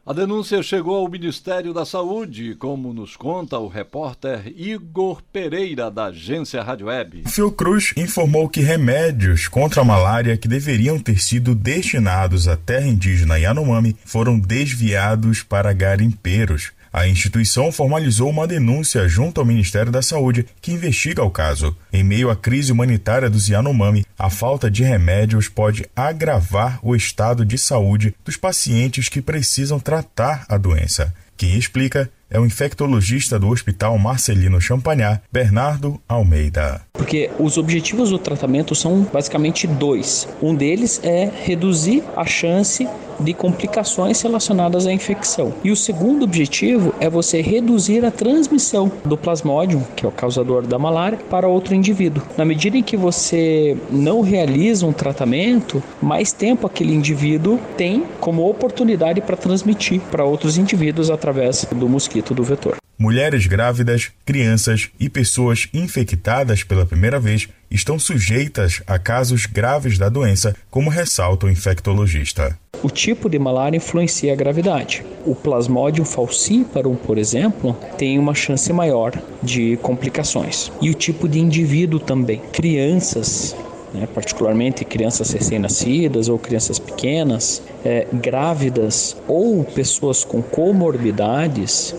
A 0.06 0.12
denúncia 0.12 0.62
chegou 0.62 0.96
ao 0.96 1.08
Ministério 1.10 1.74
da 1.74 1.86
Saúde, 1.86 2.56
como 2.56 2.92
nos 2.92 3.16
conta 3.16 3.58
o 3.58 3.70
repórter 3.70 4.52
Igor 4.54 5.24
Pereira, 5.32 5.90
da 5.90 6.08
agência 6.08 6.62
Rádio 6.62 6.88
Web. 6.88 7.24
Fiocruz 7.26 7.94
informou 7.96 8.50
que 8.50 8.60
remédios 8.60 9.48
contra 9.48 9.80
a 9.80 9.86
malária 9.86 10.36
que 10.36 10.46
deveriam 10.46 11.00
ter 11.00 11.22
sido 11.22 11.56
destinados 11.56 12.50
à 12.50 12.58
terra 12.58 12.86
indígena 12.86 13.40
Yanomami 13.40 13.96
foram 14.04 14.38
desviados 14.38 15.42
para 15.42 15.72
garimpeiros. 15.72 16.74
A 16.94 17.08
instituição 17.08 17.72
formalizou 17.72 18.30
uma 18.30 18.46
denúncia 18.46 19.10
junto 19.10 19.42
ao 19.42 19.48
Ministério 19.48 19.92
da 19.92 20.04
Saúde, 20.04 20.46
que 20.62 20.72
investiga 20.72 21.24
o 21.24 21.32
caso. 21.32 21.76
Em 21.92 22.04
meio 22.04 22.30
à 22.30 22.36
crise 22.36 22.72
humanitária 22.72 23.32
dos 23.32 23.50
Yanomami, 23.50 24.06
a 24.16 24.30
falta 24.30 24.70
de 24.70 24.84
remédios 24.84 25.50
pode 25.50 25.90
agravar 25.96 26.80
o 26.84 26.96
estado 26.96 27.44
de 27.44 27.58
saúde 27.58 28.14
dos 28.24 28.38
pacientes 28.38 29.10
que 29.10 29.24
precisam 29.24 29.80
tratar 29.80 30.46
a 30.48 30.56
doença. 30.56 31.12
Quem 31.36 31.58
explica 31.58 32.12
é 32.34 32.40
o 32.40 32.46
infectologista 32.46 33.40
do 33.40 33.48
Hospital 33.48 33.98
Marcelino 34.00 34.60
Champagnat, 34.60 35.22
Bernardo 35.32 36.02
Almeida. 36.10 36.82
Porque 36.92 37.30
os 37.40 37.58
objetivos 37.58 38.10
do 38.10 38.18
tratamento 38.18 38.74
são 38.74 39.04
basicamente 39.04 39.68
dois. 39.68 40.28
Um 40.42 40.56
deles 40.56 41.00
é 41.04 41.32
reduzir 41.46 42.04
a 42.18 42.26
chance 42.26 42.88
de 43.20 43.34
complicações 43.34 44.22
relacionadas 44.22 44.88
à 44.88 44.94
infecção. 44.94 45.54
E 45.64 45.72
o 45.72 45.76
segundo 45.76 46.24
objetivo 46.24 46.94
é 47.00 47.10
você 47.10 47.42
reduzir 47.42 48.06
a 48.06 48.12
transmissão 48.12 48.92
do 49.06 49.18
plasmódio, 49.18 49.86
que 49.96 50.06
é 50.06 50.10
o 50.10 50.12
causador 50.12 50.66
da 50.66 50.80
malária, 50.80 51.20
para 51.30 51.48
outro 51.48 51.74
indivíduo. 51.74 52.24
Na 52.38 52.46
medida 52.46 52.78
em 52.78 52.84
que 52.84 52.98
você 52.98 53.78
não 53.90 54.22
realiza 54.22 54.86
um 54.86 54.94
tratamento, 54.94 55.82
mais 56.02 56.32
tempo 56.32 56.68
aquele 56.68 56.94
indivíduo 56.94 57.60
tem 57.78 58.04
como 58.20 58.50
oportunidade 58.50 59.22
para 59.22 59.38
transmitir 59.38 60.02
para 60.12 60.26
outros 60.26 60.58
indivíduos 60.58 61.10
através 61.10 61.66
do 61.72 61.88
mosquito 62.24 62.34
do 62.34 62.44
vetor. 62.44 62.78
Mulheres 62.98 63.48
grávidas, 63.48 64.12
crianças 64.26 64.90
e 65.00 65.10
pessoas 65.10 65.68
infectadas 65.74 66.64
pela 66.64 66.86
primeira 66.86 67.20
vez 67.20 67.50
estão 67.70 68.00
sujeitas 68.00 68.82
a 68.88 68.98
casos 68.98 69.46
graves 69.46 69.98
da 69.98 70.08
doença, 70.08 70.56
como 70.70 70.90
ressalta 70.90 71.48
o 71.48 71.50
infectologista. 71.50 72.58
O 72.82 72.90
tipo 72.90 73.30
de 73.30 73.40
malária 73.40 73.78
influencia 73.78 74.32
a 74.32 74.36
gravidade. 74.36 75.04
O 75.26 75.36
Plasmodium 75.36 76.06
falciparum, 76.06 76.96
por 76.96 77.18
exemplo, 77.18 77.76
tem 77.98 78.20
uma 78.20 78.36
chance 78.36 78.72
maior 78.72 79.12
de 79.42 79.78
complicações. 79.78 80.72
E 80.82 80.90
o 80.90 80.94
tipo 80.94 81.28
de 81.28 81.40
indivíduo 81.40 82.00
também. 82.00 82.42
Crianças 82.52 83.56
né, 83.94 84.08
particularmente 84.14 84.84
crianças 84.84 85.32
recém-nascidas 85.32 86.28
ou 86.28 86.40
crianças 86.40 86.80
pequenas, 86.80 87.62
é, 87.86 88.08
grávidas 88.12 89.16
ou 89.28 89.64
pessoas 89.64 90.24
com 90.24 90.42
comorbidades 90.42 91.96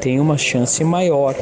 têm 0.00 0.20
uma 0.20 0.38
chance 0.38 0.82
maior 0.82 1.34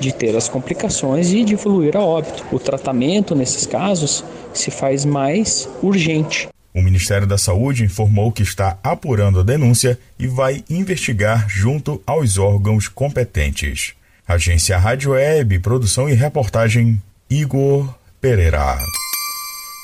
de 0.00 0.12
ter 0.12 0.36
as 0.36 0.48
complicações 0.48 1.32
e 1.32 1.44
de 1.44 1.54
evoluir 1.54 1.96
a 1.96 2.00
óbito. 2.00 2.44
O 2.52 2.58
tratamento 2.58 3.34
nesses 3.34 3.66
casos 3.66 4.24
se 4.54 4.70
faz 4.70 5.04
mais 5.04 5.68
urgente. 5.82 6.48
O 6.74 6.82
Ministério 6.82 7.26
da 7.26 7.36
Saúde 7.36 7.84
informou 7.84 8.30
que 8.30 8.42
está 8.42 8.78
apurando 8.82 9.40
a 9.40 9.42
denúncia 9.42 9.98
e 10.18 10.26
vai 10.26 10.62
investigar 10.70 11.48
junto 11.48 12.00
aos 12.06 12.38
órgãos 12.38 12.86
competentes. 12.86 13.94
Agência 14.26 14.78
Rádio 14.78 15.12
Web, 15.12 15.58
produção 15.60 16.08
e 16.08 16.14
reportagem 16.14 17.02
Igor 17.28 17.92
Pereira. 18.20 18.78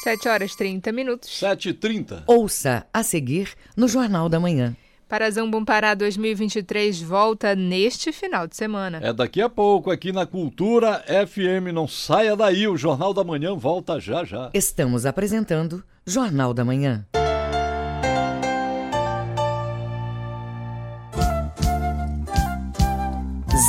7 0.04 0.28
horas 0.28 0.54
30 0.54 0.92
minutos. 0.92 1.30
7h30. 1.30 2.24
Ouça 2.26 2.86
a 2.92 3.02
seguir 3.02 3.54
no 3.74 3.88
Jornal 3.88 4.28
da 4.28 4.38
Manhã. 4.38 4.76
Parazão 5.08 5.50
Bom 5.50 5.64
Pará 5.64 5.94
2023 5.94 7.00
volta 7.00 7.54
neste 7.54 8.12
final 8.12 8.46
de 8.46 8.54
semana. 8.54 9.00
É 9.02 9.14
daqui 9.14 9.40
a 9.40 9.48
pouco 9.48 9.90
aqui 9.90 10.12
na 10.12 10.26
Cultura 10.26 11.02
FM. 11.26 11.72
Não 11.72 11.88
saia 11.88 12.36
daí, 12.36 12.68
o 12.68 12.76
Jornal 12.76 13.14
da 13.14 13.24
Manhã 13.24 13.54
volta 13.54 13.98
já 13.98 14.24
já. 14.24 14.50
Estamos 14.52 15.06
apresentando 15.06 15.82
Jornal 16.06 16.52
da 16.52 16.66
Manhã. 16.66 17.06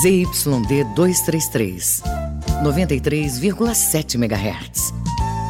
ZYD 0.01 0.83
233, 0.95 2.03
93,7 2.61 4.15
MHz. 4.15 4.94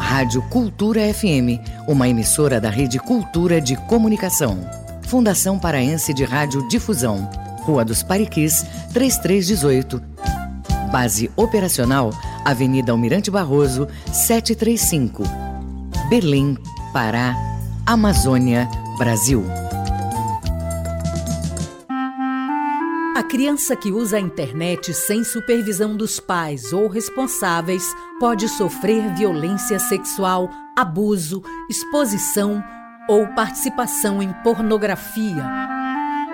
Rádio 0.05 0.43
Cultura 0.43 1.01
FM, 1.11 1.59
uma 1.87 2.07
emissora 2.07 2.61
da 2.61 2.69
Rede 2.69 2.99
Cultura 2.99 3.59
de 3.59 3.75
Comunicação. 3.75 4.59
Fundação 5.07 5.57
Paraense 5.57 6.13
de 6.13 6.23
Rádio 6.23 6.65
Difusão, 6.69 7.27
Rua 7.63 7.83
dos 7.83 8.03
Pariquis, 8.03 8.63
3318. 8.93 10.01
Base 10.91 11.29
operacional, 11.35 12.11
Avenida 12.45 12.91
Almirante 12.91 13.31
Barroso, 13.31 13.87
735. 14.13 15.23
Belém, 16.07 16.55
Pará, 16.93 17.35
Amazônia, 17.83 18.69
Brasil. 18.99 19.43
A 23.17 23.23
criança 23.23 23.75
que 23.75 23.91
usa 23.91 24.17
a 24.17 24.19
internet 24.19 24.93
sem 24.93 25.23
supervisão 25.23 25.97
dos 25.97 26.19
pais 26.19 26.71
ou 26.71 26.87
responsáveis 26.87 27.83
pode 28.19 28.47
sofrer 28.47 29.13
violência 29.13 29.79
sexual, 29.79 30.49
abuso, 30.75 31.43
exposição 31.69 32.63
ou 33.07 33.27
participação 33.27 34.21
em 34.21 34.31
pornografia. 34.43 35.43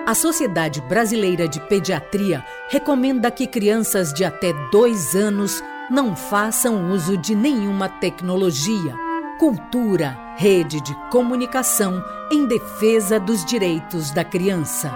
A 0.06 0.14
Sociedade 0.14 0.80
Brasileira 0.82 1.46
de 1.46 1.60
Pediatria 1.60 2.44
recomenda 2.68 3.30
que 3.30 3.46
crianças 3.46 4.12
de 4.12 4.24
até 4.24 4.52
dois 4.70 5.14
anos 5.14 5.62
não 5.90 6.16
façam 6.16 6.90
uso 6.90 7.16
de 7.16 7.34
nenhuma 7.34 7.88
tecnologia. 7.88 8.96
Cultura, 9.38 10.16
rede 10.36 10.80
de 10.80 10.94
comunicação 11.10 12.02
em 12.30 12.46
defesa 12.46 13.18
dos 13.18 13.44
direitos 13.44 14.10
da 14.10 14.24
criança. 14.24 14.92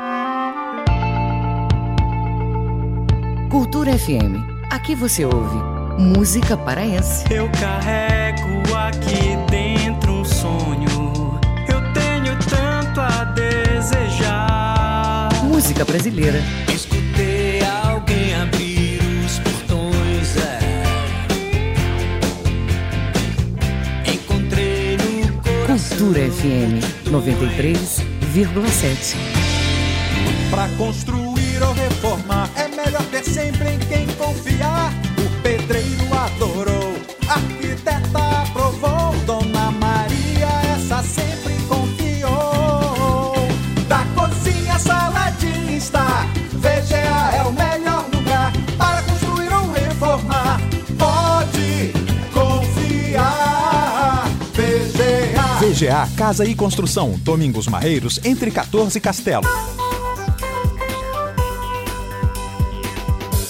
Cultura 3.50 3.96
FM. 3.96 4.56
Aqui 4.70 4.94
você 4.94 5.24
ouve 5.24 5.75
música 5.98 6.56
paraense. 6.56 7.24
Eu 7.30 7.48
carrego 7.60 8.62
aqui 8.74 9.36
dentro 9.50 10.20
um 10.20 10.24
sonho. 10.24 11.38
Eu 11.68 11.92
tenho 11.92 12.36
tanto 12.48 13.00
a 13.00 13.24
desejar. 13.24 15.28
Música 15.44 15.84
brasileira. 15.84 16.40
Escutei 16.72 17.60
alguém 17.84 18.34
abrir 18.34 19.00
os 19.24 19.38
portões. 19.38 20.36
É. 20.36 20.58
Encontrei 24.12 24.96
no 24.98 25.32
coração. 25.42 25.98
Cultura 25.98 26.20
FM 26.30 26.80
93,7. 27.10 29.16
Pra 30.50 30.68
construir 30.76 31.62
ou 31.62 31.72
reformar 31.72 32.50
é 32.54 32.68
melhor 32.68 33.02
ter 33.06 33.24
sempre 33.24 33.70
em 33.70 33.78
quem 33.78 34.06
confiar. 34.16 34.92
O 35.66 35.68
pedreiro 35.68 36.14
adorou, 36.14 36.94
arquiteta 37.26 38.42
aprovou, 38.42 39.16
Dona 39.26 39.72
Maria 39.72 40.46
essa 40.76 41.02
sempre 41.02 41.54
confiou. 41.66 43.34
Da 43.88 44.04
cozinha 44.14 44.78
sala 44.78 45.30
de 45.30 45.76
estar, 45.76 46.24
VGA 46.52 47.36
é 47.36 47.42
o 47.42 47.52
melhor 47.52 48.08
lugar 48.14 48.52
para 48.78 49.02
construir 49.02 49.52
ou 49.52 49.72
reformar. 49.72 50.60
Pode 50.96 51.92
confiar, 52.32 54.28
VGA. 54.54 55.66
VGA 55.66 56.08
Casa 56.16 56.44
e 56.44 56.54
Construção, 56.54 57.18
Domingos 57.18 57.66
Marreiros, 57.66 58.20
entre 58.24 58.52
14 58.52 58.98
e 58.98 59.00
Castelo. 59.00 59.42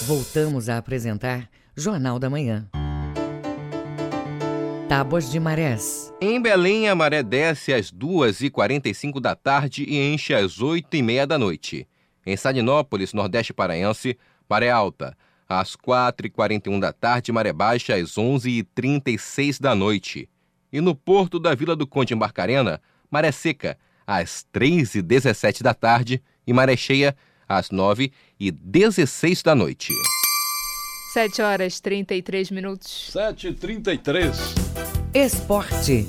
Voltamos 0.07 0.71
a 0.71 0.79
apresentar 0.79 1.47
Jornal 1.79 2.19
da 2.19 2.31
Manhã. 2.31 2.67
Tábuas 4.89 5.31
de 5.31 5.39
marés. 5.39 6.11
Em 6.23 6.41
Belém, 6.41 6.89
a 6.89 6.95
maré 6.95 7.23
desce 7.23 7.71
às 7.71 7.93
2h45 7.93 9.21
da 9.21 9.37
tarde 9.37 9.85
e 9.87 9.99
enche 9.99 10.33
às 10.33 10.59
8h30 10.59 11.27
da 11.27 11.39
noite. 11.39 11.87
Em 12.25 12.35
Salinópolis, 12.35 13.12
Nordeste 13.12 13.53
Paraense, 13.53 14.17
maré 14.49 14.71
alta, 14.71 15.15
às 15.47 15.77
4h41 15.77 16.81
da 16.81 16.95
tarde, 16.95 17.31
maré 17.31 17.53
baixa 17.53 17.95
às 17.95 18.15
11h36 18.15 19.61
da 19.61 19.75
noite. 19.75 20.31
E 20.73 20.81
no 20.81 20.95
porto 20.95 21.39
da 21.39 21.55
Vila 21.55 21.77
do 21.77 21.87
Conde 21.87 22.15
em 22.15 22.17
Barcarena, 22.17 22.81
maré 23.11 23.31
seca, 23.31 23.77
às 24.07 24.47
3h17 24.51 25.62
da 25.62 25.75
tarde 25.75 26.23
e 26.47 26.55
maré 26.55 26.75
cheia 26.75 27.15
às 27.47 27.69
9h16 27.69 29.45
da 29.45 29.55
noite. 29.55 29.93
7 31.17 31.41
horas 31.41 31.81
33 31.81 32.51
minutos. 32.51 33.11
7h33. 33.11 34.35
Esporte. 35.15 36.07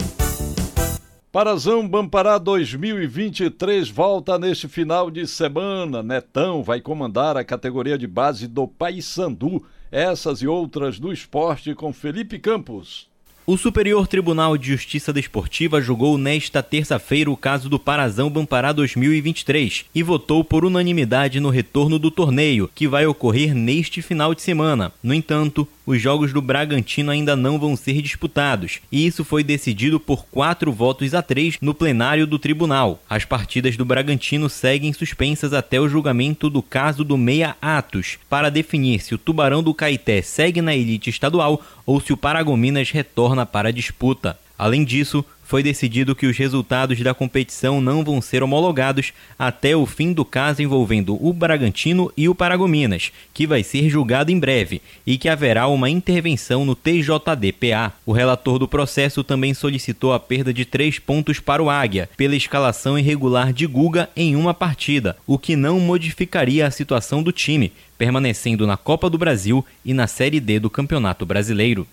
Parazão 1.31 1.87
Bampará 1.87 2.37
2023 2.37 3.87
volta 3.87 4.37
neste 4.37 4.67
final 4.67 5.09
de 5.09 5.25
semana. 5.25 6.03
Netão 6.03 6.61
vai 6.61 6.81
comandar 6.81 7.37
a 7.37 7.45
categoria 7.45 7.97
de 7.97 8.05
base 8.05 8.49
do 8.49 8.67
Paysandu. 8.67 9.65
Essas 9.89 10.41
e 10.41 10.47
outras 10.47 10.99
do 10.99 11.13
esporte 11.13 11.73
com 11.73 11.93
Felipe 11.93 12.37
Campos. 12.37 13.09
O 13.49 13.55
Superior 13.55 14.07
Tribunal 14.07 14.57
de 14.57 14.67
Justiça 14.67 15.13
Desportiva 15.13 15.79
julgou 15.79 16.17
nesta 16.17 16.61
terça-feira 16.61 17.31
o 17.31 17.37
caso 17.37 17.69
do 17.69 17.79
Parazão 17.79 18.29
Bampará 18.29 18.73
2023 18.73 19.85
e 19.95 20.03
votou 20.03 20.43
por 20.43 20.65
unanimidade 20.65 21.39
no 21.39 21.49
retorno 21.49 21.97
do 21.97 22.11
torneio, 22.11 22.69
que 22.75 22.89
vai 22.89 23.05
ocorrer 23.05 23.55
neste 23.55 24.01
final 24.01 24.35
de 24.35 24.41
semana. 24.41 24.91
No 25.01 25.13
entanto, 25.13 25.65
os 25.87 26.01
jogos 26.01 26.33
do 26.33 26.41
Bragantino 26.41 27.09
ainda 27.09 27.33
não 27.33 27.57
vão 27.57 27.77
ser 27.77 28.01
disputados, 28.01 28.81
e 28.91 29.07
isso 29.07 29.23
foi 29.23 29.41
decidido 29.41 30.01
por 30.01 30.25
quatro 30.25 30.69
votos 30.69 31.13
a 31.13 31.21
três 31.21 31.57
no 31.61 31.73
plenário 31.73 32.27
do 32.27 32.37
tribunal. 32.37 33.01
As 33.09 33.23
partidas 33.23 33.77
do 33.77 33.85
Bragantino 33.85 34.49
seguem 34.49 34.91
suspensas 34.91 35.53
até 35.53 35.79
o 35.79 35.87
julgamento 35.87 36.49
do 36.49 36.61
caso 36.61 37.05
do 37.05 37.17
Meia 37.17 37.55
Atos, 37.61 38.19
para 38.29 38.51
definir 38.51 38.99
se 38.99 39.15
o 39.15 39.17
Tubarão 39.17 39.63
do 39.63 39.73
Caeté 39.73 40.21
segue 40.21 40.61
na 40.61 40.75
elite 40.75 41.09
estadual 41.09 41.61
ou 41.85 42.01
se 42.01 42.11
o 42.11 42.17
Paragominas 42.17 42.91
retorna 42.91 43.45
para 43.45 43.69
a 43.69 43.71
disputa. 43.71 44.37
Além 44.57 44.83
disso, 44.83 45.23
foi 45.47 45.63
decidido 45.63 46.13
que 46.13 46.27
os 46.27 46.37
resultados 46.37 46.99
da 46.99 47.13
competição 47.13 47.79
não 47.79 48.03
vão 48.03 48.21
ser 48.21 48.43
homologados 48.43 49.13
até 49.39 49.75
o 49.75 49.85
fim 49.85 50.11
do 50.11 50.25
caso 50.25 50.61
envolvendo 50.61 51.17
o 51.25 51.31
Bragantino 51.31 52.11
e 52.17 52.27
o 52.27 52.35
Paragominas, 52.35 53.13
que 53.33 53.47
vai 53.47 53.63
ser 53.63 53.89
julgado 53.89 54.29
em 54.29 54.37
breve, 54.37 54.81
e 55.05 55.17
que 55.17 55.29
haverá 55.29 55.67
uma 55.67 55.89
intervenção 55.89 56.65
no 56.65 56.75
TJDPA. 56.75 57.93
O 58.05 58.11
relator 58.11 58.59
do 58.59 58.67
processo 58.67 59.23
também 59.23 59.53
solicitou 59.53 60.11
a 60.11 60.19
perda 60.19 60.53
de 60.53 60.65
três 60.65 60.99
pontos 60.99 61.39
para 61.39 61.63
o 61.63 61.69
Águia, 61.69 62.09
pela 62.17 62.35
escalação 62.35 62.99
irregular 62.99 63.53
de 63.53 63.65
Guga 63.65 64.09
em 64.17 64.35
uma 64.35 64.53
partida, 64.53 65.15
o 65.25 65.39
que 65.39 65.55
não 65.55 65.79
modificaria 65.79 66.67
a 66.67 66.71
situação 66.71 67.23
do 67.23 67.31
time, 67.31 67.71
permanecendo 67.97 68.67
na 68.67 68.77
Copa 68.77 69.09
do 69.09 69.17
Brasil 69.17 69.65
e 69.83 69.93
na 69.93 70.07
Série 70.07 70.39
D 70.39 70.59
do 70.59 70.69
Campeonato 70.69 71.25
Brasileiro. 71.25 71.87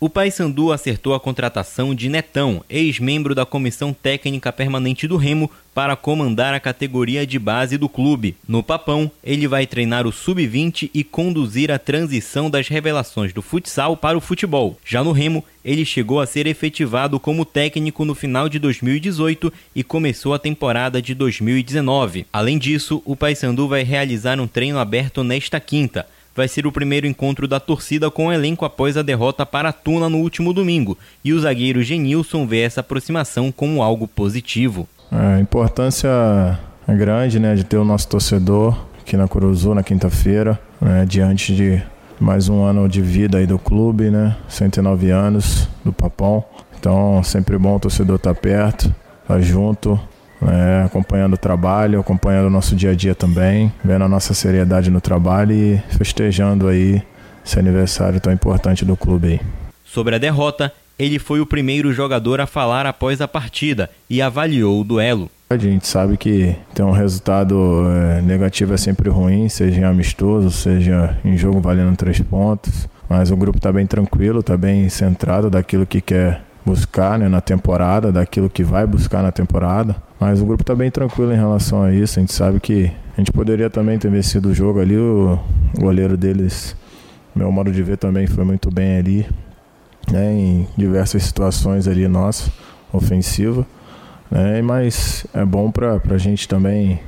O 0.00 0.10
Paysandu 0.10 0.72
acertou 0.72 1.14
a 1.14 1.20
contratação 1.20 1.94
de 1.94 2.08
Netão, 2.08 2.62
ex-membro 2.68 3.34
da 3.34 3.46
Comissão 3.46 3.94
Técnica 3.94 4.52
Permanente 4.52 5.08
do 5.08 5.16
Remo, 5.16 5.50
para 5.76 5.94
comandar 5.94 6.54
a 6.54 6.58
categoria 6.58 7.26
de 7.26 7.38
base 7.38 7.76
do 7.76 7.86
clube. 7.86 8.34
No 8.48 8.62
Papão, 8.62 9.10
ele 9.22 9.46
vai 9.46 9.66
treinar 9.66 10.06
o 10.06 10.10
sub-20 10.10 10.90
e 10.94 11.04
conduzir 11.04 11.70
a 11.70 11.78
transição 11.78 12.48
das 12.48 12.66
revelações 12.66 13.30
do 13.30 13.42
futsal 13.42 13.94
para 13.94 14.16
o 14.16 14.20
futebol. 14.22 14.78
Já 14.86 15.04
no 15.04 15.12
Remo, 15.12 15.44
ele 15.62 15.84
chegou 15.84 16.18
a 16.18 16.24
ser 16.24 16.46
efetivado 16.46 17.20
como 17.20 17.44
técnico 17.44 18.06
no 18.06 18.14
final 18.14 18.48
de 18.48 18.58
2018 18.58 19.52
e 19.74 19.84
começou 19.84 20.32
a 20.32 20.38
temporada 20.38 21.02
de 21.02 21.14
2019. 21.14 22.24
Além 22.32 22.56
disso, 22.56 23.02
o 23.04 23.14
Paysandu 23.14 23.68
vai 23.68 23.82
realizar 23.82 24.40
um 24.40 24.46
treino 24.46 24.78
aberto 24.78 25.22
nesta 25.22 25.60
quinta. 25.60 26.06
Vai 26.34 26.48
ser 26.48 26.66
o 26.66 26.72
primeiro 26.72 27.06
encontro 27.06 27.46
da 27.46 27.60
torcida 27.60 28.10
com 28.10 28.28
o 28.28 28.32
elenco 28.32 28.64
após 28.64 28.96
a 28.96 29.02
derrota 29.02 29.44
para 29.44 29.68
a 29.68 29.72
Tuna 29.74 30.08
no 30.08 30.18
último 30.18 30.54
domingo, 30.54 30.96
e 31.22 31.34
o 31.34 31.40
zagueiro 31.40 31.82
Genilson 31.82 32.46
vê 32.46 32.60
essa 32.60 32.80
aproximação 32.80 33.52
como 33.52 33.82
algo 33.82 34.08
positivo. 34.08 34.88
A 35.10 35.38
importância 35.40 36.08
é 36.86 36.94
grande 36.94 37.38
né, 37.38 37.54
de 37.54 37.64
ter 37.64 37.76
o 37.76 37.84
nosso 37.84 38.08
torcedor 38.08 38.76
aqui 39.00 39.16
na 39.16 39.28
Curuzu 39.28 39.74
na 39.74 39.82
quinta-feira, 39.82 40.58
né, 40.80 41.04
diante 41.06 41.54
de 41.54 41.82
mais 42.18 42.48
um 42.48 42.64
ano 42.64 42.88
de 42.88 43.00
vida 43.00 43.38
aí 43.38 43.46
do 43.46 43.58
clube, 43.58 44.10
né? 44.10 44.36
109 44.48 45.10
anos 45.10 45.68
do 45.84 45.92
Papão. 45.92 46.44
Então, 46.78 47.22
sempre 47.22 47.58
bom 47.58 47.76
o 47.76 47.80
torcedor 47.80 48.16
estar 48.16 48.34
tá 48.34 48.40
perto, 48.40 48.86
estar 49.22 49.34
tá 49.34 49.40
junto, 49.40 50.00
né? 50.40 50.84
acompanhando 50.84 51.34
o 51.34 51.38
trabalho, 51.38 52.00
acompanhando 52.00 52.46
o 52.46 52.50
nosso 52.50 52.74
dia 52.74 52.90
a 52.90 52.94
dia 52.94 53.14
também, 53.14 53.72
vendo 53.84 54.04
a 54.04 54.08
nossa 54.08 54.34
seriedade 54.34 54.90
no 54.90 55.00
trabalho 55.00 55.52
e 55.52 55.78
festejando 55.90 56.68
aí 56.68 57.02
esse 57.44 57.58
aniversário 57.58 58.20
tão 58.20 58.32
importante 58.32 58.84
do 58.84 58.96
clube 58.96 59.28
aí. 59.28 59.40
Sobre 59.84 60.14
a 60.14 60.18
derrota, 60.18 60.72
ele 60.98 61.18
foi 61.18 61.40
o 61.40 61.46
primeiro 61.46 61.92
jogador 61.92 62.40
a 62.40 62.46
falar 62.46 62.86
após 62.86 63.20
a 63.20 63.28
partida 63.28 63.90
e 64.08 64.22
avaliou 64.22 64.80
o 64.80 64.84
duelo. 64.84 65.30
A 65.48 65.56
gente 65.56 65.86
sabe 65.86 66.16
que 66.16 66.56
ter 66.74 66.82
um 66.82 66.90
resultado 66.90 67.84
é, 67.88 68.20
negativo 68.22 68.74
é 68.74 68.76
sempre 68.76 69.08
ruim, 69.08 69.48
seja 69.48 69.80
em 69.80 69.84
amistoso, 69.84 70.50
seja 70.50 71.16
em 71.24 71.36
jogo 71.36 71.60
valendo 71.60 71.96
três 71.96 72.20
pontos. 72.20 72.88
Mas 73.08 73.30
o 73.30 73.36
grupo 73.36 73.58
está 73.58 73.72
bem 73.72 73.86
tranquilo, 73.86 74.40
está 74.40 74.56
bem 74.56 74.88
centrado 74.88 75.48
daquilo 75.48 75.86
que 75.86 76.00
quer 76.00 76.42
buscar 76.64 77.16
né, 77.16 77.28
na 77.28 77.40
temporada, 77.40 78.10
daquilo 78.10 78.50
que 78.50 78.64
vai 78.64 78.84
buscar 78.84 79.22
na 79.22 79.30
temporada. 79.30 79.94
Mas 80.18 80.40
o 80.40 80.46
grupo 80.46 80.64
está 80.64 80.74
bem 80.74 80.90
tranquilo 80.90 81.32
em 81.32 81.36
relação 81.36 81.80
a 81.82 81.92
isso. 81.92 82.18
A 82.18 82.20
gente 82.20 82.32
sabe 82.32 82.58
que 82.58 82.90
a 83.16 83.20
gente 83.20 83.30
poderia 83.30 83.70
também 83.70 83.98
ter 83.98 84.10
vencido 84.10 84.48
o 84.48 84.54
jogo 84.54 84.80
ali. 84.80 84.96
O 84.96 85.38
goleiro 85.78 86.16
deles, 86.16 86.74
meu 87.34 87.52
modo 87.52 87.70
de 87.70 87.82
ver, 87.84 87.98
também 87.98 88.26
foi 88.26 88.44
muito 88.44 88.68
bem 88.68 88.98
ali, 88.98 89.26
né, 90.10 90.32
em 90.32 90.68
diversas 90.76 91.22
situações 91.22 91.88
ali 91.88 92.06
nossa, 92.08 92.50
ofensiva. 92.92 93.66
Né? 94.30 94.62
Mas 94.62 95.26
é 95.34 95.44
bom 95.44 95.70
para 95.70 96.00
a 96.10 96.18
gente 96.18 96.48
também 96.48 97.00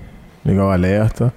ligar 0.45 0.67
o 0.67 0.71
alerta 0.71 1.33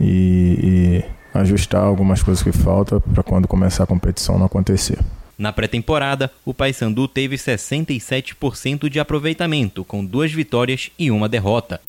e, 0.00 1.04
e 1.34 1.38
ajustar 1.38 1.82
algumas 1.82 2.22
coisas 2.22 2.42
que 2.42 2.52
faltam 2.52 3.00
para 3.00 3.22
quando 3.22 3.46
começar 3.46 3.84
a 3.84 3.86
competição 3.86 4.38
não 4.38 4.46
acontecer. 4.46 4.98
Na 5.38 5.52
pré-temporada, 5.52 6.30
o 6.44 6.54
Paysandu 6.54 7.06
teve 7.06 7.36
67% 7.36 8.88
de 8.88 8.98
aproveitamento, 8.98 9.84
com 9.84 10.04
duas 10.04 10.32
vitórias 10.32 10.90
e 10.98 11.10
uma 11.10 11.28
derrota. 11.28 11.80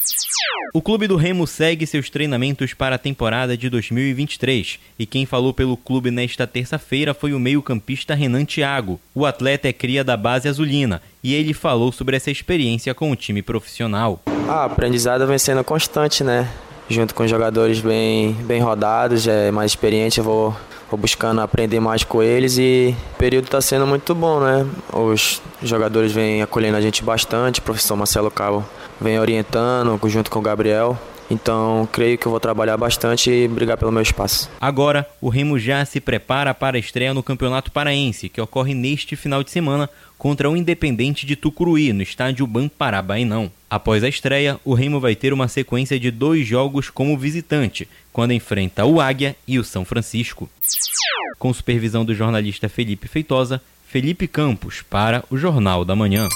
O 0.74 0.82
clube 0.82 1.08
do 1.08 1.16
Remo 1.16 1.48
segue 1.48 1.88
seus 1.88 2.10
treinamentos 2.10 2.74
para 2.74 2.96
a 2.96 3.00
temporada 3.00 3.56
de 3.56 3.70
2023 3.70 4.80
e 5.00 5.06
quem 5.06 5.26
falou 5.26 5.54
pelo 5.54 5.78
clube 5.78 6.12
nesta 6.12 6.46
terça-feira 6.46 7.14
foi 7.14 7.34
o 7.34 7.40
meio-campista 7.40 8.14
Renan 8.14 8.44
Thiago. 8.44 9.00
O 9.16 9.26
atleta 9.26 9.70
é 9.70 9.74
cria 9.74 10.04
da 10.04 10.18
base 10.18 10.48
azulina 10.50 11.02
e 11.24 11.34
ele 11.34 11.54
falou 11.54 11.92
sobre 11.92 12.18
essa 12.18 12.30
experiência 12.30 12.94
com 12.94 13.10
o 13.12 13.16
time 13.16 13.42
profissional. 13.42 14.22
A 14.48 14.66
aprendizado 14.66 15.26
vem 15.26 15.38
sendo 15.38 15.64
constante, 15.64 16.24
né? 16.24 16.50
Junto 16.90 17.16
com 17.16 17.26
jogadores 17.28 17.80
bem, 17.80 18.34
bem 18.34 18.62
rodados, 18.62 19.28
é 19.28 19.52
mais 19.52 19.72
experiente, 19.72 20.20
eu 20.20 20.24
vou 20.24 20.56
vou 20.90 20.98
buscando 21.00 21.42
aprender 21.42 21.80
mais 21.80 22.04
com 22.04 22.24
eles 22.24 22.58
e 22.58 22.96
o 23.14 23.18
período 23.18 23.46
está 23.46 23.62
sendo 23.62 23.86
muito 23.86 24.16
bom, 24.16 24.40
né? 24.40 24.66
Os 24.92 25.42
jogadores 25.62 26.12
vêm 26.12 26.42
acolhendo 26.42 26.78
a 26.78 26.82
gente 26.82 27.04
bastante, 27.04 27.60
o 27.60 27.64
professor 27.64 27.96
Marcelo 27.96 28.32
Cabo 28.32 28.64
vem 29.00 29.20
orientando 29.20 30.00
junto 30.08 30.32
com 30.32 30.40
o 30.40 30.42
Gabriel. 30.42 30.98
Então, 31.30 31.88
creio 31.92 32.18
que 32.18 32.26
eu 32.26 32.32
vou 32.32 32.40
trabalhar 32.40 32.78
bastante 32.78 33.30
e 33.30 33.48
brigar 33.48 33.78
pelo 33.78 33.92
meu 33.92 34.02
espaço. 34.02 34.50
Agora, 34.62 35.06
o 35.20 35.28
Remo 35.28 35.60
já 35.60 35.84
se 35.84 36.00
prepara 36.00 36.54
para 36.54 36.78
a 36.78 36.80
estreia 36.80 37.14
no 37.14 37.22
Campeonato 37.22 37.70
Paraense, 37.70 38.30
que 38.30 38.40
ocorre 38.40 38.74
neste 38.74 39.16
final 39.16 39.44
de 39.44 39.52
semana 39.52 39.90
contra 40.18 40.50
o 40.50 40.58
Independente 40.58 41.26
de 41.26 41.36
Tucuruí, 41.36 41.94
no 41.94 42.02
estádio 42.02 42.48
Bamparabainão. 42.48 43.52
Após 43.70 44.04
a 44.04 44.10
estreia, 44.10 44.60
o 44.66 44.74
Remo 44.74 45.00
vai 45.00 45.16
ter 45.16 45.34
uma 45.34 45.48
sequência 45.48 46.00
de 46.00 46.10
dois 46.10 46.48
jogos 46.48 46.90
como 46.90 47.18
visitante, 47.18 47.88
quando 48.12 48.34
enfrenta 48.34 48.86
o 48.86 49.00
Águia 49.00 49.36
e 49.48 49.60
o 49.60 49.64
São 49.64 49.86
Francisco. 49.86 50.50
Com 51.38 51.54
supervisão 51.54 52.04
do 52.04 52.16
jornalista 52.16 52.68
Felipe 52.68 53.08
Feitosa, 53.08 53.62
Felipe 53.86 54.28
Campos 54.28 54.82
para 54.82 55.24
o 55.30 55.38
Jornal 55.38 55.86
da 55.86 55.96
Manhã. 55.96 56.28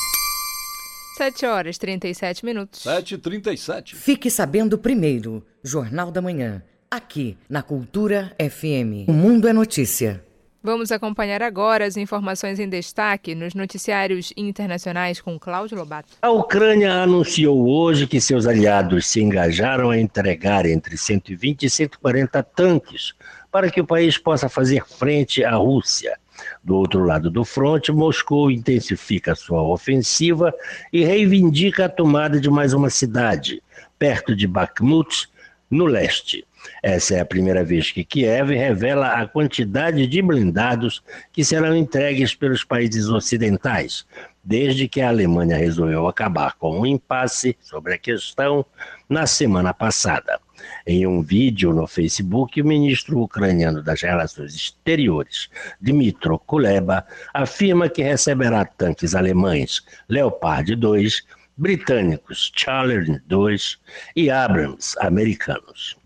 7 1.18 1.46
horas 1.46 1.78
37 1.78 2.46
minutos. 2.46 2.82
7 2.82 3.16
h 3.16 3.24
37 3.24 3.96
Fique 3.96 4.32
sabendo 4.32 4.78
primeiro, 4.78 5.46
Jornal 5.64 6.12
da 6.12 6.22
Manhã, 6.22 6.64
aqui 6.90 7.38
na 7.50 7.62
Cultura 7.62 8.36
FM. 8.40 9.08
O 9.08 9.14
Mundo 9.14 9.48
é 9.48 9.54
Notícia. 9.54 10.24
Vamos 10.64 10.92
acompanhar 10.92 11.42
agora 11.42 11.88
as 11.88 11.98
informações 11.98 12.60
em 12.60 12.70
destaque 12.70 13.34
nos 13.34 13.56
noticiários 13.56 14.32
internacionais 14.38 15.20
com 15.20 15.40
Cláudio 15.40 15.76
Lobato. 15.76 16.14
A 16.22 16.30
Ucrânia 16.30 17.02
anunciou 17.02 17.68
hoje 17.68 18.06
que 18.06 18.22
seus 18.22 18.46
aliados 18.46 19.08
se 19.08 19.20
engajaram 19.20 19.90
a 19.90 19.98
entregar 19.98 20.68
entre 20.68 20.96
120 20.96 21.64
e 21.64 21.70
140 21.70 22.44
tanques 22.44 23.14
para 23.52 23.72
que 23.72 23.82
o 23.82 23.88
país 23.88 24.20
possa 24.20 24.48
fazer 24.48 24.86
frente 24.86 25.44
à 25.44 25.56
Rússia. 25.56 26.16
Do 26.64 26.76
outro 26.76 27.04
lado 27.04 27.32
do 27.32 27.44
fronte, 27.44 27.92
Moscou 27.92 28.52
intensifica 28.52 29.34
sua 29.34 29.64
ofensiva 29.64 30.54
e 30.94 31.04
reivindica 31.04 31.86
a 31.86 31.90
tomada 31.90 32.40
de 32.40 32.52
mais 32.52 32.72
uma 32.72 32.92
cidade, 32.92 33.64
perto 33.98 34.36
de 34.36 34.46
Bakhmut, 34.46 35.28
no 35.72 35.86
leste. 35.86 36.46
Essa 36.84 37.16
é 37.16 37.20
a 37.20 37.26
primeira 37.26 37.64
vez 37.64 37.92
que 37.92 38.04
Kiev 38.04 38.50
revela 38.56 39.14
a 39.14 39.28
quantidade 39.28 40.08
de 40.08 40.22
blindados 40.22 41.04
que 41.32 41.44
serão 41.44 41.76
entregues 41.76 42.36
pelos 42.36 42.64
países 42.64 43.08
ocidentais, 43.08 44.06
desde 44.44 44.88
que 44.88 45.02
a 45.02 45.10
Alemanha 45.10 45.58
resolveu 45.58 46.08
acabar 46.08 46.56
com 46.56 46.80
um 46.80 46.86
impasse 46.86 47.56
sobre 47.62 47.94
a 47.94 47.98
questão 47.98 48.66
na 49.08 49.28
semana 49.28 49.74
passada. 49.74 50.40
Em 50.86 51.06
um 51.08 51.22
vídeo 51.22 51.74
no 51.74 51.88
Facebook, 51.88 52.62
o 52.62 52.66
ministro 52.66 53.20
ucraniano 53.20 53.82
das 53.82 54.02
Relações 54.02 54.56
Exteriores, 54.56 55.50
Dmitro 55.80 56.38
Kuleba, 56.40 57.06
afirma 57.34 57.90
que 57.90 58.04
receberá 58.04 58.66
tanques 58.66 59.16
alemães 59.16 59.82
Leopard 60.08 60.76
2 60.76 61.24
britânicos 61.58 62.52
Challenger 62.56 63.22
2 63.28 63.80
e 64.16 64.30
Abrams 64.32 64.96
americanos. 65.00 66.01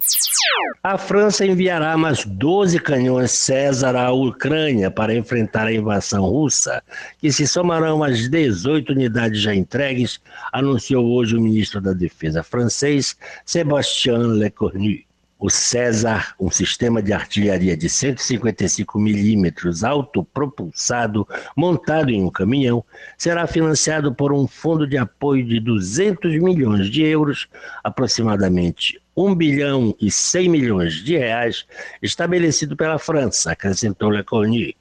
A 0.84 1.00
França 1.00 1.44
enviará 1.46 1.98
mais 1.98 2.24
12 2.26 2.80
canhões 2.80 3.32
César 3.32 3.96
à 3.96 4.12
Ucrânia 4.12 4.92
para 4.92 5.16
enfrentar 5.16 5.66
a 5.66 5.74
invasão 5.74 6.24
russa, 6.26 6.84
que 7.18 7.32
se 7.32 7.48
somarão 7.48 8.04
às 8.04 8.30
18 8.30 8.92
unidades 8.92 9.42
já 9.42 9.56
entregues, 9.56 10.22
anunciou 10.52 11.06
hoje 11.06 11.36
o 11.36 11.42
ministro 11.42 11.82
da 11.82 11.92
Defesa 11.92 12.44
francês, 12.44 13.18
Sébastien 13.44 14.18
Lecornu. 14.18 15.00
O 15.40 15.50
César, 15.50 16.34
um 16.40 16.50
sistema 16.50 17.02
de 17.02 17.12
artilharia 17.12 17.76
de 17.76 17.90
155 17.90 18.98
milímetros 19.00 19.84
autopropulsado 19.84 21.28
montado 21.58 22.10
em 22.10 22.24
um 22.24 22.30
caminhão, 22.30 22.86
será 23.18 23.46
financiado 23.46 24.14
por 24.14 24.32
um 24.32 24.48
fundo 24.48 24.88
de 24.88 24.98
apoio 24.98 25.46
de 25.46 25.60
200 25.60 26.32
milhões 26.42 26.90
de 26.90 27.04
euros, 27.04 27.48
aproximadamente 27.84 29.02
1 29.16 29.36
bilhão 29.36 29.96
e 30.00 30.12
100 30.12 30.50
milhões 30.50 30.94
de 31.04 31.18
reais, 31.18 31.66
estabelecido 32.02 32.76
pela 32.76 33.00
França, 33.00 33.52
acrescentou 33.52 34.10
Le 34.10 34.24
Cornu. 34.24 34.74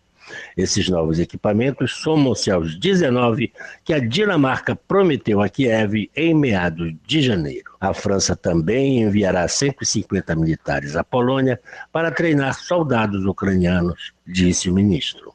Esses 0.57 0.89
novos 0.89 1.19
equipamentos 1.19 1.95
somam-se 1.97 2.51
aos 2.51 2.79
19 2.79 3.53
que 3.85 3.93
a 3.93 3.99
Dinamarca 3.99 4.77
prometeu 4.77 5.41
a 5.41 5.49
Kiev 5.49 6.11
em 6.17 6.35
meados 6.35 6.93
de 7.07 7.23
janeiro. 7.23 7.73
A 7.81 7.93
França 7.93 8.35
também 8.35 9.03
enviará 9.03 9.47
150 9.47 10.35
militares 10.35 10.97
à 10.97 11.05
Polônia 11.05 11.61
para 11.93 12.11
treinar 12.11 12.55
soldados 12.55 13.25
ucranianos, 13.27 14.13
disse 14.27 14.71
o 14.71 14.75
ministro. 14.75 15.35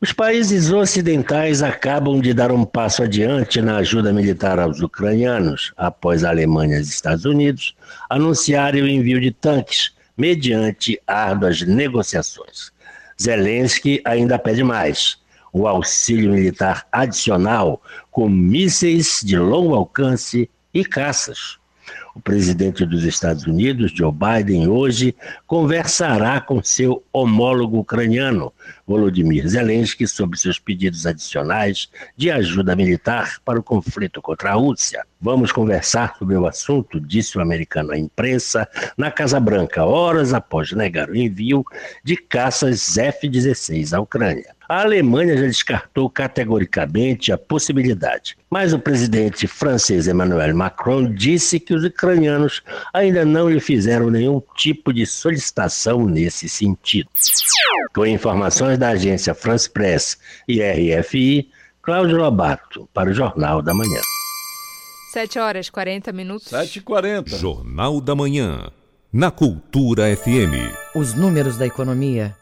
Os 0.00 0.12
países 0.12 0.70
ocidentais 0.70 1.62
acabam 1.62 2.20
de 2.20 2.32
dar 2.32 2.52
um 2.52 2.64
passo 2.64 3.02
adiante 3.02 3.60
na 3.60 3.78
ajuda 3.78 4.12
militar 4.12 4.60
aos 4.60 4.80
ucranianos, 4.80 5.72
após 5.76 6.22
a 6.22 6.28
Alemanha 6.28 6.78
e 6.78 6.80
os 6.82 6.88
Estados 6.88 7.24
Unidos 7.24 7.74
anunciarem 8.08 8.82
o 8.82 8.88
envio 8.88 9.20
de 9.20 9.32
tanques 9.32 9.92
mediante 10.16 11.00
árduas 11.06 11.62
negociações. 11.62 12.75
Zelensky 13.20 14.00
ainda 14.04 14.38
pede 14.38 14.62
mais: 14.62 15.18
o 15.52 15.66
auxílio 15.66 16.32
militar 16.32 16.86
adicional 16.92 17.82
com 18.10 18.28
mísseis 18.28 19.20
de 19.24 19.38
longo 19.38 19.74
alcance 19.74 20.50
e 20.72 20.84
caças. 20.84 21.58
O 22.14 22.20
presidente 22.20 22.84
dos 22.86 23.04
Estados 23.04 23.44
Unidos, 23.46 23.92
Joe 23.94 24.12
Biden, 24.12 24.68
hoje 24.68 25.14
conversará 25.46 26.40
com 26.40 26.62
seu 26.62 27.02
homólogo 27.12 27.78
ucraniano, 27.78 28.52
Volodymyr 28.86 29.46
Zelensky, 29.46 30.06
sobre 30.06 30.38
seus 30.38 30.58
pedidos 30.58 31.06
adicionais 31.06 31.90
de 32.16 32.30
ajuda 32.30 32.74
militar 32.74 33.38
para 33.44 33.60
o 33.60 33.62
conflito 33.62 34.22
contra 34.22 34.52
a 34.52 34.54
Rússia. 34.54 35.04
Vamos 35.20 35.52
conversar 35.52 36.16
sobre 36.18 36.36
o 36.36 36.46
assunto, 36.46 36.98
disse 36.98 37.36
o 37.36 37.40
americano 37.40 37.92
à 37.92 37.98
imprensa, 37.98 38.66
na 38.96 39.10
Casa 39.10 39.38
Branca, 39.38 39.84
horas 39.84 40.32
após 40.32 40.72
negar 40.72 41.10
o 41.10 41.16
envio 41.16 41.64
de 42.02 42.16
caças 42.16 42.96
F-16 42.96 43.96
à 43.96 44.00
Ucrânia. 44.00 44.55
A 44.68 44.82
Alemanha 44.82 45.36
já 45.36 45.46
descartou 45.46 46.10
categoricamente 46.10 47.30
a 47.30 47.38
possibilidade, 47.38 48.36
mas 48.50 48.72
o 48.72 48.78
presidente 48.78 49.46
francês 49.46 50.08
Emmanuel 50.08 50.56
Macron 50.56 51.12
disse 51.14 51.60
que 51.60 51.72
os 51.72 51.84
ucranianos 51.84 52.62
ainda 52.92 53.24
não 53.24 53.48
lhe 53.48 53.60
fizeram 53.60 54.10
nenhum 54.10 54.42
tipo 54.56 54.92
de 54.92 55.06
solicitação 55.06 56.06
nesse 56.06 56.48
sentido. 56.48 57.08
Com 57.94 58.04
informações 58.04 58.76
da 58.76 58.88
agência 58.88 59.34
France 59.34 59.70
Press 59.70 60.18
e 60.48 60.60
RFI, 60.60 61.48
Cláudio 61.80 62.16
Lobato, 62.16 62.88
para 62.92 63.10
o 63.10 63.14
Jornal 63.14 63.62
da 63.62 63.72
Manhã. 63.72 64.00
7 65.12 65.38
horas 65.38 65.70
40 65.70 66.12
minutos. 66.12 66.48
7 66.48 66.80
e 66.80 66.82
40 66.82 67.36
Jornal 67.36 68.00
da 68.00 68.14
Manhã. 68.16 68.70
Na 69.12 69.30
Cultura 69.30 70.14
FM. 70.14 70.74
Os 70.94 71.14
números 71.14 71.56
da 71.56 71.64
economia. 71.64 72.36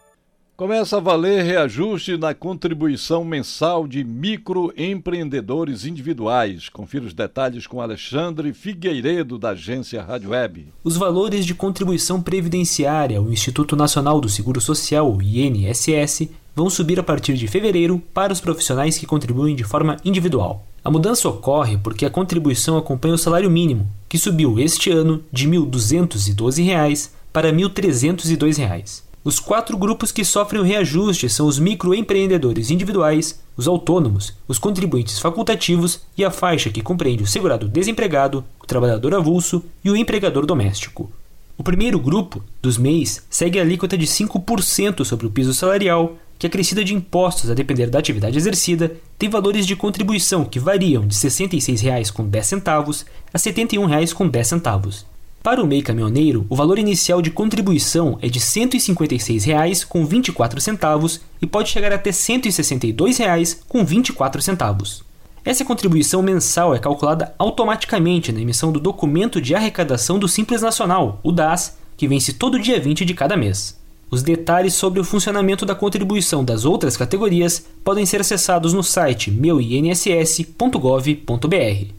Começa 0.56 0.98
a 0.98 1.00
valer 1.00 1.44
reajuste 1.44 2.16
na 2.16 2.32
contribuição 2.32 3.24
mensal 3.24 3.88
de 3.88 4.04
microempreendedores 4.04 5.84
individuais. 5.84 6.68
Confira 6.68 7.06
os 7.06 7.12
detalhes 7.12 7.66
com 7.66 7.80
Alexandre 7.80 8.52
Figueiredo, 8.52 9.36
da 9.36 9.48
agência 9.50 10.00
Rádio 10.00 10.30
Web. 10.30 10.68
Os 10.84 10.96
valores 10.96 11.44
de 11.44 11.56
contribuição 11.56 12.22
previdenciária 12.22 13.18
ao 13.18 13.32
Instituto 13.32 13.74
Nacional 13.74 14.20
do 14.20 14.28
Seguro 14.28 14.60
Social, 14.60 15.12
o 15.12 15.20
INSS, 15.20 16.28
vão 16.54 16.70
subir 16.70 17.00
a 17.00 17.02
partir 17.02 17.34
de 17.34 17.48
fevereiro 17.48 18.00
para 18.14 18.32
os 18.32 18.40
profissionais 18.40 18.96
que 18.96 19.06
contribuem 19.06 19.56
de 19.56 19.64
forma 19.64 19.96
individual. 20.04 20.64
A 20.84 20.90
mudança 20.90 21.28
ocorre 21.28 21.78
porque 21.78 22.06
a 22.06 22.10
contribuição 22.10 22.78
acompanha 22.78 23.16
o 23.16 23.18
salário 23.18 23.50
mínimo, 23.50 23.88
que 24.08 24.18
subiu 24.18 24.60
este 24.60 24.88
ano 24.88 25.20
de 25.32 25.48
R$ 25.48 25.56
1.212 25.56 27.10
para 27.32 27.50
R$ 27.50 27.56
1.302. 27.56 29.13
Os 29.24 29.40
quatro 29.40 29.78
grupos 29.78 30.12
que 30.12 30.22
sofrem 30.22 30.60
o 30.60 30.64
reajuste 30.64 31.30
são 31.30 31.46
os 31.46 31.58
microempreendedores 31.58 32.70
individuais, 32.70 33.40
os 33.56 33.66
autônomos, 33.66 34.34
os 34.46 34.58
contribuintes 34.58 35.18
facultativos 35.18 36.02
e 36.14 36.22
a 36.22 36.30
faixa 36.30 36.68
que 36.68 36.82
compreende 36.82 37.22
o 37.22 37.26
segurado 37.26 37.66
desempregado, 37.66 38.44
o 38.62 38.66
trabalhador 38.66 39.14
avulso 39.14 39.64
e 39.82 39.90
o 39.90 39.96
empregador 39.96 40.44
doméstico. 40.44 41.10
O 41.56 41.64
primeiro 41.64 41.98
grupo, 41.98 42.44
dos 42.60 42.76
MEIs, 42.76 43.24
segue 43.30 43.58
a 43.58 43.62
alíquota 43.62 43.96
de 43.96 44.06
5% 44.06 45.02
sobre 45.06 45.26
o 45.26 45.30
piso 45.30 45.54
salarial, 45.54 46.18
que 46.38 46.46
acrescida 46.46 46.84
de 46.84 46.92
impostos 46.92 47.48
a 47.50 47.54
depender 47.54 47.88
da 47.88 47.98
atividade 47.98 48.36
exercida, 48.36 48.94
tem 49.18 49.30
valores 49.30 49.66
de 49.66 49.74
contribuição 49.74 50.44
que 50.44 50.58
variam 50.58 51.06
de 51.06 51.16
R$ 51.16 51.30
66,10 51.30 53.06
a 53.32 53.38
R$ 53.38 53.52
71,10. 53.52 55.13
Para 55.44 55.62
o 55.62 55.66
MEI 55.66 55.82
caminhoneiro, 55.82 56.46
o 56.48 56.56
valor 56.56 56.78
inicial 56.78 57.20
de 57.20 57.30
contribuição 57.30 58.18
é 58.22 58.28
de 58.28 58.38
R$ 58.38 58.44
156,24 58.46 61.20
e 61.42 61.46
pode 61.46 61.68
chegar 61.68 61.92
até 61.92 62.08
R$ 62.08 62.16
162,24. 62.16 65.02
Essa 65.44 65.62
contribuição 65.62 66.22
mensal 66.22 66.74
é 66.74 66.78
calculada 66.78 67.34
automaticamente 67.38 68.32
na 68.32 68.40
emissão 68.40 68.72
do 68.72 68.80
documento 68.80 69.38
de 69.38 69.54
arrecadação 69.54 70.18
do 70.18 70.26
Simples 70.26 70.62
Nacional, 70.62 71.20
o 71.22 71.30
DAS, 71.30 71.76
que 71.94 72.08
vence 72.08 72.32
todo 72.32 72.58
dia 72.58 72.80
20 72.80 73.04
de 73.04 73.12
cada 73.12 73.36
mês. 73.36 73.78
Os 74.10 74.22
detalhes 74.22 74.72
sobre 74.72 74.98
o 74.98 75.04
funcionamento 75.04 75.66
da 75.66 75.74
contribuição 75.74 76.42
das 76.42 76.64
outras 76.64 76.96
categorias 76.96 77.66
podem 77.84 78.06
ser 78.06 78.22
acessados 78.22 78.72
no 78.72 78.82
site 78.82 79.30
meuinss.gov.br. 79.30 81.92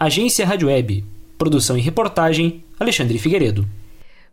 Agência 0.00 0.44
Rádio 0.44 0.66
Web. 0.66 1.04
Produção 1.38 1.78
e 1.78 1.80
reportagem 1.80 2.64
Alexandre 2.78 3.18
Figueiredo. 3.18 3.66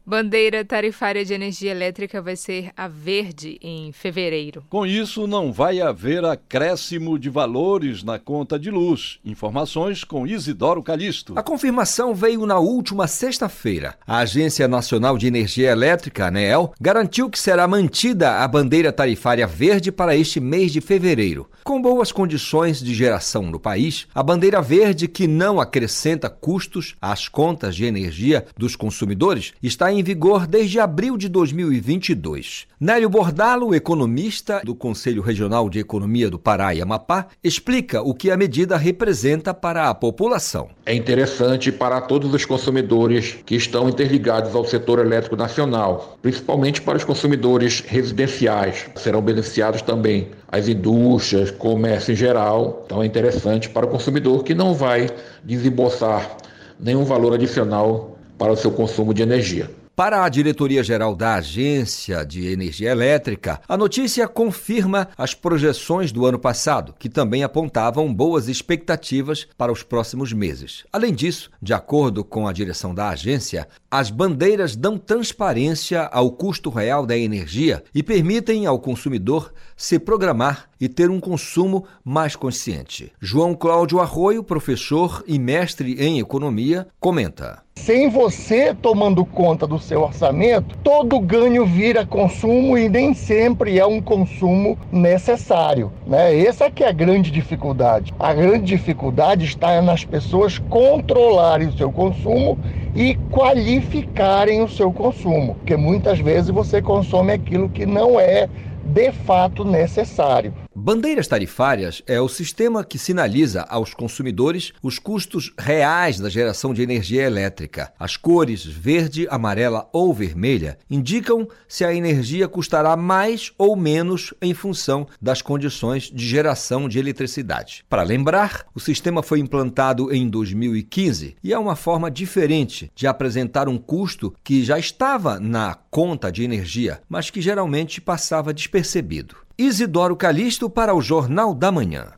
Bandeira 0.07 0.63
tarifária 0.63 1.25
de 1.25 1.33
energia 1.33 1.71
elétrica 1.71 2.21
vai 2.21 2.35
ser 2.35 2.69
a 2.77 2.87
verde 2.87 3.57
em 3.59 3.91
fevereiro. 3.91 4.63
Com 4.69 4.85
isso, 4.85 5.25
não 5.25 5.51
vai 5.51 5.81
haver 5.81 6.23
acréscimo 6.23 7.17
de 7.17 7.27
valores 7.27 8.03
na 8.03 8.19
conta 8.19 8.59
de 8.59 8.69
luz. 8.69 9.17
Informações 9.25 10.03
com 10.03 10.27
Isidoro 10.27 10.83
Calixto. 10.83 11.33
A 11.35 11.41
confirmação 11.41 12.13
veio 12.13 12.45
na 12.45 12.59
última 12.59 13.07
sexta-feira. 13.07 13.95
A 14.05 14.19
Agência 14.19 14.67
Nacional 14.67 15.17
de 15.17 15.25
Energia 15.25 15.71
Elétrica, 15.71 16.27
ANEEL, 16.27 16.71
garantiu 16.79 17.27
que 17.27 17.39
será 17.39 17.67
mantida 17.67 18.43
a 18.43 18.47
bandeira 18.47 18.93
tarifária 18.93 19.47
verde 19.47 19.91
para 19.91 20.15
este 20.15 20.39
mês 20.39 20.71
de 20.71 20.81
fevereiro. 20.81 21.49
Com 21.63 21.81
boas 21.81 22.11
condições 22.11 22.79
de 22.79 22.93
geração 22.93 23.41
no 23.41 23.59
país, 23.59 24.05
a 24.13 24.21
bandeira 24.21 24.61
verde, 24.61 25.07
que 25.07 25.25
não 25.25 25.59
acrescenta 25.59 26.29
custos 26.29 26.95
às 27.01 27.27
contas 27.27 27.75
de 27.75 27.85
energia 27.85 28.45
dos 28.55 28.75
consumidores, 28.75 29.51
está 29.63 29.91
em 29.91 29.94
vigor 30.03 30.47
desde 30.47 30.79
abril 30.79 31.17
de 31.17 31.29
2022. 31.29 32.67
Nélio 32.79 33.09
Bordalo, 33.09 33.73
economista 33.73 34.61
do 34.63 34.75
Conselho 34.75 35.21
Regional 35.21 35.69
de 35.69 35.79
Economia 35.79 36.29
do 36.29 36.37
Pará 36.37 36.73
e 36.73 36.81
Amapá, 36.81 37.27
explica 37.43 38.01
o 38.01 38.13
que 38.13 38.31
a 38.31 38.37
medida 38.37 38.77
representa 38.77 39.53
para 39.53 39.89
a 39.89 39.93
população. 39.95 40.69
É 40.85 40.93
interessante 40.93 41.71
para 41.71 42.01
todos 42.01 42.33
os 42.33 42.45
consumidores 42.45 43.37
que 43.45 43.55
estão 43.55 43.89
interligados 43.89 44.55
ao 44.55 44.65
setor 44.65 44.99
elétrico 44.99 45.35
nacional, 45.35 46.17
principalmente 46.21 46.81
para 46.81 46.97
os 46.97 47.03
consumidores 47.03 47.81
residenciais. 47.85 48.85
Serão 48.95 49.21
beneficiados 49.21 49.81
também 49.81 50.29
as 50.51 50.67
indústrias, 50.67 51.51
comércio 51.51 52.13
em 52.13 52.15
geral. 52.15 52.83
Então 52.85 53.01
é 53.03 53.05
interessante 53.05 53.69
para 53.69 53.85
o 53.85 53.89
consumidor 53.89 54.43
que 54.43 54.53
não 54.53 54.73
vai 54.73 55.09
desembolsar 55.43 56.37
nenhum 56.79 57.03
valor 57.03 57.33
adicional 57.33 58.17
para 58.37 58.51
o 58.51 58.55
seu 58.55 58.71
consumo 58.71 59.13
de 59.13 59.21
energia. 59.21 59.69
Para 59.95 60.25
a 60.25 60.27
diretoria-geral 60.27 61.15
da 61.15 61.35
Agência 61.35 62.25
de 62.25 62.47
Energia 62.47 62.91
Elétrica, 62.91 63.61
a 63.65 63.77
notícia 63.77 64.27
confirma 64.27 65.07
as 65.17 65.33
projeções 65.33 66.11
do 66.11 66.25
ano 66.25 66.37
passado, 66.37 66.93
que 66.99 67.07
também 67.07 67.45
apontavam 67.45 68.13
boas 68.13 68.49
expectativas 68.49 69.47
para 69.57 69.71
os 69.71 69.83
próximos 69.83 70.33
meses. 70.33 70.83
Além 70.91 71.13
disso, 71.13 71.49
de 71.61 71.73
acordo 71.73 72.25
com 72.25 72.45
a 72.45 72.51
direção 72.51 72.93
da 72.93 73.07
agência, 73.07 73.69
as 73.89 74.09
bandeiras 74.09 74.75
dão 74.75 74.97
transparência 74.97 76.01
ao 76.07 76.29
custo 76.29 76.69
real 76.69 77.05
da 77.05 77.17
energia 77.17 77.81
e 77.95 78.03
permitem 78.03 78.65
ao 78.65 78.77
consumidor 78.77 79.53
se 79.77 79.97
programar 79.97 80.69
e 80.77 80.89
ter 80.89 81.09
um 81.09 81.21
consumo 81.21 81.85
mais 82.03 82.35
consciente. 82.35 83.13
João 83.21 83.55
Cláudio 83.55 84.01
Arroio, 84.01 84.43
professor 84.43 85.23
e 85.25 85.39
mestre 85.39 85.95
em 86.03 86.19
economia, 86.19 86.85
comenta. 86.99 87.64
Sem 87.85 88.09
você 88.09 88.73
tomando 88.73 89.23
conta 89.23 89.67
do 89.67 89.77
seu 89.77 90.01
orçamento, 90.01 90.75
todo 90.83 91.19
ganho 91.19 91.67
vira 91.67 92.03
consumo 92.03 92.75
e 92.75 92.89
nem 92.89 93.13
sempre 93.13 93.77
é 93.77 93.85
um 93.85 94.01
consumo 94.01 94.75
necessário. 94.91 95.91
Né? 96.07 96.35
Essa 96.43 96.65
é 96.65 96.71
que 96.71 96.83
é 96.83 96.87
a 96.87 96.91
grande 96.91 97.29
dificuldade. 97.29 98.11
A 98.17 98.33
grande 98.33 98.65
dificuldade 98.65 99.45
está 99.45 99.79
nas 99.83 100.03
pessoas 100.03 100.57
controlarem 100.57 101.67
o 101.67 101.77
seu 101.77 101.91
consumo 101.91 102.57
e 102.95 103.13
qualificarem 103.29 104.63
o 104.63 104.67
seu 104.67 104.91
consumo, 104.91 105.53
porque 105.53 105.77
muitas 105.77 106.17
vezes 106.17 106.49
você 106.49 106.81
consome 106.81 107.33
aquilo 107.33 107.69
que 107.69 107.85
não 107.85 108.19
é 108.19 108.49
de 108.83 109.11
fato 109.11 109.63
necessário. 109.63 110.51
Bandeiras 110.77 111.25
tarifárias 111.25 112.03
é 112.05 112.19
o 112.19 112.27
sistema 112.27 112.83
que 112.83 112.99
sinaliza 112.99 113.61
aos 113.61 113.93
consumidores 113.93 114.73
os 114.83 114.99
custos 114.99 115.53
reais 115.57 116.19
da 116.19 116.27
geração 116.27 116.73
de 116.73 116.81
energia 116.81 117.23
elétrica. 117.23 117.93
As 117.97 118.17
cores 118.17 118.65
verde, 118.65 119.25
amarela 119.31 119.89
ou 119.93 120.13
vermelha 120.13 120.77
indicam 120.89 121.47
se 121.65 121.85
a 121.85 121.95
energia 121.95 122.49
custará 122.49 122.97
mais 122.97 123.53
ou 123.57 123.77
menos 123.77 124.33
em 124.41 124.53
função 124.53 125.07
das 125.21 125.41
condições 125.41 126.11
de 126.11 126.27
geração 126.27 126.89
de 126.89 126.99
eletricidade. 126.99 127.85
Para 127.89 128.03
lembrar, 128.03 128.65
o 128.75 128.79
sistema 128.79 129.23
foi 129.23 129.39
implantado 129.39 130.13
em 130.13 130.27
2015 130.27 131.37
e 131.41 131.53
é 131.53 131.57
uma 131.57 131.77
forma 131.77 132.11
diferente 132.11 132.91
de 132.93 133.07
apresentar 133.07 133.69
um 133.69 133.77
custo 133.77 134.35
que 134.43 134.61
já 134.61 134.77
estava 134.77 135.39
na 135.39 135.73
conta 135.89 136.29
de 136.29 136.43
energia, 136.43 137.01
mas 137.07 137.29
que 137.29 137.39
geralmente 137.39 138.01
passava 138.01 138.53
despercebido. 138.53 139.44
Isidoro 139.57 140.17
Calixto 140.17 140.69
para 140.69 140.93
o 140.93 141.01
Jornal 141.01 141.53
da 141.53 141.71
Manhã. 141.71 142.11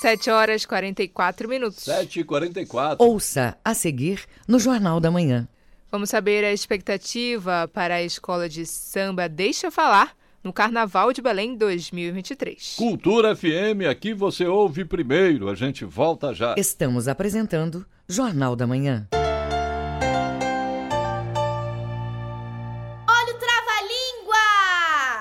7 0.00 0.30
horas 0.30 0.62
e 0.62 0.68
44 0.68 1.48
minutos. 1.48 1.82
7 1.82 2.20
e 2.20 2.24
44. 2.24 3.04
Ouça 3.04 3.56
a 3.64 3.74
seguir 3.74 4.24
no 4.46 4.60
Jornal 4.60 5.00
da 5.00 5.10
Manhã. 5.10 5.48
Vamos 5.90 6.10
saber 6.10 6.44
a 6.44 6.52
expectativa 6.52 7.68
para 7.72 7.96
a 7.96 8.02
escola 8.02 8.48
de 8.48 8.66
samba 8.66 9.28
Deixa 9.28 9.70
Falar 9.70 10.14
no 10.44 10.52
Carnaval 10.52 11.12
de 11.12 11.22
Belém 11.22 11.56
2023. 11.56 12.74
Cultura 12.76 13.34
FM, 13.34 13.88
aqui 13.90 14.12
você 14.12 14.46
ouve 14.46 14.84
primeiro. 14.84 15.48
A 15.48 15.54
gente 15.54 15.84
volta 15.84 16.32
já. 16.34 16.54
Estamos 16.56 17.08
apresentando 17.08 17.84
Jornal 18.06 18.54
da 18.54 18.66
Manhã. 18.66 19.08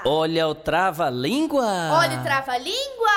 Olha 0.05 0.49
o 0.49 0.53
trava-língua! 0.53 1.65
Olha 1.93 2.19
o 2.19 2.23
trava-língua! 2.23 3.09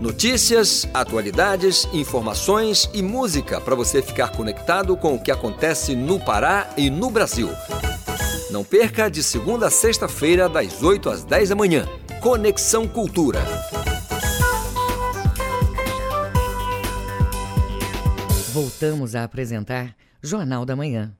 Notícias, 0.00 0.86
atualidades, 0.92 1.88
informações 1.90 2.88
e 2.92 3.02
música 3.02 3.58
para 3.58 3.74
você 3.74 4.02
ficar 4.02 4.28
conectado 4.28 4.94
com 4.94 5.14
o 5.14 5.22
que 5.22 5.30
acontece 5.30 5.96
no 5.96 6.20
Pará 6.20 6.68
e 6.76 6.90
no 6.90 7.10
Brasil. 7.10 7.48
Não 8.50 8.62
perca 8.62 9.10
de 9.10 9.22
segunda 9.22 9.68
a 9.68 9.70
sexta-feira, 9.70 10.50
das 10.50 10.82
8 10.82 11.08
às 11.08 11.24
10 11.24 11.48
da 11.48 11.54
manhã. 11.54 11.88
Conexão 12.20 12.86
Cultura. 12.86 13.40
Voltamos 18.52 19.14
a 19.14 19.24
apresentar 19.24 19.96
Jornal 20.22 20.66
da 20.66 20.76
Manhã. 20.76 21.14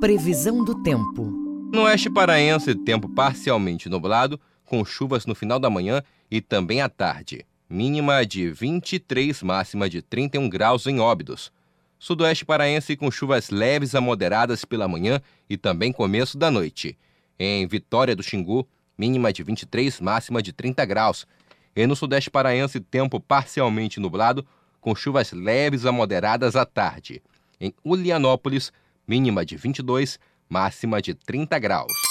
Previsão 0.00 0.64
do 0.64 0.74
tempo. 0.82 1.26
No 1.72 1.82
oeste 1.82 2.10
paraense, 2.10 2.74
tempo 2.74 3.08
parcialmente 3.08 3.88
nublado, 3.88 4.40
com 4.64 4.84
chuvas 4.84 5.26
no 5.26 5.34
final 5.34 5.60
da 5.60 5.70
manhã 5.70 6.02
e 6.30 6.40
também 6.40 6.80
à 6.80 6.88
tarde. 6.88 7.44
Mínima 7.68 8.24
de 8.24 8.50
23, 8.50 9.42
máxima 9.42 9.88
de 9.88 10.00
31 10.00 10.48
graus 10.48 10.86
em 10.86 11.00
Óbidos. 11.00 11.52
Sudoeste 11.98 12.44
paraense 12.44 12.96
com 12.96 13.10
chuvas 13.10 13.50
leves 13.50 13.94
a 13.94 14.00
moderadas 14.00 14.64
pela 14.64 14.88
manhã 14.88 15.20
e 15.50 15.56
também 15.56 15.92
começo 15.92 16.38
da 16.38 16.50
noite. 16.50 16.96
Em 17.38 17.66
Vitória 17.66 18.16
do 18.16 18.22
Xingu, 18.22 18.66
mínima 18.96 19.32
de 19.32 19.42
23, 19.42 20.00
máxima 20.00 20.42
de 20.42 20.52
30 20.52 20.84
graus. 20.84 21.26
E 21.74 21.86
no 21.86 21.94
sudeste 21.94 22.30
paraense, 22.30 22.80
tempo 22.80 23.20
parcialmente 23.20 24.00
nublado, 24.00 24.46
com 24.80 24.94
chuvas 24.94 25.32
leves 25.32 25.84
a 25.84 25.92
moderadas 25.92 26.56
à 26.56 26.64
tarde. 26.64 27.22
Em 27.60 27.74
Ulianópolis, 27.84 28.72
mínima 29.06 29.44
de 29.44 29.56
22, 29.56 30.18
máxima 30.48 31.02
de 31.02 31.14
30 31.14 31.58
graus. 31.58 32.07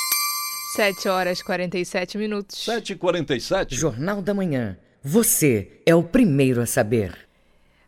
7 0.75 1.07
horas 1.07 1.39
e 1.39 1.43
47 1.45 2.17
minutos. 2.17 2.63
7 2.65 2.91
e 2.91 2.95
47 2.97 3.75
Jornal 3.75 4.21
da 4.21 4.33
Manhã. 4.33 4.77
Você 5.01 5.81
é 5.85 5.95
o 5.95 6.03
primeiro 6.03 6.61
a 6.61 6.65
saber. 6.65 7.26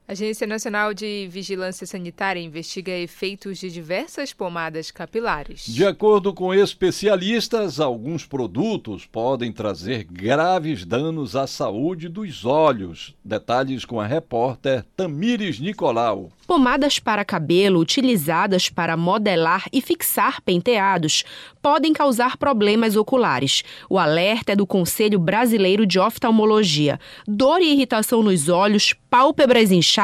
A 0.10 0.14
Agência 0.14 0.48
Nacional 0.48 0.92
de 0.92 1.28
Vigilância 1.32 1.86
Sanitária 1.86 2.42
investiga 2.42 2.92
efeitos 2.92 3.60
de 3.60 3.70
diversas 3.70 4.34
pomadas 4.34 4.90
capilares. 4.90 5.68
De 5.68 5.86
acordo 5.86 6.34
com 6.34 6.52
especialistas, 6.52 7.80
alguns 7.80 8.26
produtos 8.26 9.06
podem 9.06 9.52
trazer 9.52 10.04
graves 10.04 10.84
danos 10.84 11.36
à 11.36 11.46
saúde 11.46 12.10
dos 12.10 12.44
olhos. 12.44 13.14
Detalhes 13.24 13.86
com 13.86 14.02
a 14.02 14.08
repórter 14.08 14.84
Tamires 14.98 15.60
Nicolau. 15.60 16.32
Pomadas 16.48 16.98
para 16.98 17.24
cabelo 17.24 17.80
utilizadas 17.80 18.68
para 18.68 18.98
modelar 18.98 19.66
e 19.72 19.80
fixar 19.80 20.42
penteados 20.42 21.24
podem 21.62 21.94
causar 21.94 22.36
problemas 22.36 22.96
oculares. 22.96 23.64
O 23.88 24.00
alerta 24.00 24.54
é 24.54 24.56
do 24.56 24.66
Conselho 24.66 25.20
Brasileiro 25.20 25.86
de 25.86 26.00
Oftalmologia. 26.00 27.00
Dor 27.28 27.62
e 27.62 27.72
irritação 27.72 28.24
nos 28.24 28.50
olhos, 28.50 28.96
pálpebras 29.08 29.72
inchadas 29.72 29.99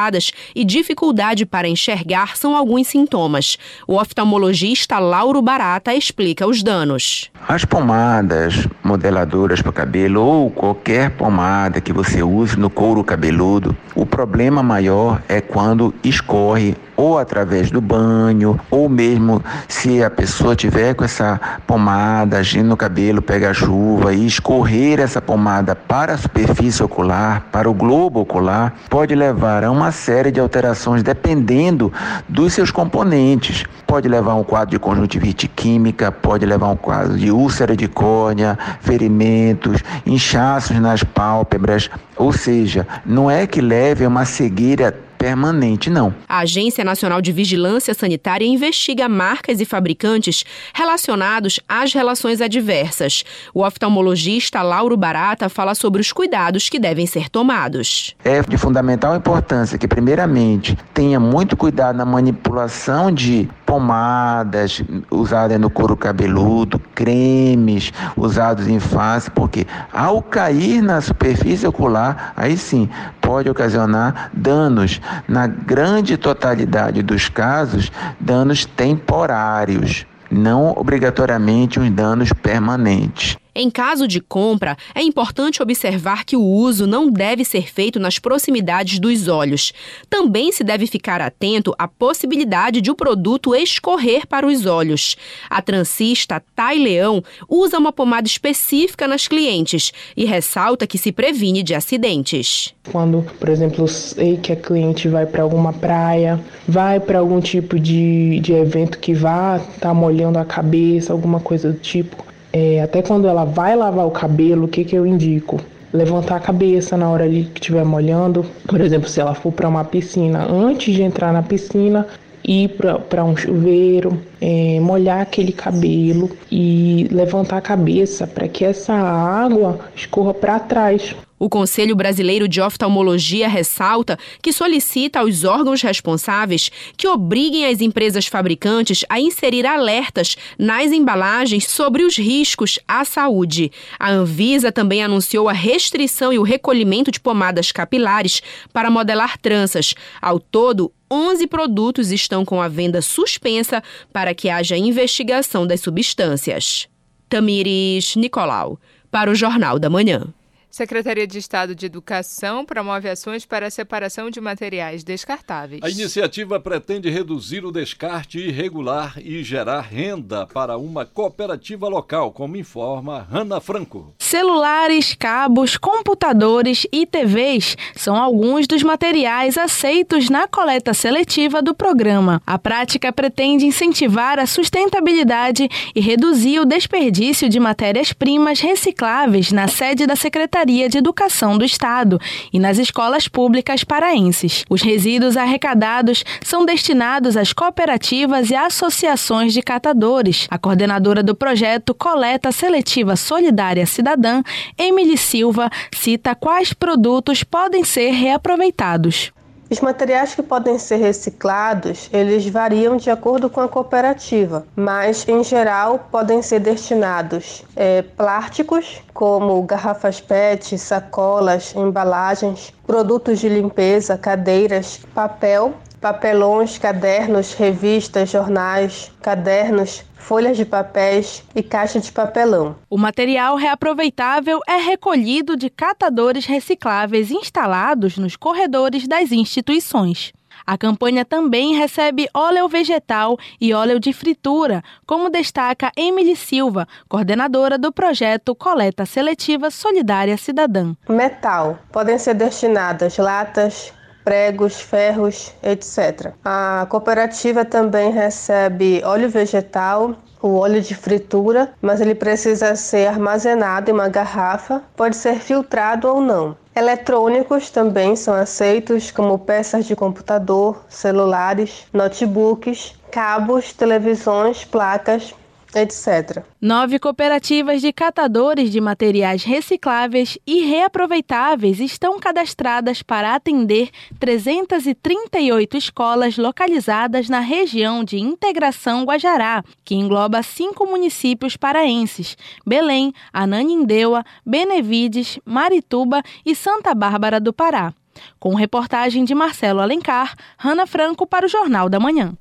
e 0.55 0.63
dificuldade 0.65 1.45
para 1.45 1.67
enxergar 1.67 2.35
são 2.35 2.55
alguns 2.55 2.87
sintomas. 2.87 3.57
O 3.87 3.95
oftalmologista 3.95 4.99
Lauro 4.99 5.41
Barata 5.41 5.93
explica 5.93 6.47
os 6.47 6.61
danos. 6.61 7.31
As 7.47 7.63
pomadas 7.63 8.67
modeladoras 8.83 9.61
para 9.61 9.71
cabelo 9.71 10.21
ou 10.21 10.49
qualquer 10.49 11.11
pomada 11.11 11.79
que 11.79 11.93
você 11.93 12.23
use 12.23 12.57
no 12.57 12.69
couro 12.69 13.03
cabeludo, 13.03 13.75
o 13.93 14.05
problema 14.05 14.63
maior 14.63 15.21
é 15.29 15.39
quando 15.41 15.93
escorre 16.03 16.75
ou 16.95 17.17
através 17.17 17.69
do 17.71 17.81
banho, 17.81 18.59
ou 18.69 18.87
mesmo 18.87 19.43
se 19.67 20.03
a 20.03 20.09
pessoa 20.09 20.55
tiver 20.55 20.93
com 20.93 21.03
essa 21.03 21.39
pomada 21.67 22.37
agindo 22.37 22.69
no 22.69 22.77
cabelo, 22.77 23.21
pega 23.21 23.49
a 23.49 23.53
chuva 23.53 24.13
e 24.13 24.25
escorrer 24.25 24.99
essa 24.99 25.21
pomada 25.21 25.75
para 25.75 26.13
a 26.13 26.17
superfície 26.17 26.83
ocular, 26.83 27.47
para 27.51 27.69
o 27.69 27.73
globo 27.73 28.21
ocular, 28.21 28.73
pode 28.89 29.15
levar 29.15 29.63
a 29.63 29.71
uma 29.71 29.91
série 29.91 30.31
de 30.31 30.39
alterações 30.39 31.03
dependendo 31.03 31.91
dos 32.27 32.53
seus 32.53 32.71
componentes. 32.71 33.63
Pode 33.85 34.07
levar 34.07 34.31
a 34.31 34.35
um 34.35 34.43
quadro 34.43 34.71
de 34.71 34.79
conjuntivite 34.79 35.47
química, 35.47 36.11
pode 36.11 36.45
levar 36.45 36.67
a 36.67 36.71
um 36.71 36.75
quadro 36.75 37.17
de 37.17 37.31
úlcera 37.31 37.75
de 37.75 37.87
córnea, 37.87 38.57
ferimentos, 38.81 39.83
inchaços 40.05 40.79
nas 40.79 41.03
pálpebras, 41.03 41.89
ou 42.15 42.31
seja, 42.31 42.87
não 43.05 43.29
é 43.29 43.45
que 43.45 43.61
leve 43.61 44.05
a 44.05 44.07
uma 44.07 44.25
cegueira 44.25 44.95
permanente, 45.25 45.89
não. 45.89 46.13
A 46.29 46.41
Agência 46.41 46.83
Nacional 46.83 47.19
de 47.19 47.31
Vigilância 47.31 47.95
Sanitária 47.95 48.45
investiga 48.45 49.09
marcas 49.09 49.59
e 49.59 49.65
fabricantes 49.65 50.45
relacionados 50.71 51.59
às 51.67 51.93
relações 51.93 52.41
adversas. 52.41 53.23
O 53.51 53.65
oftalmologista 53.65 54.61
Lauro 54.61 54.95
Barata 54.95 55.49
fala 55.49 55.73
sobre 55.73 55.99
os 55.99 56.11
cuidados 56.11 56.69
que 56.69 56.77
devem 56.77 57.07
ser 57.07 57.27
tomados. 57.27 58.15
É 58.23 58.39
de 58.43 58.55
fundamental 58.55 59.15
importância 59.15 59.79
que, 59.79 59.87
primeiramente, 59.87 60.77
tenha 60.93 61.19
muito 61.19 61.57
cuidado 61.57 61.95
na 61.95 62.05
manipulação 62.05 63.11
de 63.11 63.49
pomadas 63.65 64.83
usadas 65.09 65.59
no 65.59 65.69
couro 65.69 65.97
cabeludo, 65.97 66.79
cremes 66.93 67.91
usados 68.15 68.67
em 68.67 68.79
face, 68.79 69.29
porque 69.31 69.65
ao 69.91 70.21
cair 70.21 70.81
na 70.81 71.01
superfície 71.01 71.67
ocular, 71.67 72.33
aí 72.35 72.55
sim 72.57 72.89
pode 73.19 73.49
ocasionar 73.49 74.29
danos. 74.33 75.01
Na 75.27 75.47
grande 75.47 76.17
totalidade 76.17 77.01
dos 77.01 77.27
casos, 77.27 77.91
danos 78.19 78.65
temporários, 78.65 80.05
não 80.29 80.71
obrigatoriamente 80.71 81.79
os 81.79 81.89
danos 81.89 82.31
permanentes. 82.31 83.37
Em 83.57 83.69
caso 83.69 84.05
de 84.05 84.19
compra, 84.19 84.75
é 84.93 85.01
importante 85.01 85.63
observar 85.63 86.25
que 86.25 86.35
o 86.35 86.43
uso 86.43 86.85
não 86.85 87.09
deve 87.09 87.45
ser 87.45 87.71
feito 87.71 88.01
nas 88.01 88.19
proximidades 88.19 88.99
dos 88.99 89.29
olhos. 89.29 89.71
Também 90.09 90.51
se 90.51 90.61
deve 90.61 90.85
ficar 90.87 91.21
atento 91.21 91.73
à 91.79 91.87
possibilidade 91.87 92.81
de 92.81 92.91
o 92.91 92.95
produto 92.95 93.55
escorrer 93.55 94.27
para 94.27 94.45
os 94.45 94.65
olhos. 94.65 95.15
A 95.49 95.61
transista 95.61 96.43
Tai 96.53 96.77
Leão 96.77 97.23
usa 97.47 97.77
uma 97.77 97.93
pomada 97.93 98.27
específica 98.27 99.07
nas 99.07 99.25
clientes 99.25 99.93
e 100.17 100.25
ressalta 100.25 100.85
que 100.85 100.97
se 100.97 101.13
previne 101.13 101.63
de 101.63 101.73
acidentes. 101.73 102.73
Quando, 102.91 103.25
por 103.39 103.47
exemplo, 103.47 103.87
sei 103.87 104.35
que 104.35 104.51
a 104.51 104.55
cliente 104.57 105.07
vai 105.07 105.25
para 105.25 105.43
alguma 105.43 105.71
praia, 105.71 106.43
vai 106.67 106.99
para 106.99 107.19
algum 107.19 107.39
tipo 107.39 107.79
de, 107.79 108.41
de 108.41 108.51
evento 108.51 108.99
que 108.99 109.13
vá 109.13 109.57
estar 109.57 109.79
tá 109.79 109.93
molhando 109.93 110.37
a 110.37 110.43
cabeça, 110.43 111.13
alguma 111.13 111.39
coisa 111.39 111.71
do 111.71 111.79
tipo, 111.79 112.25
é, 112.57 112.81
até 112.81 113.01
quando 113.01 113.27
ela 113.27 113.43
vai 113.43 113.75
lavar 113.75 114.07
o 114.07 114.11
cabelo, 114.11 114.63
o 114.63 114.67
que, 114.69 114.85
que 114.85 114.95
eu 114.95 115.05
indico? 115.05 115.59
Levantar 115.91 116.37
a 116.37 116.39
cabeça 116.39 116.95
na 116.95 117.09
hora 117.09 117.25
ali 117.25 117.43
que 117.53 117.59
estiver 117.59 117.83
molhando. 117.83 118.45
Por 118.65 118.79
exemplo, 118.79 119.09
se 119.09 119.19
ela 119.19 119.35
for 119.35 119.51
para 119.51 119.67
uma 119.67 119.83
piscina, 119.83 120.47
antes 120.49 120.95
de 120.95 121.03
entrar 121.03 121.33
na 121.33 121.43
piscina, 121.43 122.07
ir 122.45 122.69
para 123.09 123.25
um 123.25 123.35
chuveiro, 123.35 124.17
é, 124.47 124.79
molhar 124.79 125.21
aquele 125.21 125.51
cabelo 125.51 126.29
e 126.51 127.07
levantar 127.09 127.57
a 127.57 127.61
cabeça 127.61 128.27
para 128.27 128.47
que 128.47 128.63
essa 128.63 128.93
água 128.93 129.79
escorra 129.95 130.35
para 130.35 130.59
trás. 130.59 131.15
O 131.37 131.49
Conselho 131.49 131.95
Brasileiro 131.95 132.47
de 132.47 132.61
Oftalmologia 132.61 133.47
ressalta 133.47 134.19
que 134.43 134.53
solicita 134.53 135.19
aos 135.19 135.43
órgãos 135.43 135.81
responsáveis 135.81 136.71
que 136.95 137.07
obriguem 137.07 137.65
as 137.65 137.81
empresas 137.81 138.27
fabricantes 138.27 139.03
a 139.09 139.19
inserir 139.19 139.65
alertas 139.65 140.37
nas 140.59 140.91
embalagens 140.91 141.67
sobre 141.67 142.03
os 142.03 142.15
riscos 142.15 142.79
à 142.87 143.03
saúde. 143.03 143.71
A 143.99 144.11
Anvisa 144.11 144.71
também 144.71 145.03
anunciou 145.03 145.49
a 145.49 145.53
restrição 145.53 146.31
e 146.31 146.37
o 146.37 146.43
recolhimento 146.43 147.11
de 147.11 147.19
pomadas 147.19 147.71
capilares 147.71 148.41
para 148.71 148.91
modelar 148.91 149.37
tranças. 149.39 149.95
Ao 150.21 150.39
todo, 150.39 150.91
11 151.11 151.47
produtos 151.47 152.11
estão 152.11 152.43
com 152.43 152.61
a 152.61 152.67
venda 152.67 153.01
suspensa 153.01 153.83
para 154.11 154.33
que 154.35 154.49
haja 154.49 154.77
investigação 154.77 155.65
das 155.65 155.81
substâncias. 155.81 156.87
Tamires 157.27 158.15
Nicolau, 158.15 158.79
para 159.09 159.31
o 159.31 159.35
Jornal 159.35 159.79
da 159.79 159.89
Manhã. 159.89 160.27
Secretaria 160.75 161.25
de 161.25 161.37
Estado 161.37 161.73
de 161.73 161.85
Educação 161.85 162.65
promove 162.65 163.07
ações 163.07 163.45
para 163.45 163.67
a 163.67 163.71
separação 163.71 164.29
de 164.29 164.41
materiais 164.41 165.05
descartáveis. 165.05 165.79
A 165.81 165.89
iniciativa 165.89 166.59
pretende 166.59 167.09
reduzir 167.09 167.63
o 167.63 167.71
descarte 167.71 168.39
irregular 168.39 169.17
e 169.23 169.41
gerar 169.41 169.79
renda 169.79 170.45
para 170.45 170.77
uma 170.77 171.05
cooperativa 171.05 171.87
local, 171.87 172.33
como 172.33 172.57
informa 172.57 173.25
Hanna 173.31 173.61
Franco. 173.61 174.13
Celulares, 174.19 175.15
cabos, 175.17 175.77
computadores 175.77 176.85
e 176.91 177.05
TVs 177.05 177.77
são 177.95 178.17
alguns 178.17 178.67
dos 178.67 178.83
materiais 178.83 179.57
aceitos 179.57 180.29
na 180.29 180.45
coleta 180.45 180.93
seletiva 180.93 181.61
do 181.61 181.73
programa. 181.73 182.41
A 182.45 182.59
prática 182.59 183.13
pretende 183.13 183.65
incentivar 183.65 184.39
a 184.39 184.45
sustentabilidade 184.45 185.69
e 185.95 186.01
reduzir 186.01 186.59
o 186.59 186.65
desperdício 186.65 187.47
de 187.47 187.61
matérias-primas 187.61 188.59
recicláveis 188.59 189.53
na 189.53 189.69
sede 189.69 190.05
da 190.05 190.17
Secretaria 190.17 190.64
Secretaria 190.65 190.89
de 190.89 190.97
Educação 190.97 191.57
do 191.59 191.63
Estado 191.63 192.19
e 192.51 192.57
nas 192.57 192.79
escolas 192.79 193.27
públicas 193.27 193.83
paraenses. 193.83 194.65
Os 194.67 194.81
resíduos 194.81 195.37
arrecadados 195.37 196.23
são 196.43 196.65
destinados 196.65 197.37
às 197.37 197.53
cooperativas 197.53 198.49
e 198.49 198.55
associações 198.55 199.53
de 199.53 199.61
catadores. 199.61 200.47
A 200.49 200.57
coordenadora 200.57 201.21
do 201.21 201.35
projeto 201.35 201.93
Coleta 201.93 202.51
Seletiva 202.51 203.15
Solidária 203.15 203.85
Cidadã, 203.85 204.41
Emily 204.75 205.17
Silva, 205.17 205.69
cita 205.93 206.33
quais 206.33 206.73
produtos 206.73 207.43
podem 207.43 207.83
ser 207.83 208.09
reaproveitados. 208.09 209.31
Os 209.67 209.79
materiais 209.81 210.35
que 210.35 210.43
podem 210.43 210.77
ser 210.77 210.97
reciclados, 210.97 212.07
eles 212.13 212.47
variam 212.47 212.97
de 212.97 213.09
acordo 213.09 213.49
com 213.49 213.61
a 213.61 213.67
cooperativa, 213.67 214.63
mas 214.75 215.27
em 215.27 215.43
geral 215.43 216.07
podem 216.11 216.39
ser 216.43 216.59
destinados 216.59 217.63
é, 217.75 218.03
plásticos, 218.03 219.01
como 219.11 219.59
garrafas 219.63 220.21
PET, 220.21 220.77
sacolas, 220.77 221.73
embalagens, 221.75 222.71
produtos 222.85 223.39
de 223.39 223.49
limpeza, 223.49 224.15
cadeiras, 224.19 224.99
papel, 225.15 225.73
papelões, 226.05 226.77
cadernos, 226.77 227.55
revistas, 227.55 228.29
jornais, 228.29 229.11
cadernos, 229.23 230.03
folhas 230.15 230.55
de 230.55 230.63
papéis 230.63 231.43
e 231.55 231.63
caixa 231.63 231.99
de 231.99 232.11
papelão. 232.11 232.75
O 232.87 232.95
material 232.95 233.55
reaproveitável 233.55 234.59
é 234.67 234.75
recolhido 234.75 235.57
de 235.57 235.67
catadores 235.67 236.45
recicláveis 236.45 237.31
instalados 237.31 238.19
nos 238.19 238.35
corredores 238.35 239.07
das 239.07 239.31
instituições. 239.31 240.31
A 240.63 240.77
campanha 240.77 241.25
também 241.25 241.75
recebe 241.75 242.29
óleo 242.33 242.67
vegetal 242.67 243.35
e 243.59 243.73
óleo 243.73 243.99
de 243.99 244.13
fritura, 244.13 244.83
como 245.07 245.31
destaca 245.31 245.91
Emily 245.97 246.35
Silva, 246.35 246.87
coordenadora 247.09 247.79
do 247.79 247.91
projeto 247.91 248.53
Coleta 248.53 249.07
Seletiva 249.07 249.71
Solidária 249.71 250.37
Cidadã. 250.37 250.95
Metal. 251.09 251.79
Podem 251.91 252.19
ser 252.19 252.35
destinadas 252.35 253.17
latas, 253.17 253.91
pregos, 254.25 254.81
ferros, 254.81 255.53
etc. 255.63 256.33
A 256.43 256.85
cooperativa 256.89 257.63
também 257.63 258.11
recebe 258.11 259.01
óleo 259.05 259.29
vegetal, 259.29 260.15
o 260.41 260.57
óleo 260.57 260.81
de 260.81 260.93
fritura, 260.95 261.71
mas 261.81 262.01
ele 262.01 262.13
precisa 262.13 262.75
ser 262.75 263.07
armazenado 263.07 263.89
em 263.89 263.93
uma 263.93 264.09
garrafa, 264.09 264.81
pode 264.95 265.15
ser 265.15 265.39
filtrado 265.39 266.07
ou 266.07 266.19
não. 266.19 266.57
Eletrônicos 266.75 267.69
também 267.69 268.15
são 268.15 268.33
aceitos, 268.33 269.09
como 269.09 269.39
peças 269.39 269.85
de 269.85 269.95
computador, 269.95 270.83
celulares, 270.89 271.85
notebooks, 271.93 272.93
cabos, 273.11 273.71
televisões, 273.71 274.65
placas, 274.65 275.33
etc. 275.75 276.43
Nove 276.61 276.97
cooperativas 276.97 277.81
de 277.81 277.91
catadores 277.91 278.71
de 278.71 278.79
materiais 278.79 279.43
recicláveis 279.43 280.37
e 280.47 280.61
reaproveitáveis 280.61 281.79
estão 281.79 282.19
cadastradas 282.19 283.03
para 283.03 283.35
atender 283.35 283.89
338 284.19 285.77
escolas 285.77 286.37
localizadas 286.37 287.27
na 287.27 287.41
região 287.41 288.03
de 288.03 288.17
Integração 288.17 289.03
Guajará, 289.03 289.63
que 289.83 289.95
engloba 289.95 290.41
cinco 290.41 290.85
municípios 290.87 291.57
paraenses: 291.57 292.37
Belém, 292.65 293.13
Ananindeua, 293.33 294.23
Benevides, 294.45 295.39
Marituba 295.45 296.23
e 296.45 296.55
Santa 296.55 296.95
Bárbara 296.95 297.39
do 297.39 297.51
Pará. 297.51 297.93
Com 298.39 298.55
reportagem 298.55 299.25
de 299.25 299.35
Marcelo 299.35 299.81
Alencar, 299.81 300.35
Rana 300.57 300.87
Franco 300.87 301.27
para 301.27 301.45
o 301.45 301.49
Jornal 301.49 301.89
da 301.89 301.99
Manhã. 301.99 302.33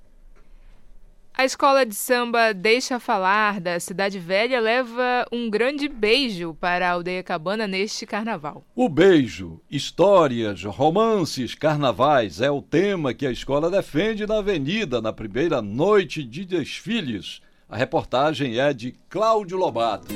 A 1.36 1.44
escola 1.44 1.84
de 1.84 1.96
samba 1.96 2.54
Deixa 2.54 3.00
Falar 3.00 3.58
da 3.60 3.80
Cidade 3.80 4.20
Velha 4.20 4.60
leva 4.60 5.26
um 5.32 5.50
grande 5.50 5.88
beijo 5.88 6.54
para 6.60 6.88
a 6.88 6.92
aldeia 6.92 7.24
Cabana 7.24 7.66
neste 7.66 8.06
carnaval. 8.06 8.64
O 8.72 8.88
beijo, 8.88 9.60
histórias, 9.68 10.62
romances, 10.62 11.56
carnavais 11.56 12.40
é 12.40 12.48
o 12.52 12.62
tema 12.62 13.12
que 13.12 13.26
a 13.26 13.32
escola 13.32 13.68
defende 13.68 14.28
na 14.28 14.38
avenida 14.38 15.02
na 15.02 15.12
primeira 15.12 15.60
noite 15.60 16.22
de 16.22 16.44
desfiles. 16.44 17.42
A 17.68 17.76
reportagem 17.76 18.60
é 18.60 18.72
de 18.72 18.94
Cláudio 19.08 19.58
Lobato. 19.58 20.14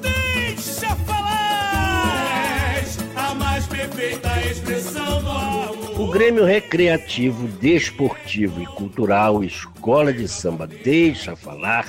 Deixa 0.00 0.96
falar! 1.04 2.80
A 3.14 3.34
mais 3.34 3.66
perfeita 3.66 4.40
expressão 4.40 5.22
do 5.22 5.30
amor. 5.30 5.79
Grêmio 6.10 6.44
Recreativo, 6.44 7.46
Desportivo 7.46 8.60
e 8.60 8.66
Cultural 8.66 9.44
Escola 9.44 10.12
de 10.12 10.26
Samba 10.26 10.66
Deixa 10.66 11.36
Falar, 11.36 11.86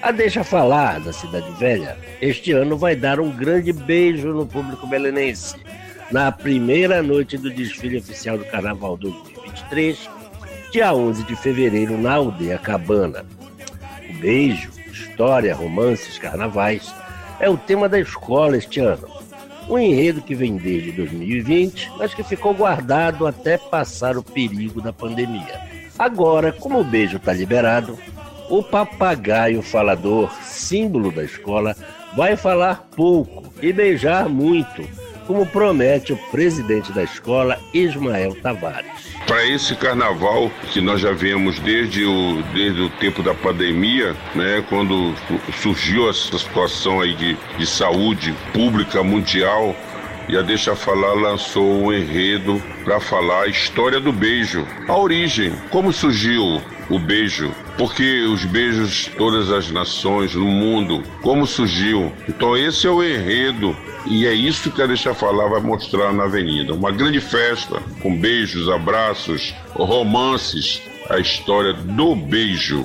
a 0.00 0.12
Deixa 0.12 0.44
Falar 0.44 1.00
da 1.00 1.12
Cidade 1.12 1.50
Velha, 1.58 1.98
este 2.22 2.52
ano 2.52 2.76
vai 2.76 2.94
dar 2.94 3.18
um 3.18 3.30
grande 3.30 3.72
beijo 3.72 4.28
no 4.28 4.46
público 4.46 4.86
belenense, 4.86 5.56
na 6.12 6.30
primeira 6.30 7.02
noite 7.02 7.36
do 7.36 7.50
desfile 7.50 7.98
oficial 7.98 8.38
do 8.38 8.44
Carnaval 8.44 8.96
2023, 8.96 10.08
dia 10.70 10.94
11 10.94 11.24
de 11.24 11.34
fevereiro, 11.34 11.98
na 11.98 12.14
Aldeia 12.14 12.58
Cabana. 12.58 13.26
O 14.08 14.12
beijo, 14.20 14.70
história, 14.92 15.52
romances, 15.52 16.16
carnavais 16.16 16.94
é 17.40 17.50
o 17.50 17.56
tema 17.56 17.88
da 17.88 17.98
escola 17.98 18.56
este 18.56 18.78
ano 18.78 19.17
um 19.68 19.78
enredo 19.78 20.22
que 20.22 20.34
vem 20.34 20.56
desde 20.56 20.92
2020, 20.92 21.92
mas 21.98 22.14
que 22.14 22.22
ficou 22.22 22.54
guardado 22.54 23.26
até 23.26 23.58
passar 23.58 24.16
o 24.16 24.22
perigo 24.22 24.80
da 24.80 24.92
pandemia. 24.92 25.60
Agora, 25.98 26.52
como 26.52 26.80
o 26.80 26.84
beijo 26.84 27.16
está 27.16 27.32
liberado, 27.32 27.98
o 28.48 28.62
papagaio 28.62 29.60
falador, 29.62 30.32
símbolo 30.42 31.12
da 31.12 31.24
escola, 31.24 31.76
vai 32.16 32.36
falar 32.36 32.88
pouco 32.96 33.52
e 33.60 33.72
beijar 33.72 34.28
muito, 34.28 34.82
como 35.28 35.44
promete 35.44 36.14
o 36.14 36.16
presidente 36.16 36.90
da 36.90 37.04
escola, 37.04 37.60
Ismael 37.74 38.34
Tavares. 38.42 38.90
Para 39.26 39.46
esse 39.46 39.76
carnaval 39.76 40.50
que 40.72 40.80
nós 40.80 41.02
já 41.02 41.12
vemos 41.12 41.58
desde 41.58 42.02
o, 42.06 42.42
desde 42.54 42.80
o 42.80 42.88
tempo 42.88 43.22
da 43.22 43.34
pandemia, 43.34 44.16
né, 44.34 44.64
quando 44.70 45.14
surgiu 45.60 46.08
essa 46.08 46.38
situação 46.38 47.02
aí 47.02 47.14
de, 47.14 47.36
de 47.58 47.66
saúde 47.66 48.34
pública 48.54 49.02
mundial, 49.02 49.76
e 50.30 50.36
a 50.36 50.42
Deixa 50.42 50.74
Falar 50.74 51.14
lançou 51.14 51.84
um 51.84 51.92
enredo 51.92 52.62
para 52.84 52.98
falar 53.00 53.44
a 53.44 53.48
história 53.48 54.00
do 54.00 54.12
beijo, 54.12 54.66
a 54.86 54.96
origem, 54.96 55.52
como 55.70 55.92
surgiu 55.92 56.60
o 56.90 56.98
beijo, 56.98 57.52
porque 57.76 58.22
os 58.22 58.44
beijos 58.44 59.10
todas 59.16 59.50
as 59.50 59.70
nações 59.70 60.34
no 60.34 60.46
mundo, 60.46 61.02
como 61.22 61.46
surgiu. 61.46 62.12
Então 62.28 62.56
esse 62.56 62.86
é 62.86 62.90
o 62.90 63.02
enredo 63.02 63.76
e 64.06 64.26
é 64.26 64.32
isso 64.32 64.70
que 64.70 64.80
a 64.80 64.86
Deixa 64.86 65.14
Falar 65.14 65.48
vai 65.48 65.60
mostrar 65.60 66.12
na 66.12 66.24
Avenida. 66.24 66.74
Uma 66.74 66.90
grande 66.90 67.20
festa 67.20 67.82
com 68.00 68.18
beijos, 68.18 68.68
abraços, 68.68 69.54
romances, 69.74 70.80
a 71.10 71.18
história 71.18 71.72
do 71.72 72.14
beijo. 72.14 72.84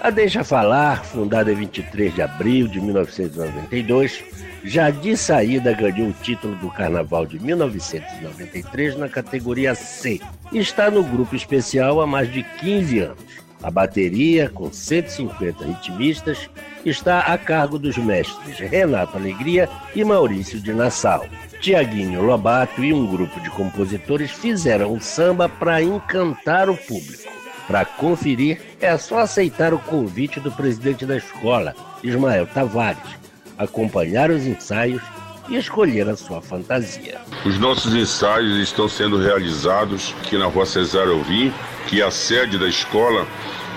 A 0.00 0.10
Deixa 0.10 0.44
Falar, 0.44 1.04
fundada 1.04 1.50
em 1.50 1.54
23 1.54 2.14
de 2.14 2.22
abril 2.22 2.68
de 2.68 2.80
1992, 2.80 4.22
já 4.62 4.90
de 4.90 5.16
saída 5.16 5.72
ganhou 5.72 6.10
o 6.10 6.12
título 6.12 6.54
do 6.56 6.70
Carnaval 6.70 7.24
de 7.24 7.38
1993 7.38 8.96
na 8.98 9.08
categoria 9.08 9.74
C. 9.74 10.20
Está 10.52 10.90
no 10.90 11.02
grupo 11.02 11.34
especial 11.34 12.00
há 12.00 12.06
mais 12.06 12.30
de 12.30 12.42
15 12.42 12.98
anos. 13.00 13.46
A 13.62 13.70
bateria, 13.70 14.50
com 14.50 14.70
150 14.70 15.64
ritmistas, 15.64 16.50
está 16.84 17.20
a 17.20 17.38
cargo 17.38 17.78
dos 17.78 17.96
mestres 17.96 18.58
Renato 18.58 19.16
Alegria 19.16 19.68
e 19.94 20.04
Maurício 20.04 20.60
de 20.60 20.74
Nassau. 20.74 21.26
Tiaguinho 21.60 22.22
Lobato 22.22 22.84
e 22.84 22.92
um 22.92 23.06
grupo 23.06 23.40
de 23.40 23.48
compositores 23.50 24.30
fizeram 24.30 24.92
o 24.92 25.00
samba 25.00 25.48
para 25.48 25.82
encantar 25.82 26.68
o 26.68 26.76
público. 26.76 27.36
Para 27.66 27.84
conferir, 27.84 28.60
é 28.80 28.96
só 28.96 29.18
aceitar 29.18 29.74
o 29.74 29.78
convite 29.78 30.38
do 30.38 30.52
presidente 30.52 31.04
da 31.04 31.16
escola, 31.16 31.74
Ismael 32.02 32.46
Tavares, 32.46 33.02
acompanhar 33.58 34.30
os 34.30 34.46
ensaios 34.46 35.02
e 35.48 35.56
escolher 35.56 36.08
a 36.08 36.16
sua 36.16 36.40
fantasia. 36.40 37.20
Os 37.44 37.58
nossos 37.58 37.94
ensaios 37.94 38.58
estão 38.58 38.88
sendo 38.88 39.18
realizados 39.18 40.14
aqui 40.20 40.36
na 40.36 40.46
rua 40.46 40.66
Cesário 40.66 41.12
Alvim, 41.12 41.52
que 41.88 42.00
é 42.00 42.04
a 42.04 42.10
sede 42.10 42.58
da 42.58 42.68
escola. 42.68 43.26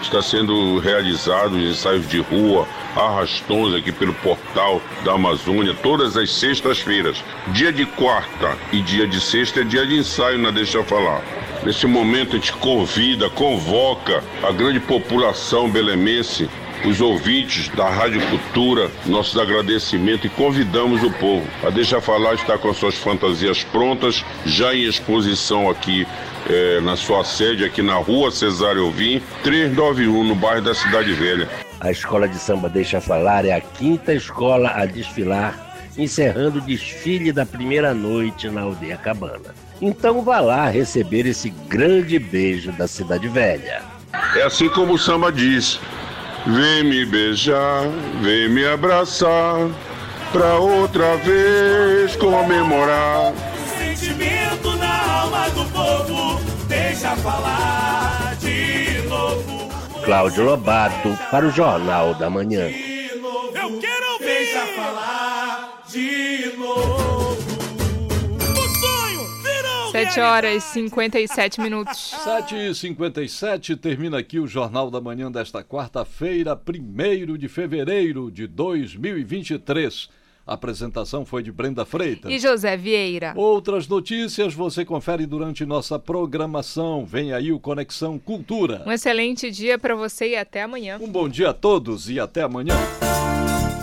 Está 0.01 0.21
sendo 0.21 0.79
realizado 0.79 1.57
os 1.57 1.77
ensaios 1.77 2.07
de 2.07 2.21
rua, 2.21 2.65
arrastões 2.95 3.75
aqui 3.75 3.91
pelo 3.91 4.13
portal 4.15 4.81
da 5.03 5.13
Amazônia, 5.13 5.75
todas 5.83 6.15
as 6.15 6.31
sextas-feiras. 6.31 7.21
Dia 7.49 7.73
de 7.73 7.85
quarta 7.85 8.57
e 8.71 8.81
dia 8.81 9.05
de 9.05 9.19
sexta 9.19 9.59
é 9.59 9.63
dia 9.63 9.85
de 9.85 9.97
ensaio 9.97 10.37
na 10.37 10.51
Deixa 10.51 10.81
Falar. 10.83 11.21
Nesse 11.64 11.86
momento 11.86 12.36
a 12.36 12.39
gente 12.39 12.53
convida, 12.53 13.30
convoca 13.30 14.24
a 14.41 14.51
grande 14.51 14.80
população 14.80 15.70
belemense 15.70 16.49
os 16.86 17.01
ouvintes 17.01 17.68
da 17.70 17.89
Rádio 17.89 18.22
Cultura, 18.30 18.89
nossos 19.05 19.38
agradecimentos 19.38 20.26
e 20.26 20.30
convidamos 20.30 21.03
o 21.03 21.12
povo 21.12 21.45
a 21.62 21.70
deixar 21.70 21.99
falar, 21.99 22.36
estar 22.36 22.57
com 22.57 22.70
as 22.70 22.78
suas 22.78 22.95
fantasias 22.95 23.64
prontas, 23.64 24.24
já 24.45 24.74
em 24.74 24.86
exposição 24.86 25.70
aqui 25.70 26.07
eh, 26.47 26.80
na 26.82 26.95
sua 26.95 27.24
sede, 27.26 27.66
aqui 27.66 27.82
na 27.82 27.95
rua 27.95 28.32
Cesário 28.32 28.86
Alvim, 28.86 29.22
391, 29.43 30.24
no 30.24 30.36
bairro 30.36 30.62
da 30.62 30.74
Cidade 30.74 31.12
Velha. 31.14 31.49
A 31.82 31.91
escola 31.91 32.28
de 32.28 32.38
samba 32.38 32.70
Deixa 32.70 33.01
Falar 33.01 33.45
é 33.45 33.51
a 33.51 33.62
quinta 33.62 34.14
escola 34.14 34.72
a 34.74 34.86
desfilar, 34.86 35.78
encerrando 35.97 36.60
o 36.60 36.62
desfile 36.62 37.32
da 37.32 37.45
primeira 37.45 37.93
noite 37.93 38.49
na 38.49 38.62
Aldeia 38.62 38.97
Cabana. 38.97 39.53
Então 39.82 40.21
vá 40.21 40.39
lá 40.39 40.69
receber 40.69 41.25
esse 41.25 41.49
grande 41.67 42.19
beijo 42.19 42.71
da 42.73 42.88
Cidade 42.88 43.27
Velha. 43.27 43.82
É 44.36 44.43
assim 44.43 44.69
como 44.69 44.93
o 44.93 44.97
samba 44.97 45.32
diz. 45.32 45.80
Vem 46.45 46.84
me 46.84 47.05
beijar, 47.05 47.84
vem 48.21 48.49
me 48.49 48.65
abraçar, 48.65 49.69
pra 50.32 50.55
outra 50.55 51.17
vez 51.17 52.15
comemorar. 52.15 53.34
Sentimento 53.77 54.75
na 54.77 55.21
alma 55.21 55.49
do 55.49 55.65
povo, 55.65 56.39
deixa 56.67 57.15
falar 57.17 58.36
de 58.39 59.01
novo. 59.07 59.69
Cláudio 60.03 60.43
Lobato 60.43 61.17
para 61.30 61.45
o 61.45 61.51
Jornal 61.51 62.15
da 62.15 62.30
Manhã. 62.30 62.69
Eu 62.69 63.80
quero 63.80 64.13
ouvir. 64.13 64.25
Deixa 64.25 64.65
falar 64.75 65.84
de 65.89 66.53
novo. 66.57 67.18
O 69.89 69.91
sonho 69.91 70.05
virou 70.05 70.13
7 70.13 70.19
horas 70.19 70.63
e 70.63 70.73
57 70.73 71.61
minutos. 71.61 72.15
7 72.23 72.55
e 72.55 72.75
57 72.75 73.75
termina 73.75 74.19
aqui 74.19 74.39
o 74.39 74.47
Jornal 74.47 74.91
da 74.91 75.01
Manhã 75.01 75.31
desta 75.31 75.63
quarta-feira, 75.63 76.55
1 76.55 77.37
de 77.37 77.47
fevereiro 77.47 78.29
de 78.29 78.45
2023. 78.45 80.09
A 80.45 80.53
apresentação 80.53 81.25
foi 81.25 81.43
de 81.43 81.51
Brenda 81.51 81.85
Freitas. 81.85 82.31
E 82.31 82.39
José 82.39 82.75
Vieira. 82.75 83.33
Outras 83.35 83.87
notícias 83.87 84.53
você 84.53 84.83
confere 84.83 85.25
durante 85.25 85.65
nossa 85.65 85.99
programação. 85.99 87.05
Vem 87.05 87.33
aí 87.33 87.51
o 87.51 87.59
Conexão 87.59 88.17
Cultura. 88.17 88.83
Um 88.85 88.91
excelente 88.91 89.51
dia 89.51 89.77
para 89.77 89.95
você 89.95 90.29
e 90.29 90.35
até 90.35 90.63
amanhã. 90.63 90.97
Um 90.99 91.09
bom 91.09 91.29
dia 91.29 91.49
a 91.49 91.53
todos 91.53 92.09
e 92.09 92.19
até 92.19 92.41
amanhã. 92.41 92.75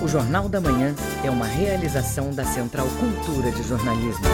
O 0.02 0.08
Jornal 0.08 0.48
da 0.48 0.60
Manhã 0.60 0.94
é 1.24 1.30
uma 1.30 1.46
realização 1.46 2.30
da 2.30 2.44
Central 2.44 2.86
Cultura 3.00 3.50
de 3.50 3.62
Jornalismo. 3.62 4.26